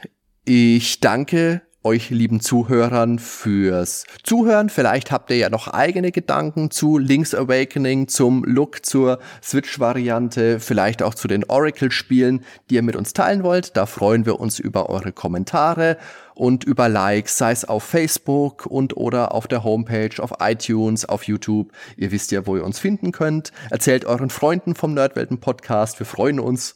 [0.45, 4.69] Ich danke euch lieben Zuhörern fürs Zuhören.
[4.69, 11.01] Vielleicht habt ihr ja noch eigene Gedanken zu Link's Awakening, zum Look, zur Switch-Variante, vielleicht
[11.01, 13.77] auch zu den Oracle-Spielen, die ihr mit uns teilen wollt.
[13.77, 15.97] Da freuen wir uns über eure Kommentare
[16.37, 21.23] und über Likes, sei es auf Facebook und oder auf der Homepage, auf iTunes, auf
[21.23, 21.71] YouTube.
[21.97, 23.51] Ihr wisst ja, wo ihr uns finden könnt.
[23.69, 25.99] Erzählt euren Freunden vom Nerdwelten Podcast.
[25.99, 26.75] Wir freuen uns.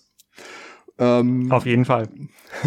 [0.98, 2.10] Ähm, auf jeden Fall.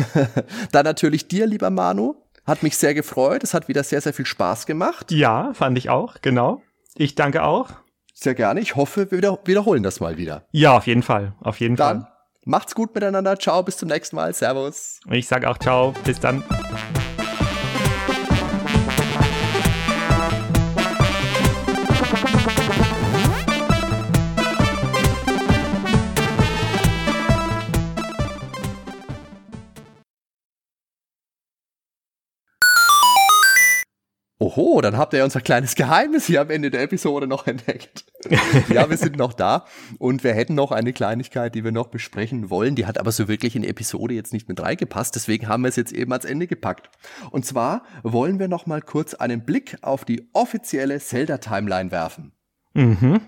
[0.72, 2.14] Dann natürlich dir, lieber Manu.
[2.46, 3.42] Hat mich sehr gefreut.
[3.42, 5.10] Es hat wieder sehr, sehr viel Spaß gemacht.
[5.10, 6.62] Ja, fand ich auch, genau.
[6.94, 7.70] Ich danke auch.
[8.12, 8.60] Sehr gerne.
[8.60, 10.46] Ich hoffe, wir wieder, wiederholen das mal wieder.
[10.52, 11.34] Ja, auf jeden Fall.
[11.40, 12.13] Auf jeden dann Fall.
[12.44, 13.38] Macht's gut miteinander.
[13.38, 14.34] Ciao, bis zum nächsten Mal.
[14.34, 15.00] Servus.
[15.10, 15.94] Ich sage auch ciao.
[16.04, 16.42] Bis dann.
[34.56, 38.04] Oho, dann habt ihr unser kleines Geheimnis hier am Ende der Episode noch entdeckt.
[38.68, 39.64] ja, wir sind noch da
[39.98, 42.76] und wir hätten noch eine Kleinigkeit, die wir noch besprechen wollen.
[42.76, 45.16] Die hat aber so wirklich in Episode jetzt nicht mit reingepasst.
[45.16, 46.88] Deswegen haben wir es jetzt eben ans Ende gepackt.
[47.30, 52.32] Und zwar wollen wir noch mal kurz einen Blick auf die offizielle Zelda-Timeline werfen.
[52.74, 53.20] Mhm.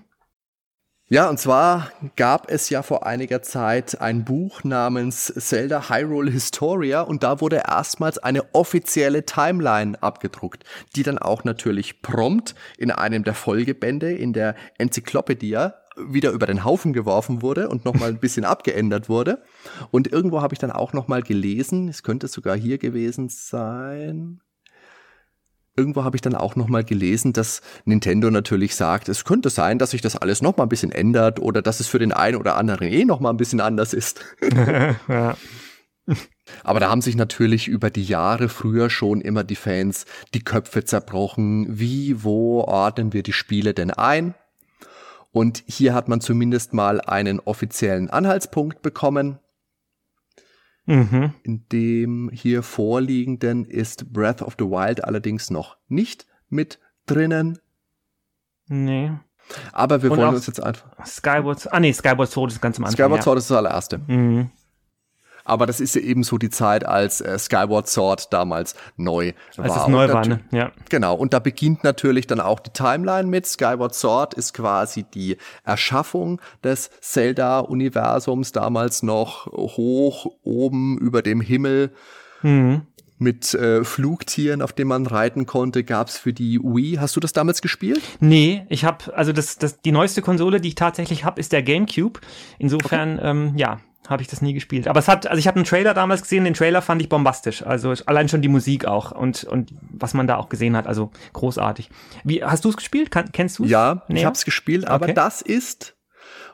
[1.09, 6.99] Ja, und zwar gab es ja vor einiger Zeit ein Buch namens Zelda Hyrule Historia
[6.99, 10.65] und da wurde erstmals eine offizielle Timeline abgedruckt,
[10.97, 16.65] die dann auch natürlich prompt in einem der Folgebände in der Enzyklopädie wieder über den
[16.65, 19.41] Haufen geworfen wurde und nochmal ein bisschen abgeändert wurde.
[19.91, 24.41] Und irgendwo habe ich dann auch nochmal gelesen, es könnte sogar hier gewesen sein
[25.77, 29.79] irgendwo habe ich dann auch noch mal gelesen, dass Nintendo natürlich sagt, es könnte sein,
[29.79, 32.37] dass sich das alles noch mal ein bisschen ändert oder dass es für den einen
[32.37, 34.19] oder anderen eh noch mal ein bisschen anders ist.
[35.07, 35.37] ja.
[36.63, 40.83] Aber da haben sich natürlich über die Jahre früher schon immer die Fans die Köpfe
[40.83, 41.79] zerbrochen.
[41.79, 44.33] Wie, wo ordnen wir die Spiele denn ein?
[45.31, 49.39] Und hier hat man zumindest mal einen offiziellen Anhaltspunkt bekommen.
[50.87, 51.33] Mhm.
[51.43, 57.59] In dem hier vorliegenden ist Breath of the Wild allerdings noch nicht mit drinnen.
[58.67, 59.11] Nee.
[59.71, 60.89] Aber wir Und wollen uns jetzt einfach.
[61.05, 63.05] Skyward, ah nee, Skyward Sword ist ganz am Anfang.
[63.05, 63.99] Skyward Sword ist das allererste.
[64.07, 64.49] Mhm.
[65.47, 69.57] Aber das ist ja eben so die Zeit, als äh, Skyward Sword damals neu als
[69.57, 69.65] war.
[69.65, 70.41] Als es neu war, ne?
[70.51, 70.71] Ja.
[70.89, 71.15] Genau.
[71.15, 73.47] Und da beginnt natürlich dann auch die Timeline mit.
[73.47, 81.91] Skyward Sword ist quasi die Erschaffung des Zelda-Universums damals noch hoch oben über dem Himmel.
[82.41, 82.81] Mhm
[83.19, 86.97] mit äh, Flugtieren, auf denen man reiten konnte, gab's für die Wii.
[86.99, 88.01] Hast du das damals gespielt?
[88.19, 91.63] Nee, ich habe also das, das die neueste Konsole, die ich tatsächlich habe, ist der
[91.63, 92.19] GameCube.
[92.59, 93.29] Insofern okay.
[93.29, 94.87] ähm, ja, habe ich das nie gespielt.
[94.87, 97.63] Aber es hat, also ich habe einen Trailer damals gesehen, den Trailer fand ich bombastisch.
[97.63, 101.11] Also allein schon die Musik auch und, und was man da auch gesehen hat, also
[101.33, 101.89] großartig.
[102.23, 103.11] Wie, hast du es gespielt?
[103.11, 103.71] Kann, kennst du es?
[103.71, 104.17] Ja, näher?
[104.17, 105.13] ich habe es gespielt, aber okay.
[105.13, 105.97] das ist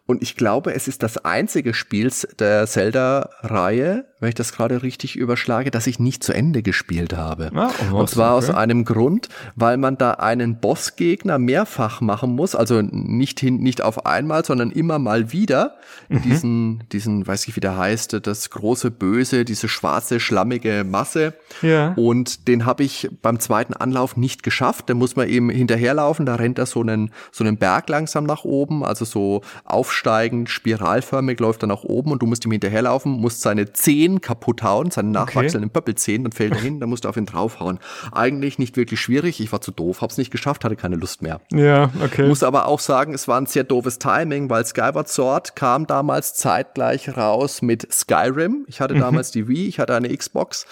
[0.05, 5.15] und ich glaube, es ist das einzige Spiel der Zelda-Reihe, wenn ich das gerade richtig
[5.15, 7.51] überschlage, das ich nicht zu Ende gespielt habe.
[7.53, 8.47] Ah, oh, und zwar okay.
[8.49, 13.81] aus einem Grund, weil man da einen Bossgegner mehrfach machen muss, also nicht hin, nicht
[13.81, 15.75] auf einmal, sondern immer mal wieder.
[16.09, 16.21] Mhm.
[16.23, 21.33] Diesen, diesen, weiß ich wie der heißt, das große Böse, diese schwarze, schlammige Masse.
[21.61, 21.93] Ja.
[21.93, 24.89] Und den habe ich beim zweiten Anlauf nicht geschafft.
[24.89, 28.43] Da muss man eben hinterherlaufen, da rennt er so einen, so einen Berg langsam nach
[28.43, 33.11] oben, also so auf aufsteigend, spiralförmig läuft er nach oben und du musst ihm hinterherlaufen,
[33.11, 35.73] musst seine Zehen Zehen kaputt hauen, seine nachwachsenden okay.
[35.73, 37.79] Pöppelzehen, dann fällt er hin, dann musst du auf ihn draufhauen.
[38.11, 41.41] Eigentlich nicht wirklich schwierig, ich war zu doof, hab's nicht geschafft, hatte keine Lust mehr.
[41.51, 42.27] Ja, okay.
[42.27, 46.35] Muss aber auch sagen, es war ein sehr doofes Timing, weil Skyward Sword kam damals
[46.35, 48.65] zeitgleich raus mit Skyrim.
[48.67, 48.99] Ich hatte mhm.
[48.99, 50.65] damals die Wii, ich hatte eine Xbox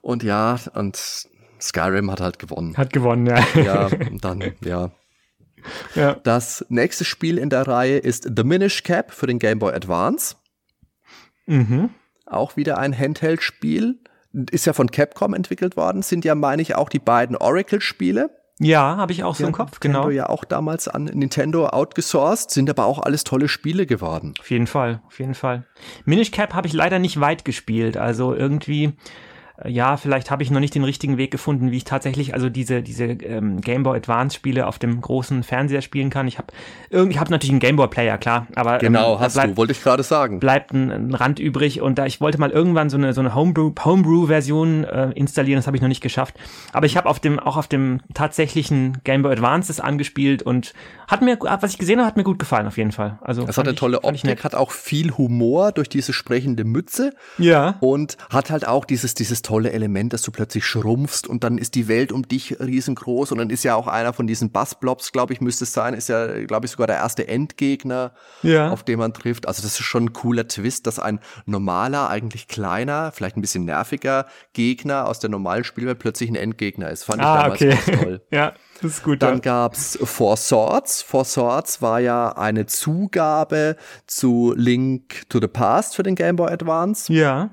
[0.00, 1.26] und ja, und
[1.60, 2.76] Skyrim hat halt gewonnen.
[2.76, 3.44] Hat gewonnen, ja.
[3.54, 4.90] Ja, und dann, ja.
[5.94, 6.14] ja.
[6.24, 10.36] Das nächste Spiel in der Reihe ist The Minish Cap für den Game Boy Advance.
[11.46, 11.90] Mhm.
[12.32, 13.98] Auch wieder ein Handheld-Spiel.
[14.50, 16.02] Ist ja von Capcom entwickelt worden.
[16.02, 18.30] Sind ja, meine ich, auch die beiden Oracle-Spiele.
[18.58, 20.10] Ja, habe ich auch so ja, im Kopf, Nintendo genau.
[20.10, 24.34] ja auch damals an Nintendo outgesourced, sind aber auch alles tolle Spiele geworden.
[24.38, 25.64] Auf jeden Fall, auf jeden Fall.
[26.04, 28.92] Minish Cap habe ich leider nicht weit gespielt, also irgendwie
[29.66, 32.82] ja, vielleicht habe ich noch nicht den richtigen Weg gefunden, wie ich tatsächlich also diese
[32.82, 36.26] diese ähm, Game Boy Advance Spiele auf dem großen Fernseher spielen kann.
[36.26, 36.48] Ich habe
[36.90, 39.72] irgendwie habe natürlich einen Game Boy Player, klar, aber genau ähm, hast bleibt, du, wollte
[39.72, 40.40] ich gerade sagen.
[40.40, 43.34] Bleibt ein, ein, Rand übrig und da ich wollte mal irgendwann so eine so eine
[43.34, 46.34] Homebrew Homebrew Version äh, installieren, das habe ich noch nicht geschafft.
[46.72, 50.72] Aber ich habe auf dem auch auf dem tatsächlichen Game Boy Advance das angespielt und
[51.06, 53.18] hat mir was ich gesehen habe, hat mir gut gefallen auf jeden Fall.
[53.20, 57.12] Also es hat eine tolle Optik, hat auch viel Humor durch diese sprechende Mütze.
[57.38, 57.76] Ja.
[57.80, 61.74] Und hat halt auch dieses dieses tolle Element, dass du plötzlich schrumpfst und dann ist
[61.74, 65.34] die Welt um dich riesengroß und dann ist ja auch einer von diesen Bassblobs, glaube
[65.34, 68.12] ich, müsste es sein, ist ja, glaube ich, sogar der erste Endgegner,
[68.42, 68.70] ja.
[68.70, 69.46] auf den man trifft.
[69.46, 73.66] Also das ist schon ein cooler Twist, dass ein normaler, eigentlich kleiner, vielleicht ein bisschen
[73.66, 74.24] nerviger
[74.54, 77.04] Gegner aus der normalen Spielwelt plötzlich ein Endgegner ist.
[77.04, 77.68] Fand ich ah, damals okay.
[77.68, 78.22] ganz toll.
[78.30, 78.54] ja.
[78.80, 79.20] Das ist gut.
[79.20, 79.40] Dann ja.
[79.40, 81.02] gab's Four Swords.
[81.02, 83.76] Four Swords war ja eine Zugabe
[84.06, 87.12] zu Link to the Past für den Game Boy Advance.
[87.12, 87.50] Ja.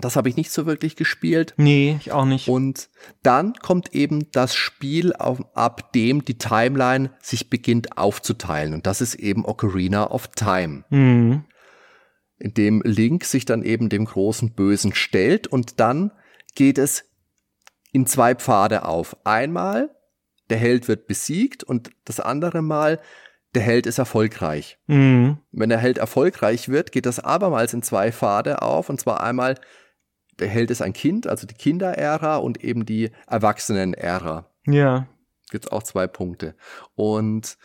[0.00, 1.54] Das habe ich nicht so wirklich gespielt.
[1.56, 2.48] Nee, ich auch nicht.
[2.48, 2.88] Und
[3.22, 8.74] dann kommt eben das Spiel, auf, ab dem die Timeline sich beginnt aufzuteilen.
[8.74, 10.84] Und das ist eben Ocarina of Time.
[10.90, 11.44] Mhm.
[12.38, 15.46] In dem Link sich dann eben dem großen Bösen stellt.
[15.46, 16.12] Und dann
[16.54, 17.04] geht es
[17.92, 19.16] in zwei Pfade auf.
[19.24, 19.90] Einmal,
[20.48, 23.00] der Held wird besiegt und das andere Mal,
[23.54, 24.78] der Held ist erfolgreich.
[24.86, 25.38] Mhm.
[25.50, 28.88] Wenn der Held erfolgreich wird, geht das abermals in zwei Pfade auf.
[28.88, 29.56] Und zwar einmal,
[30.40, 34.46] der Held ist ein Kind, also die Kinderära und eben die Erwachsenen-Ära.
[34.66, 35.06] Ja.
[35.50, 36.54] Gibt's auch zwei Punkte.
[36.94, 37.56] Und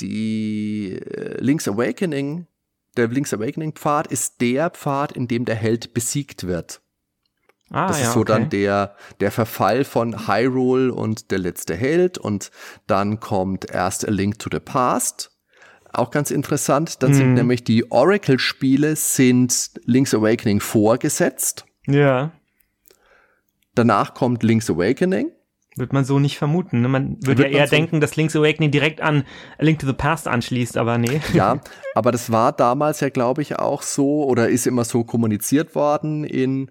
[0.00, 2.46] die äh, Link's Awakening,
[2.96, 6.80] der Link's Awakening Pfad ist der Pfad, in dem der Held besiegt wird.
[7.70, 8.32] Ah, das ja, ist so okay.
[8.32, 12.50] dann der, der Verfall von Hyrule und der letzte Held und
[12.88, 15.30] dann kommt erst A Link to the Past.
[15.92, 17.02] Auch ganz interessant.
[17.02, 17.16] Dann hm.
[17.16, 17.34] sind mhm.
[17.34, 21.64] nämlich die Oracle-Spiele sind Link's Awakening vorgesetzt.
[21.86, 22.32] Ja.
[23.74, 25.30] Danach kommt Link's Awakening.
[25.76, 26.80] Wird man so nicht vermuten.
[26.80, 26.88] Ne?
[26.88, 29.24] Man würde ja eher so denken, dass Link's Awakening direkt an
[29.58, 31.20] A Link to the Past anschließt, aber nee.
[31.32, 31.60] Ja,
[31.94, 36.24] aber das war damals ja, glaube ich, auch so oder ist immer so kommuniziert worden
[36.24, 36.70] in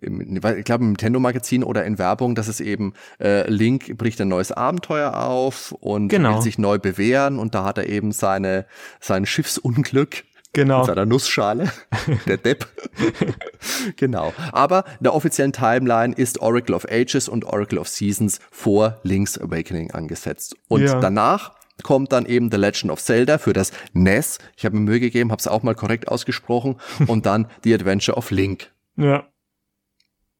[0.00, 4.28] im, ich glaube im Nintendo-Magazin oder in Werbung, dass es eben äh, Link bricht ein
[4.28, 6.36] neues Abenteuer auf und genau.
[6.36, 8.66] will sich neu bewähren und da hat er eben seine
[9.00, 10.78] sein Schiffsunglück Genau.
[10.78, 11.70] Mit seiner Nussschale.
[12.26, 12.66] Der Depp.
[13.96, 14.32] genau.
[14.52, 19.38] Aber in der offiziellen Timeline ist Oracle of Ages und Oracle of Seasons vor Link's
[19.38, 20.56] Awakening angesetzt.
[20.68, 21.00] Und ja.
[21.00, 21.52] danach
[21.82, 24.38] kommt dann eben The Legend of Zelda für das NES.
[24.56, 26.76] Ich habe mir Mühe gegeben, habe es auch mal korrekt ausgesprochen.
[27.06, 28.70] und dann The Adventure of Link.
[28.96, 29.26] Ja.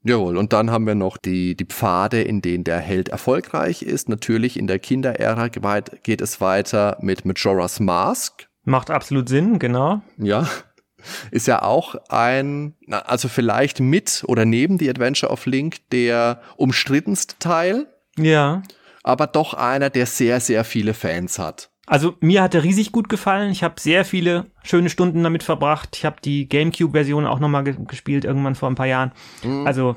[0.04, 4.08] Jawohl, und dann haben wir noch die, die Pfade, in denen der Held erfolgreich ist.
[4.08, 8.47] Natürlich in der Kinderära geht es weiter mit Majora's Mask.
[8.68, 10.02] Macht absolut Sinn, genau.
[10.18, 10.46] Ja.
[11.30, 17.36] Ist ja auch ein, also vielleicht mit oder neben The Adventure of Link der umstrittenste
[17.38, 17.86] Teil.
[18.18, 18.62] Ja.
[19.02, 21.70] Aber doch einer, der sehr, sehr viele Fans hat.
[21.86, 23.50] Also mir hat er riesig gut gefallen.
[23.50, 25.96] Ich habe sehr viele schöne Stunden damit verbracht.
[25.96, 29.12] Ich habe die GameCube-Version auch nochmal ge gespielt, irgendwann vor ein paar Jahren.
[29.42, 29.66] Mhm.
[29.66, 29.96] Also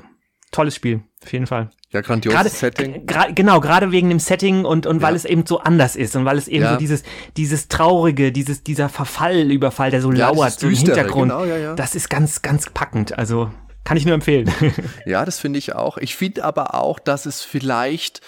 [0.52, 1.70] tolles Spiel, auf jeden Fall.
[1.90, 3.06] Ja, grandioses grade, Setting.
[3.34, 5.02] genau, gerade wegen dem Setting und, und ja.
[5.02, 6.72] weil es eben so anders ist und weil es eben ja.
[6.72, 7.02] so dieses,
[7.36, 11.32] dieses traurige, dieses, dieser Verfallüberfall, der so ja, lauert, so im Hintergrund.
[11.32, 11.74] Genau.
[11.74, 13.18] Das ist ganz, ganz packend.
[13.18, 13.50] Also
[13.84, 14.50] kann ich nur empfehlen.
[15.06, 15.98] ja, das finde ich auch.
[15.98, 18.22] Ich finde aber auch, dass es vielleicht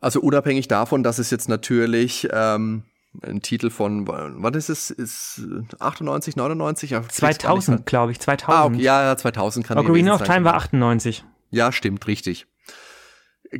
[0.00, 2.84] also unabhängig davon, dass es jetzt natürlich ähm,
[3.22, 4.90] ein Titel von, wann ist es?
[4.90, 5.42] Ist
[5.80, 6.94] 98, 99?
[7.08, 8.58] 2000, glaube ich, 2000.
[8.58, 11.24] Ah, okay, ja, ja, 2000 kann Ocarina of Time war 98.
[11.50, 12.46] Ja, stimmt, richtig.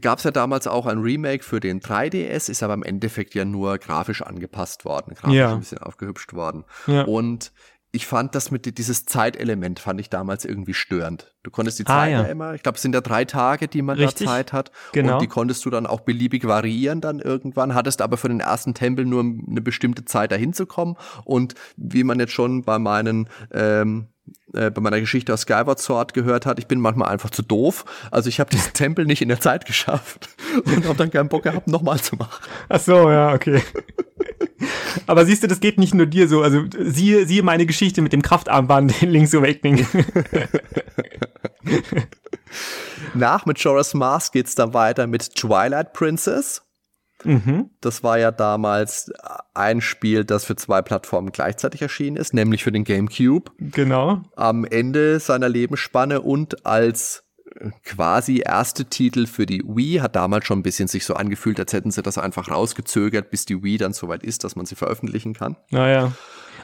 [0.01, 3.45] Gab es ja damals auch ein Remake für den 3DS, ist aber im Endeffekt ja
[3.45, 5.53] nur grafisch angepasst worden, grafisch ja.
[5.53, 6.65] ein bisschen aufgehübscht worden.
[6.87, 7.03] Ja.
[7.03, 7.53] Und
[7.95, 11.33] ich fand das mit dieses Zeitelement fand ich damals irgendwie störend.
[11.45, 12.23] Du konntest die ah, Zeit ja.
[12.23, 12.29] ja.
[12.29, 14.27] immer, ich glaube, es sind ja drei Tage, die man Richtig.
[14.27, 14.73] da Zeit hat.
[14.91, 15.15] Genau.
[15.15, 18.75] Und die konntest du dann auch beliebig variieren dann irgendwann, hattest aber für den ersten
[18.75, 20.97] Tempel nur eine bestimmte Zeit dahin zu kommen.
[21.25, 24.09] Und wie man jetzt schon bei meinen ähm,
[24.55, 27.85] äh, bei meiner Geschichte aus Skyward Sword gehört hat, ich bin manchmal einfach zu doof.
[28.11, 30.29] Also ich habe diesen Tempel nicht in der Zeit geschafft
[30.65, 32.45] und habe dann keinen Bock gehabt, nochmal zu machen.
[32.69, 33.63] Ach so, ja, okay.
[35.07, 36.43] Aber siehst du, das geht nicht nur dir so.
[36.43, 39.87] Also siehe, siehe meine Geschichte mit dem Kraftarmband in Link's Awakening.
[43.15, 46.64] Nach Majora's Mask geht's dann weiter mit Twilight Princess.
[47.25, 47.71] Mhm.
[47.81, 49.13] Das war ja damals
[49.55, 53.51] ein Spiel, das für zwei Plattformen gleichzeitig erschienen ist, nämlich für den GameCube.
[53.59, 54.23] Genau.
[54.37, 57.25] Am Ende seiner Lebensspanne und als
[57.59, 61.59] äh, quasi erste Titel für die Wii hat damals schon ein bisschen sich so angefühlt,
[61.59, 64.75] als hätten sie das einfach rausgezögert, bis die Wii dann soweit ist, dass man sie
[64.75, 65.57] veröffentlichen kann.
[65.71, 66.13] Naja.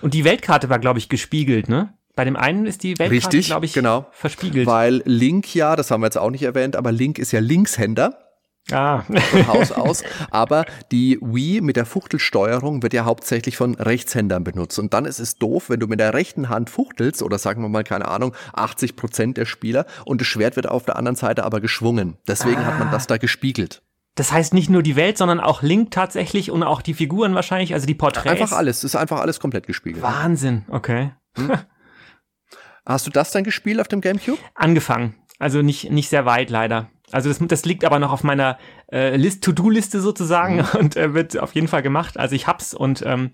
[0.03, 1.93] Und die Weltkarte war, glaube ich, gespiegelt, ne?
[2.16, 4.07] Bei dem einen ist die Weltkarte, glaube ich, genau.
[4.12, 4.66] verspiegelt.
[4.66, 8.19] Weil Link ja, das haben wir jetzt auch nicht erwähnt, aber Link ist ja Linkshänder.
[8.72, 9.02] Ah.
[9.02, 10.02] Von Haus aus.
[10.30, 14.78] Aber die Wii mit der Fuchtelsteuerung wird ja hauptsächlich von Rechtshändern benutzt.
[14.78, 17.68] Und dann ist es doof, wenn du mit der rechten Hand fuchtelst oder sagen wir
[17.68, 21.44] mal, keine Ahnung, 80 Prozent der Spieler und das Schwert wird auf der anderen Seite
[21.44, 22.16] aber geschwungen.
[22.26, 22.66] Deswegen ah.
[22.66, 23.82] hat man das da gespiegelt.
[24.16, 27.74] Das heißt nicht nur die Welt, sondern auch Link tatsächlich und auch die Figuren wahrscheinlich,
[27.74, 28.40] also die Porträts.
[28.40, 30.02] Einfach alles, ist einfach alles komplett gespiegelt.
[30.02, 31.12] Wahnsinn, okay.
[31.36, 31.52] Hm.
[32.84, 34.38] Hast du das dann gespielt auf dem Gamecube?
[34.55, 35.14] Angefangen.
[35.38, 36.90] Also nicht, nicht sehr weit leider.
[37.12, 38.59] Also das, das liegt aber noch auf meiner
[38.93, 40.66] äh, List, To-Do-Liste sozusagen mhm.
[40.78, 42.19] und äh, wird auf jeden Fall gemacht.
[42.19, 43.32] Also ich hab's und ähm,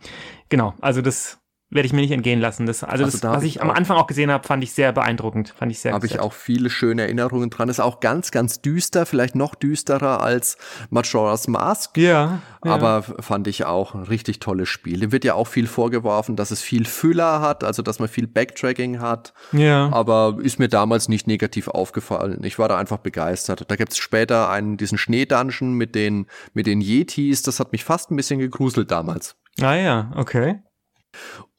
[0.48, 2.64] genau, also das werde ich mir nicht entgehen lassen.
[2.64, 4.72] Das, also, also das, da was ich, ich am Anfang auch gesehen habe, fand ich
[4.72, 5.52] sehr beeindruckend.
[5.56, 7.68] Fand ich sehr Habe ich auch viele schöne Erinnerungen dran.
[7.68, 10.58] Ist auch ganz, ganz düster, vielleicht noch düsterer als
[10.90, 11.98] Majora's Mask.
[11.98, 12.40] Ja.
[12.64, 12.70] ja.
[12.70, 15.00] Aber fand ich auch ein richtig tolles Spiel.
[15.00, 18.28] Dem wird ja auch viel vorgeworfen, dass es viel Füller hat, also dass man viel
[18.28, 19.34] Backtracking hat.
[19.50, 19.90] Ja.
[19.92, 22.44] Aber ist mir damals nicht negativ aufgefallen.
[22.44, 23.64] Ich war da einfach begeistert.
[23.68, 27.42] Da gibt's später einen, diesen Schneedungeon mit den, mit den Yetis.
[27.42, 29.34] Das hat mich fast ein bisschen gegruselt damals.
[29.60, 30.60] Ah ja, okay.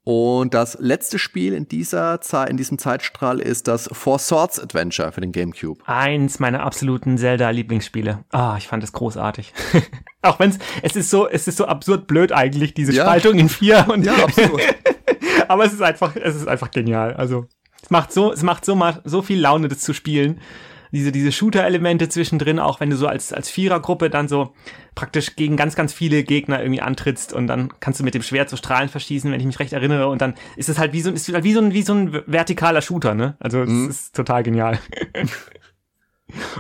[0.07, 5.11] Und das letzte Spiel in dieser Zeit, in diesem Zeitstrahl ist das Four Swords Adventure
[5.11, 5.81] für den GameCube.
[5.85, 8.23] Eins meiner absoluten Zelda-Lieblingsspiele.
[8.31, 9.51] Ah, ich fand es großartig.
[10.21, 13.03] Auch wenn es, es ist so, es ist so absurd blöd eigentlich, diese ja.
[13.03, 14.05] Spaltung in vier und.
[14.05, 14.61] Ja, absolut.
[15.49, 17.13] aber es ist einfach, es ist einfach genial.
[17.13, 17.47] Also,
[17.83, 20.39] es macht so, es macht so, so viel Laune, das zu spielen
[20.91, 24.53] diese, diese Shooter-Elemente zwischendrin, auch wenn du so als, als Vierergruppe dann so
[24.95, 28.49] praktisch gegen ganz, ganz viele Gegner irgendwie antrittst und dann kannst du mit dem Schwert
[28.49, 31.11] so Strahlen verschießen, wenn ich mich recht erinnere, und dann ist es halt wie so,
[31.11, 33.35] ist halt wie so ein, wie so ein vertikaler Shooter, ne?
[33.39, 33.89] Also, es mhm.
[33.89, 34.79] ist total genial.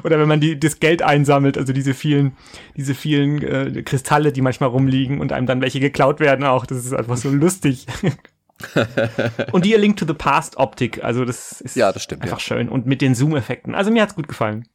[0.03, 2.37] Oder wenn man die, das Geld einsammelt, also diese vielen,
[2.77, 6.65] diese vielen äh, Kristalle, die manchmal rumliegen und einem dann welche geklaut werden auch.
[6.65, 7.85] Das ist einfach so lustig.
[9.51, 12.37] und die A Link to the Past Optik, also das ist ja, das stimmt, einfach
[12.37, 12.43] ja.
[12.43, 12.69] schön.
[12.69, 13.75] Und mit den Zoom-Effekten.
[13.75, 14.67] Also mir hat's gut gefallen.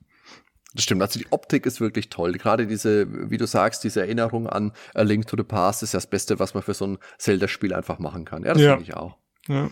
[0.74, 2.32] Das stimmt, also die Optik ist wirklich toll.
[2.32, 6.06] Gerade diese, wie du sagst, diese Erinnerung an A Link to the Past ist das
[6.06, 8.44] Beste, was man für so ein Zelda-Spiel einfach machen kann.
[8.44, 8.70] Ja, das ja.
[8.76, 9.18] finde ich auch.
[9.48, 9.70] Ja.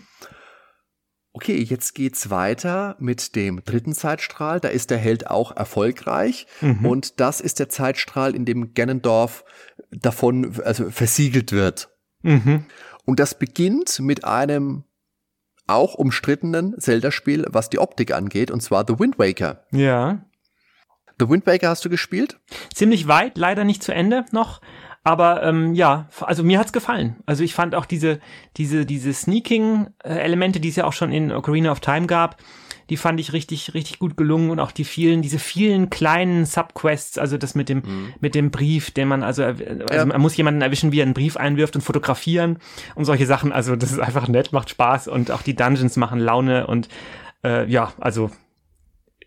[1.33, 4.59] Okay, jetzt geht's weiter mit dem dritten Zeitstrahl.
[4.59, 6.45] Da ist der Held auch erfolgreich.
[6.59, 6.85] Mhm.
[6.85, 9.45] Und das ist der Zeitstrahl, in dem Ganondorf
[9.91, 11.89] davon, also versiegelt wird.
[12.21, 12.65] Mhm.
[13.05, 14.83] Und das beginnt mit einem
[15.67, 19.63] auch umstrittenen Zelda-Spiel, was die Optik angeht, und zwar The Wind Waker.
[19.71, 20.25] Ja.
[21.19, 22.39] The Wind Waker hast du gespielt?
[22.73, 24.61] Ziemlich weit, leider nicht zu Ende noch.
[25.03, 27.17] Aber ähm, ja, also mir hat's gefallen.
[27.25, 28.19] Also ich fand auch diese,
[28.57, 32.37] diese, diese Sneaking-Elemente, die es ja auch schon in Ocarina of Time gab,
[32.91, 37.17] die fand ich richtig, richtig gut gelungen und auch die vielen, diese vielen kleinen Subquests,
[37.17, 38.13] also das mit dem, mhm.
[38.19, 40.05] mit dem Brief, den man, also, also ja.
[40.05, 42.59] man muss jemanden erwischen, wie er einen Brief einwirft und fotografieren
[42.95, 43.53] und solche Sachen.
[43.53, 46.89] Also das ist einfach nett, macht Spaß und auch die Dungeons machen Laune und
[47.45, 48.29] äh, ja, also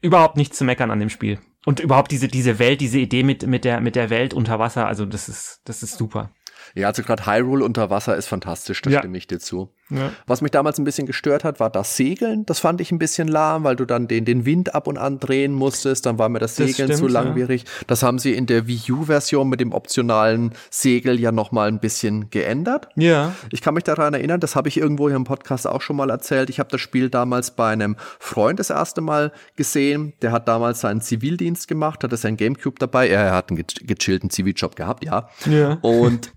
[0.02, 1.38] überhaupt nichts zu meckern an dem Spiel.
[1.64, 4.86] Und überhaupt diese, diese Welt, diese Idee mit, mit der, mit der Welt unter Wasser,
[4.86, 6.30] also das ist, das ist super.
[6.74, 8.98] Ja, also gerade Hyrule unter Wasser ist fantastisch, da ja.
[8.98, 9.70] stimme ich dir zu.
[9.90, 10.10] Ja.
[10.26, 12.46] Was mich damals ein bisschen gestört hat, war das Segeln.
[12.46, 15.20] Das fand ich ein bisschen lahm, weil du dann den, den Wind ab und an
[15.20, 16.06] drehen musstest.
[16.06, 17.62] Dann war mir das Segeln das stimmt, zu langwierig.
[17.62, 17.68] Ja.
[17.86, 22.30] Das haben sie in der Wii U-Version mit dem optionalen Segel ja nochmal ein bisschen
[22.30, 22.88] geändert.
[22.96, 23.34] Ja.
[23.50, 26.10] Ich kann mich daran erinnern, das habe ich irgendwo hier im Podcast auch schon mal
[26.10, 26.50] erzählt.
[26.50, 30.14] Ich habe das Spiel damals bei einem Freund das erste Mal gesehen.
[30.22, 33.08] Der hat damals seinen Zivildienst gemacht, hatte sein Gamecube dabei.
[33.08, 35.28] Er hat einen gechillten Ziviljob gehabt, ja.
[35.46, 35.78] Ja.
[35.82, 36.32] Und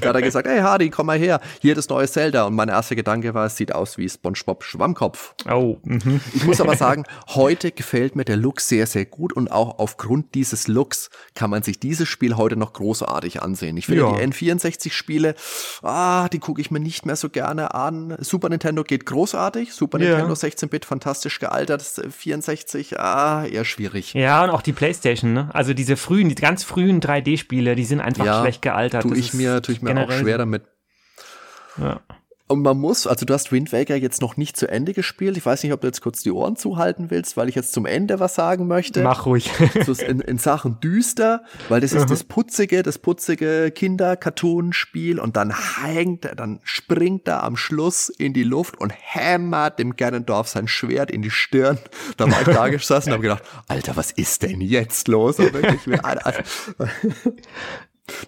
[0.00, 2.44] da hat er gesagt, hey Hardy, komm mal her, hier das neue Zelda.
[2.44, 5.34] Und mein erster Gedanke war, es sieht aus wie SpongeBob Schwammkopf.
[5.50, 5.78] Oh.
[5.82, 6.20] Mhm.
[6.34, 10.34] Ich muss aber sagen, heute gefällt mir der Look sehr, sehr gut und auch aufgrund
[10.34, 13.76] dieses Looks kann man sich dieses Spiel heute noch großartig ansehen.
[13.76, 14.12] Ich finde ja.
[14.12, 15.34] die N64-Spiele,
[15.82, 18.16] ah, die gucke ich mir nicht mehr so gerne an.
[18.20, 20.10] Super Nintendo geht großartig, Super ja.
[20.10, 24.14] Nintendo 16-Bit fantastisch gealtert, 64, ah, eher schwierig.
[24.14, 25.50] Ja, und auch die Playstation, ne?
[25.52, 29.02] Also diese frühen, die ganz frühen 3D-Spiele, die sind einfach ja, schlecht gealtert.
[29.02, 30.62] Tu ich mir, tu ich mir auch schwer damit.
[31.76, 32.00] Ja.
[32.50, 35.36] Und man muss, also du hast Wind Waker jetzt noch nicht zu Ende gespielt.
[35.36, 37.86] Ich weiß nicht, ob du jetzt kurz die Ohren zuhalten willst, weil ich jetzt zum
[37.86, 39.04] Ende was sagen möchte.
[39.04, 39.52] Mach ruhig.
[39.86, 42.08] so in, in, Sachen düster, weil das ist mhm.
[42.08, 45.54] das putzige, das putzige Kinder-Cartoon-Spiel und dann
[45.84, 50.66] hängt er, dann springt er am Schluss in die Luft und hämmert dem Ganondorf sein
[50.66, 51.78] Schwert in die Stirn.
[52.16, 55.38] Da war ich da gesessen und habe gedacht, Alter, was ist denn jetzt los?
[55.38, 55.86] Und wirklich,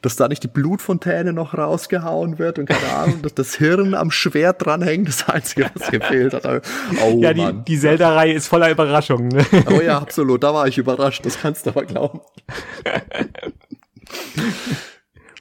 [0.03, 4.11] dass da nicht die Blutfontäne noch rausgehauen wird und keine Ahnung, dass das Hirn am
[4.11, 6.63] Schwert dranhängt, das Einzige, was gefehlt hat.
[7.05, 9.29] Oh, ja, die, die Zelda-Reihe ist voller Überraschungen.
[9.29, 9.45] Ne?
[9.71, 12.21] Oh ja, absolut, da war ich überrascht, das kannst du aber glauben.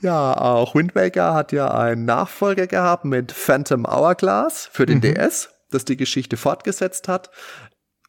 [0.02, 5.14] ja, auch Wind Waker hat ja einen Nachfolger gehabt mit Phantom Hourglass für den mhm.
[5.14, 7.32] DS das die Geschichte fortgesetzt hat.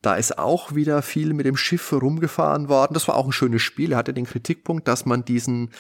[0.03, 2.93] Da ist auch wieder viel mit dem Schiff rumgefahren worden.
[2.95, 3.93] Das war auch ein schönes Spiel.
[3.93, 5.71] Er hatte den Kritikpunkt, dass man diesen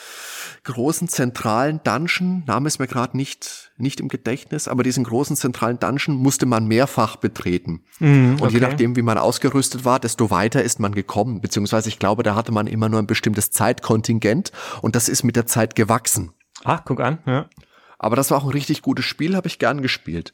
[0.62, 5.81] großen zentralen Dungeon, Name ist mir gerade nicht, nicht im Gedächtnis, aber diesen großen zentralen
[5.81, 7.82] Dungeon musste man mehrfach betreten.
[7.99, 8.43] Mm, okay.
[8.44, 11.40] Und je nachdem, wie man ausgerüstet war, desto weiter ist man gekommen.
[11.40, 15.35] Beziehungsweise ich glaube, da hatte man immer nur ein bestimmtes Zeitkontingent und das ist mit
[15.35, 16.31] der Zeit gewachsen.
[16.62, 17.47] Ach, guck an, ja.
[17.99, 20.32] Aber das war auch ein richtig gutes Spiel, habe ich gern gespielt.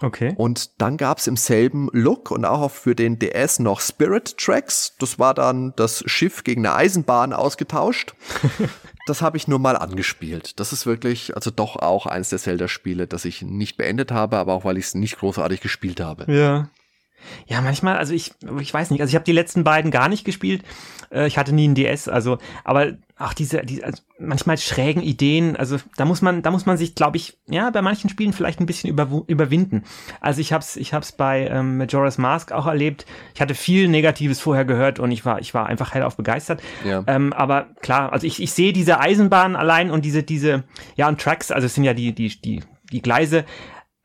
[0.00, 0.34] Okay.
[0.36, 4.94] Und dann gab's im selben Look und auch für den DS noch Spirit Tracks.
[4.98, 8.14] Das war dann das Schiff gegen eine Eisenbahn ausgetauscht.
[9.06, 10.58] das habe ich nur mal angespielt.
[10.60, 14.54] Das ist wirklich, also doch auch eines der Zelda-Spiele, das ich nicht beendet habe, aber
[14.54, 16.30] auch weil ich es nicht großartig gespielt habe.
[16.32, 16.68] Ja.
[17.46, 20.24] Ja, manchmal, also ich, ich weiß nicht, also ich habe die letzten beiden gar nicht
[20.24, 20.62] gespielt.
[21.10, 25.56] Äh, ich hatte nie einen DS, also, aber auch diese, die, also manchmal schrägen Ideen,
[25.56, 28.58] also da muss man, da muss man sich, glaube ich, ja, bei manchen Spielen vielleicht
[28.58, 29.84] ein bisschen über, überwinden.
[30.20, 33.06] Also ich hab's, ich hab's bei ähm, Majora's Mask auch erlebt.
[33.32, 36.60] Ich hatte viel Negatives vorher gehört und ich war, ich war einfach hellauf begeistert.
[36.84, 37.04] Ja.
[37.06, 40.64] Ähm, aber klar, also ich, ich sehe diese Eisenbahn allein und diese, diese,
[40.96, 42.62] ja, und Tracks, also es sind ja die, die, die,
[42.92, 43.44] die Gleise,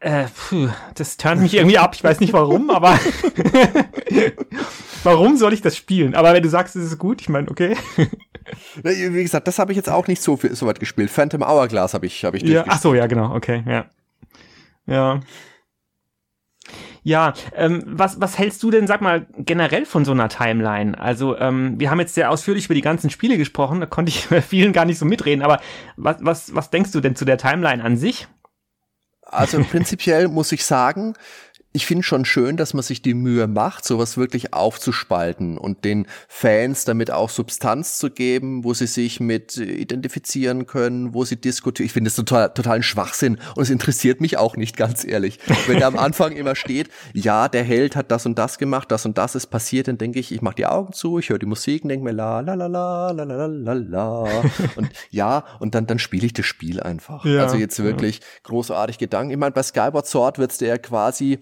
[0.02, 1.96] äh, puh, das turnt mich irgendwie ab.
[1.96, 3.00] Ich weiß nicht warum, aber
[5.04, 6.16] warum soll ich das spielen?
[6.16, 7.76] Aber wenn du sagst, es ist gut, ich meine, okay.
[8.84, 11.10] Wie gesagt, das habe ich jetzt auch nicht so, viel, so weit gespielt.
[11.10, 13.86] Phantom Hourglass habe ich, hab ich ja, Ach so, ja, genau, okay, ja.
[14.86, 15.20] Ja.
[17.02, 21.00] Ja, ähm, was, was hältst du denn, sag mal, generell von so einer Timeline?
[21.00, 24.28] Also, ähm, wir haben jetzt sehr ausführlich über die ganzen Spiele gesprochen, da konnte ich
[24.30, 25.60] bei vielen gar nicht so mitreden, aber
[25.96, 28.28] was, was, was denkst du denn zu der Timeline an sich?
[29.24, 31.14] Also prinzipiell muss ich sagen,
[31.72, 36.08] ich finde schon schön, dass man sich die Mühe macht, sowas wirklich aufzuspalten und den
[36.28, 41.86] Fans damit auch Substanz zu geben, wo sie sich mit identifizieren können, wo sie diskutieren.
[41.86, 45.38] Ich finde das total, totalen Schwachsinn und es interessiert mich auch nicht, ganz ehrlich.
[45.68, 49.06] Wenn da am Anfang immer steht, ja, der Held hat das und das gemacht, das
[49.06, 51.46] und das ist passiert, dann denke ich, ich mache die Augen zu, ich höre die
[51.46, 54.44] Musik und denke mir la la la la la la la la
[54.76, 57.26] und ja, und dann, dann spiele ich das Spiel einfach.
[57.26, 58.26] Ja, also jetzt wirklich ja.
[58.44, 59.32] großartig Gedanken.
[59.32, 61.40] Ich meine, bei Skyward Sword wird's der quasi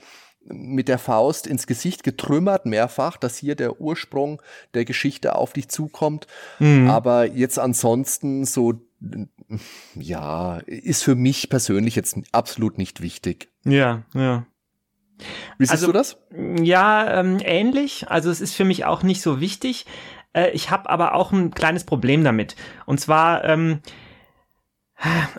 [0.49, 4.41] mit der Faust ins Gesicht getrümmert mehrfach, dass hier der Ursprung
[4.73, 6.27] der Geschichte auf dich zukommt.
[6.59, 6.89] Mhm.
[6.89, 8.73] Aber jetzt ansonsten so,
[9.95, 13.49] ja, ist für mich persönlich jetzt absolut nicht wichtig.
[13.63, 14.45] Ja, ja.
[15.57, 16.17] Wie siehst also, du das?
[16.61, 18.09] Ja, ähm, ähnlich.
[18.09, 19.85] Also es ist für mich auch nicht so wichtig.
[20.33, 22.55] Äh, ich habe aber auch ein kleines Problem damit.
[22.85, 23.81] Und zwar, ähm,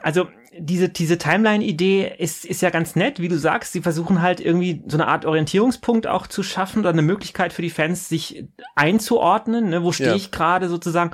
[0.02, 0.28] also
[0.58, 3.72] diese, diese Timeline-Idee ist, ist ja ganz nett, wie du sagst.
[3.72, 7.62] Sie versuchen halt irgendwie so eine Art Orientierungspunkt auch zu schaffen oder eine Möglichkeit für
[7.62, 8.44] die Fans, sich
[8.74, 9.70] einzuordnen.
[9.70, 9.82] Ne?
[9.82, 10.16] Wo stehe ja.
[10.16, 11.12] ich gerade sozusagen?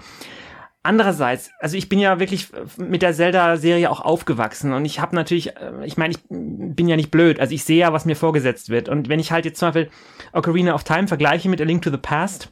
[0.82, 5.56] Andererseits, also ich bin ja wirklich mit der Zelda-Serie auch aufgewachsen und ich habe natürlich,
[5.56, 8.68] äh, ich meine, ich bin ja nicht blöd, also ich sehe ja, was mir vorgesetzt
[8.68, 8.90] wird.
[8.90, 9.90] Und wenn ich halt jetzt zum Beispiel
[10.34, 12.50] Ocarina of Time vergleiche mit A Link to the Past,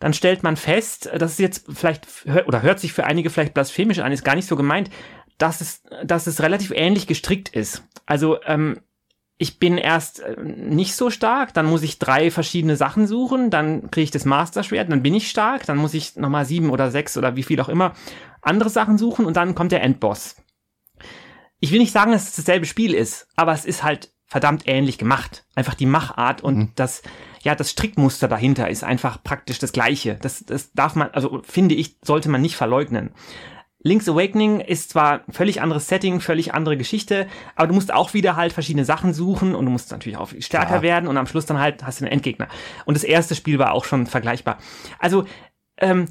[0.00, 2.08] dann stellt man fest, das ist jetzt vielleicht,
[2.46, 4.90] oder hört sich für einige vielleicht blasphemisch an, ist gar nicht so gemeint,
[5.40, 7.82] dass es, dass es relativ ähnlich gestrickt ist.
[8.06, 8.80] Also ähm,
[9.38, 13.90] ich bin erst äh, nicht so stark, dann muss ich drei verschiedene Sachen suchen, dann
[13.90, 17.16] kriege ich das Master-Schwert, dann bin ich stark, dann muss ich nochmal sieben oder sechs
[17.16, 17.94] oder wie viel auch immer
[18.42, 20.36] andere Sachen suchen und dann kommt der Endboss.
[21.58, 24.98] Ich will nicht sagen, dass es dasselbe Spiel ist, aber es ist halt verdammt ähnlich
[24.98, 25.44] gemacht.
[25.54, 26.72] Einfach die Machart und mhm.
[26.74, 27.02] das,
[27.42, 30.16] ja, das Strickmuster dahinter ist einfach praktisch das gleiche.
[30.20, 33.12] Das, das darf man, also finde ich, sollte man nicht verleugnen.
[33.82, 37.26] Link's Awakening ist zwar völlig anderes Setting, völlig andere Geschichte,
[37.56, 40.76] aber du musst auch wieder halt verschiedene Sachen suchen und du musst natürlich auch stärker
[40.76, 40.82] ja.
[40.82, 42.48] werden und am Schluss dann halt hast du einen Endgegner.
[42.84, 44.58] Und das erste Spiel war auch schon vergleichbar.
[44.98, 45.24] Also,
[45.78, 46.06] ähm,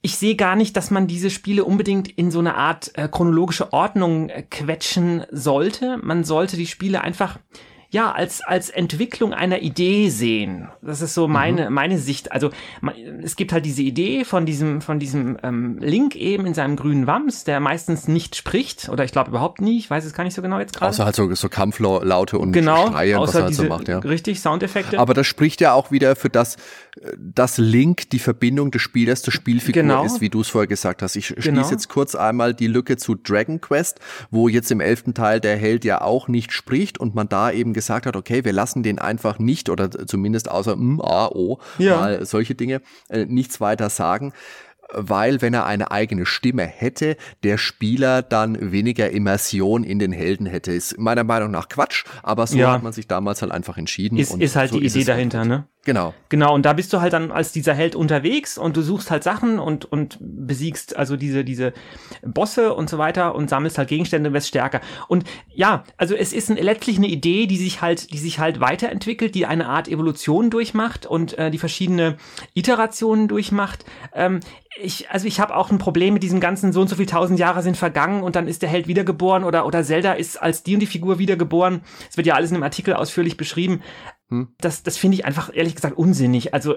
[0.00, 3.72] ich sehe gar nicht, dass man diese Spiele unbedingt in so eine Art äh, chronologische
[3.72, 5.98] Ordnung äh, quetschen sollte.
[6.02, 7.38] Man sollte die Spiele einfach
[7.92, 10.68] ja, als, als Entwicklung einer Idee sehen.
[10.80, 11.74] Das ist so meine, mhm.
[11.74, 12.32] meine Sicht.
[12.32, 12.48] Also
[13.22, 17.06] es gibt halt diese Idee von diesem, von diesem ähm, Link eben in seinem grünen
[17.06, 20.32] Wams, der meistens nicht spricht, oder ich glaube überhaupt nie, ich weiß es gar nicht
[20.32, 20.88] so genau jetzt gerade.
[20.88, 23.98] Außer halt so, so Kampflaute und genau, Schreie, was er halt so macht, ja.
[23.98, 24.98] Richtig, Soundeffekte.
[24.98, 26.56] Aber das spricht ja auch wieder für das,
[27.16, 30.04] dass Link die Verbindung des Spielers zur Spielfigur genau.
[30.04, 31.16] ist, wie du es vorher gesagt hast.
[31.16, 31.70] Ich schließe genau.
[31.70, 34.00] jetzt kurz einmal die Lücke zu Dragon Quest,
[34.30, 37.72] wo jetzt im elften Teil der Held ja auch nicht spricht und man da eben
[37.72, 41.96] gesagt hat, okay, wir lassen den einfach nicht oder zumindest außer M, A, O, ja.
[41.96, 44.32] mal solche Dinge, äh, nichts weiter sagen
[44.92, 50.46] weil wenn er eine eigene Stimme hätte, der Spieler dann weniger Immersion in den Helden
[50.46, 50.72] hätte.
[50.72, 52.72] Ist meiner Meinung nach Quatsch, aber so ja.
[52.72, 54.18] hat man sich damals halt einfach entschieden.
[54.18, 55.48] Ist, ist halt so die Idee dahinter, halt.
[55.48, 55.66] ne?
[55.84, 56.14] Genau.
[56.28, 59.24] Genau, und da bist du halt dann als dieser Held unterwegs und du suchst halt
[59.24, 61.72] Sachen und, und besiegst also diese, diese
[62.22, 64.80] Bosse und so weiter und sammelst halt Gegenstände und wirst stärker.
[65.08, 68.60] Und ja, also es ist ein, letztlich eine Idee, die sich halt, die sich halt
[68.60, 72.16] weiterentwickelt, die eine Art Evolution durchmacht und äh, die verschiedene
[72.54, 73.84] Iterationen durchmacht.
[74.14, 74.38] Ähm,
[74.80, 77.38] ich, also ich habe auch ein Problem mit diesem ganzen so und so viel tausend
[77.38, 80.74] Jahre sind vergangen und dann ist der Held wiedergeboren oder, oder Zelda ist als die
[80.74, 81.82] und die Figur wiedergeboren.
[82.08, 83.82] Es wird ja alles in einem Artikel ausführlich beschrieben.
[84.32, 84.48] Hm.
[84.62, 86.54] Das, das finde ich einfach ehrlich gesagt unsinnig.
[86.54, 86.76] Also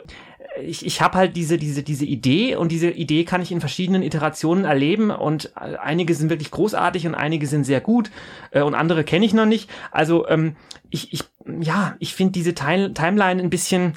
[0.62, 4.04] ich, ich habe halt diese, diese, diese Idee und diese Idee kann ich in verschiedenen
[4.04, 8.12] Iterationen erleben und einige sind wirklich großartig und einige sind sehr gut
[8.52, 9.70] äh, und andere kenne ich noch nicht.
[9.92, 10.58] Also ähm,
[10.90, 11.22] ich, ich,
[11.62, 13.94] ja, ich finde diese Time Timeline ein bisschen,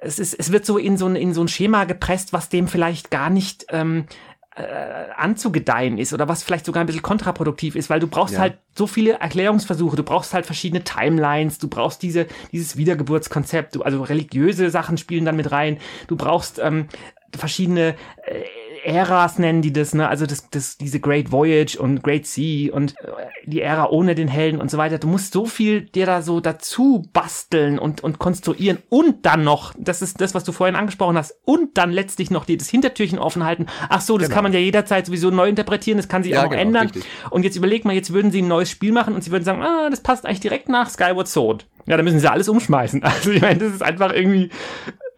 [0.00, 2.66] es, ist, es wird so in so ein, in so ein Schema gepresst, was dem
[2.66, 7.88] vielleicht gar nicht ähm, äh, anzugedeihen ist oder was vielleicht sogar ein bisschen kontraproduktiv ist,
[7.88, 8.40] weil du brauchst ja.
[8.40, 13.82] halt so viele Erklärungsversuche, du brauchst halt verschiedene Timelines, du brauchst diese, dieses Wiedergeburtskonzept, du,
[13.82, 16.88] also religiöse Sachen spielen dann mit rein, du brauchst ähm,
[17.34, 17.94] verschiedene
[18.26, 18.42] äh,
[18.84, 20.08] Äras nennen die das, ne?
[20.08, 24.28] Also das, das, diese Great Voyage und Great Sea und äh, die Ära ohne den
[24.28, 24.98] Helden und so weiter.
[24.98, 29.74] Du musst so viel dir da so dazu basteln und, und konstruieren und dann noch,
[29.78, 33.18] das ist das, was du vorhin angesprochen hast, und dann letztlich noch die, das Hintertürchen
[33.18, 33.66] offen halten.
[33.88, 34.34] Ach so, das genau.
[34.34, 36.86] kann man ja jederzeit sowieso neu interpretieren, das kann sich ja, auch genau, ändern.
[36.88, 37.04] Richtig.
[37.30, 39.62] Und jetzt überleg mal, jetzt würden sie ein neues Spiel machen und sie würden sagen,
[39.62, 41.66] ah, das passt eigentlich direkt nach Skyward Sword.
[41.86, 43.02] Ja, dann müssen sie alles umschmeißen.
[43.12, 44.50] Also ich meine, das ist einfach irgendwie,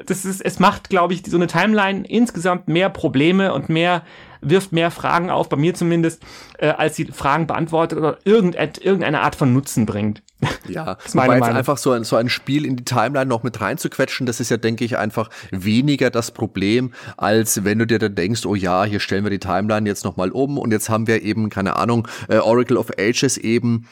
[0.06, 4.02] das ist, es macht, glaube ich, so eine Timeline insgesamt mehr Probleme und mehr,
[4.40, 6.22] wirft mehr Fragen auf, bei mir zumindest,
[6.58, 10.22] äh, als sie Fragen beantwortet oder irgendeine Art von Nutzen bringt.
[10.68, 13.60] Ja, das meine jetzt einfach so ein, so ein Spiel in die Timeline noch mit
[13.60, 18.14] reinzuquetschen, das ist ja, denke ich, einfach weniger das Problem, als wenn du dir dann
[18.14, 21.22] denkst, oh ja, hier stellen wir die Timeline jetzt nochmal um und jetzt haben wir
[21.22, 23.86] eben, keine Ahnung, äh, Oracle of Ages eben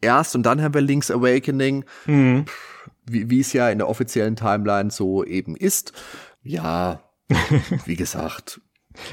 [0.00, 1.84] erst und dann haben wir Link's Awakening.
[2.06, 2.46] Mhm.
[3.04, 5.92] Wie, wie es ja in der offiziellen Timeline so eben ist.
[6.42, 7.02] Ja,
[7.86, 8.60] wie gesagt,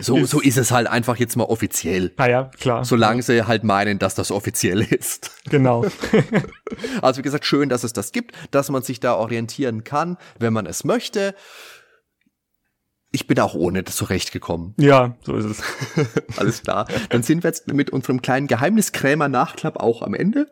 [0.01, 2.11] so, so ist es halt einfach jetzt mal offiziell.
[2.17, 2.85] Ah ja, klar.
[2.85, 5.31] Solange sie halt meinen, dass das offiziell ist.
[5.49, 5.85] Genau.
[7.01, 10.53] also wie gesagt, schön, dass es das gibt, dass man sich da orientieren kann, wenn
[10.53, 11.35] man es möchte.
[13.11, 14.73] Ich bin auch ohne das zurechtgekommen.
[14.77, 15.63] Ja, so ist es.
[16.37, 16.87] Alles klar.
[17.09, 20.51] Dann sind wir jetzt mit unserem kleinen Geheimniskrämer-Nachklapp auch am Ende.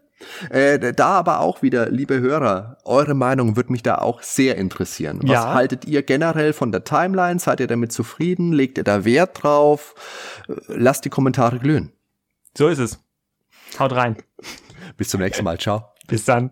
[0.49, 5.19] Äh, da aber auch wieder, liebe Hörer, eure Meinung würde mich da auch sehr interessieren.
[5.23, 5.53] Was ja.
[5.53, 7.39] haltet ihr generell von der Timeline?
[7.39, 8.53] Seid ihr damit zufrieden?
[8.53, 9.95] Legt ihr da Wert drauf?
[10.47, 11.91] Äh, lasst die Kommentare glühen.
[12.57, 12.99] So ist es.
[13.79, 14.17] Haut rein.
[14.97, 15.57] Bis zum nächsten Mal.
[15.57, 15.93] Ciao.
[16.07, 16.51] Bis dann.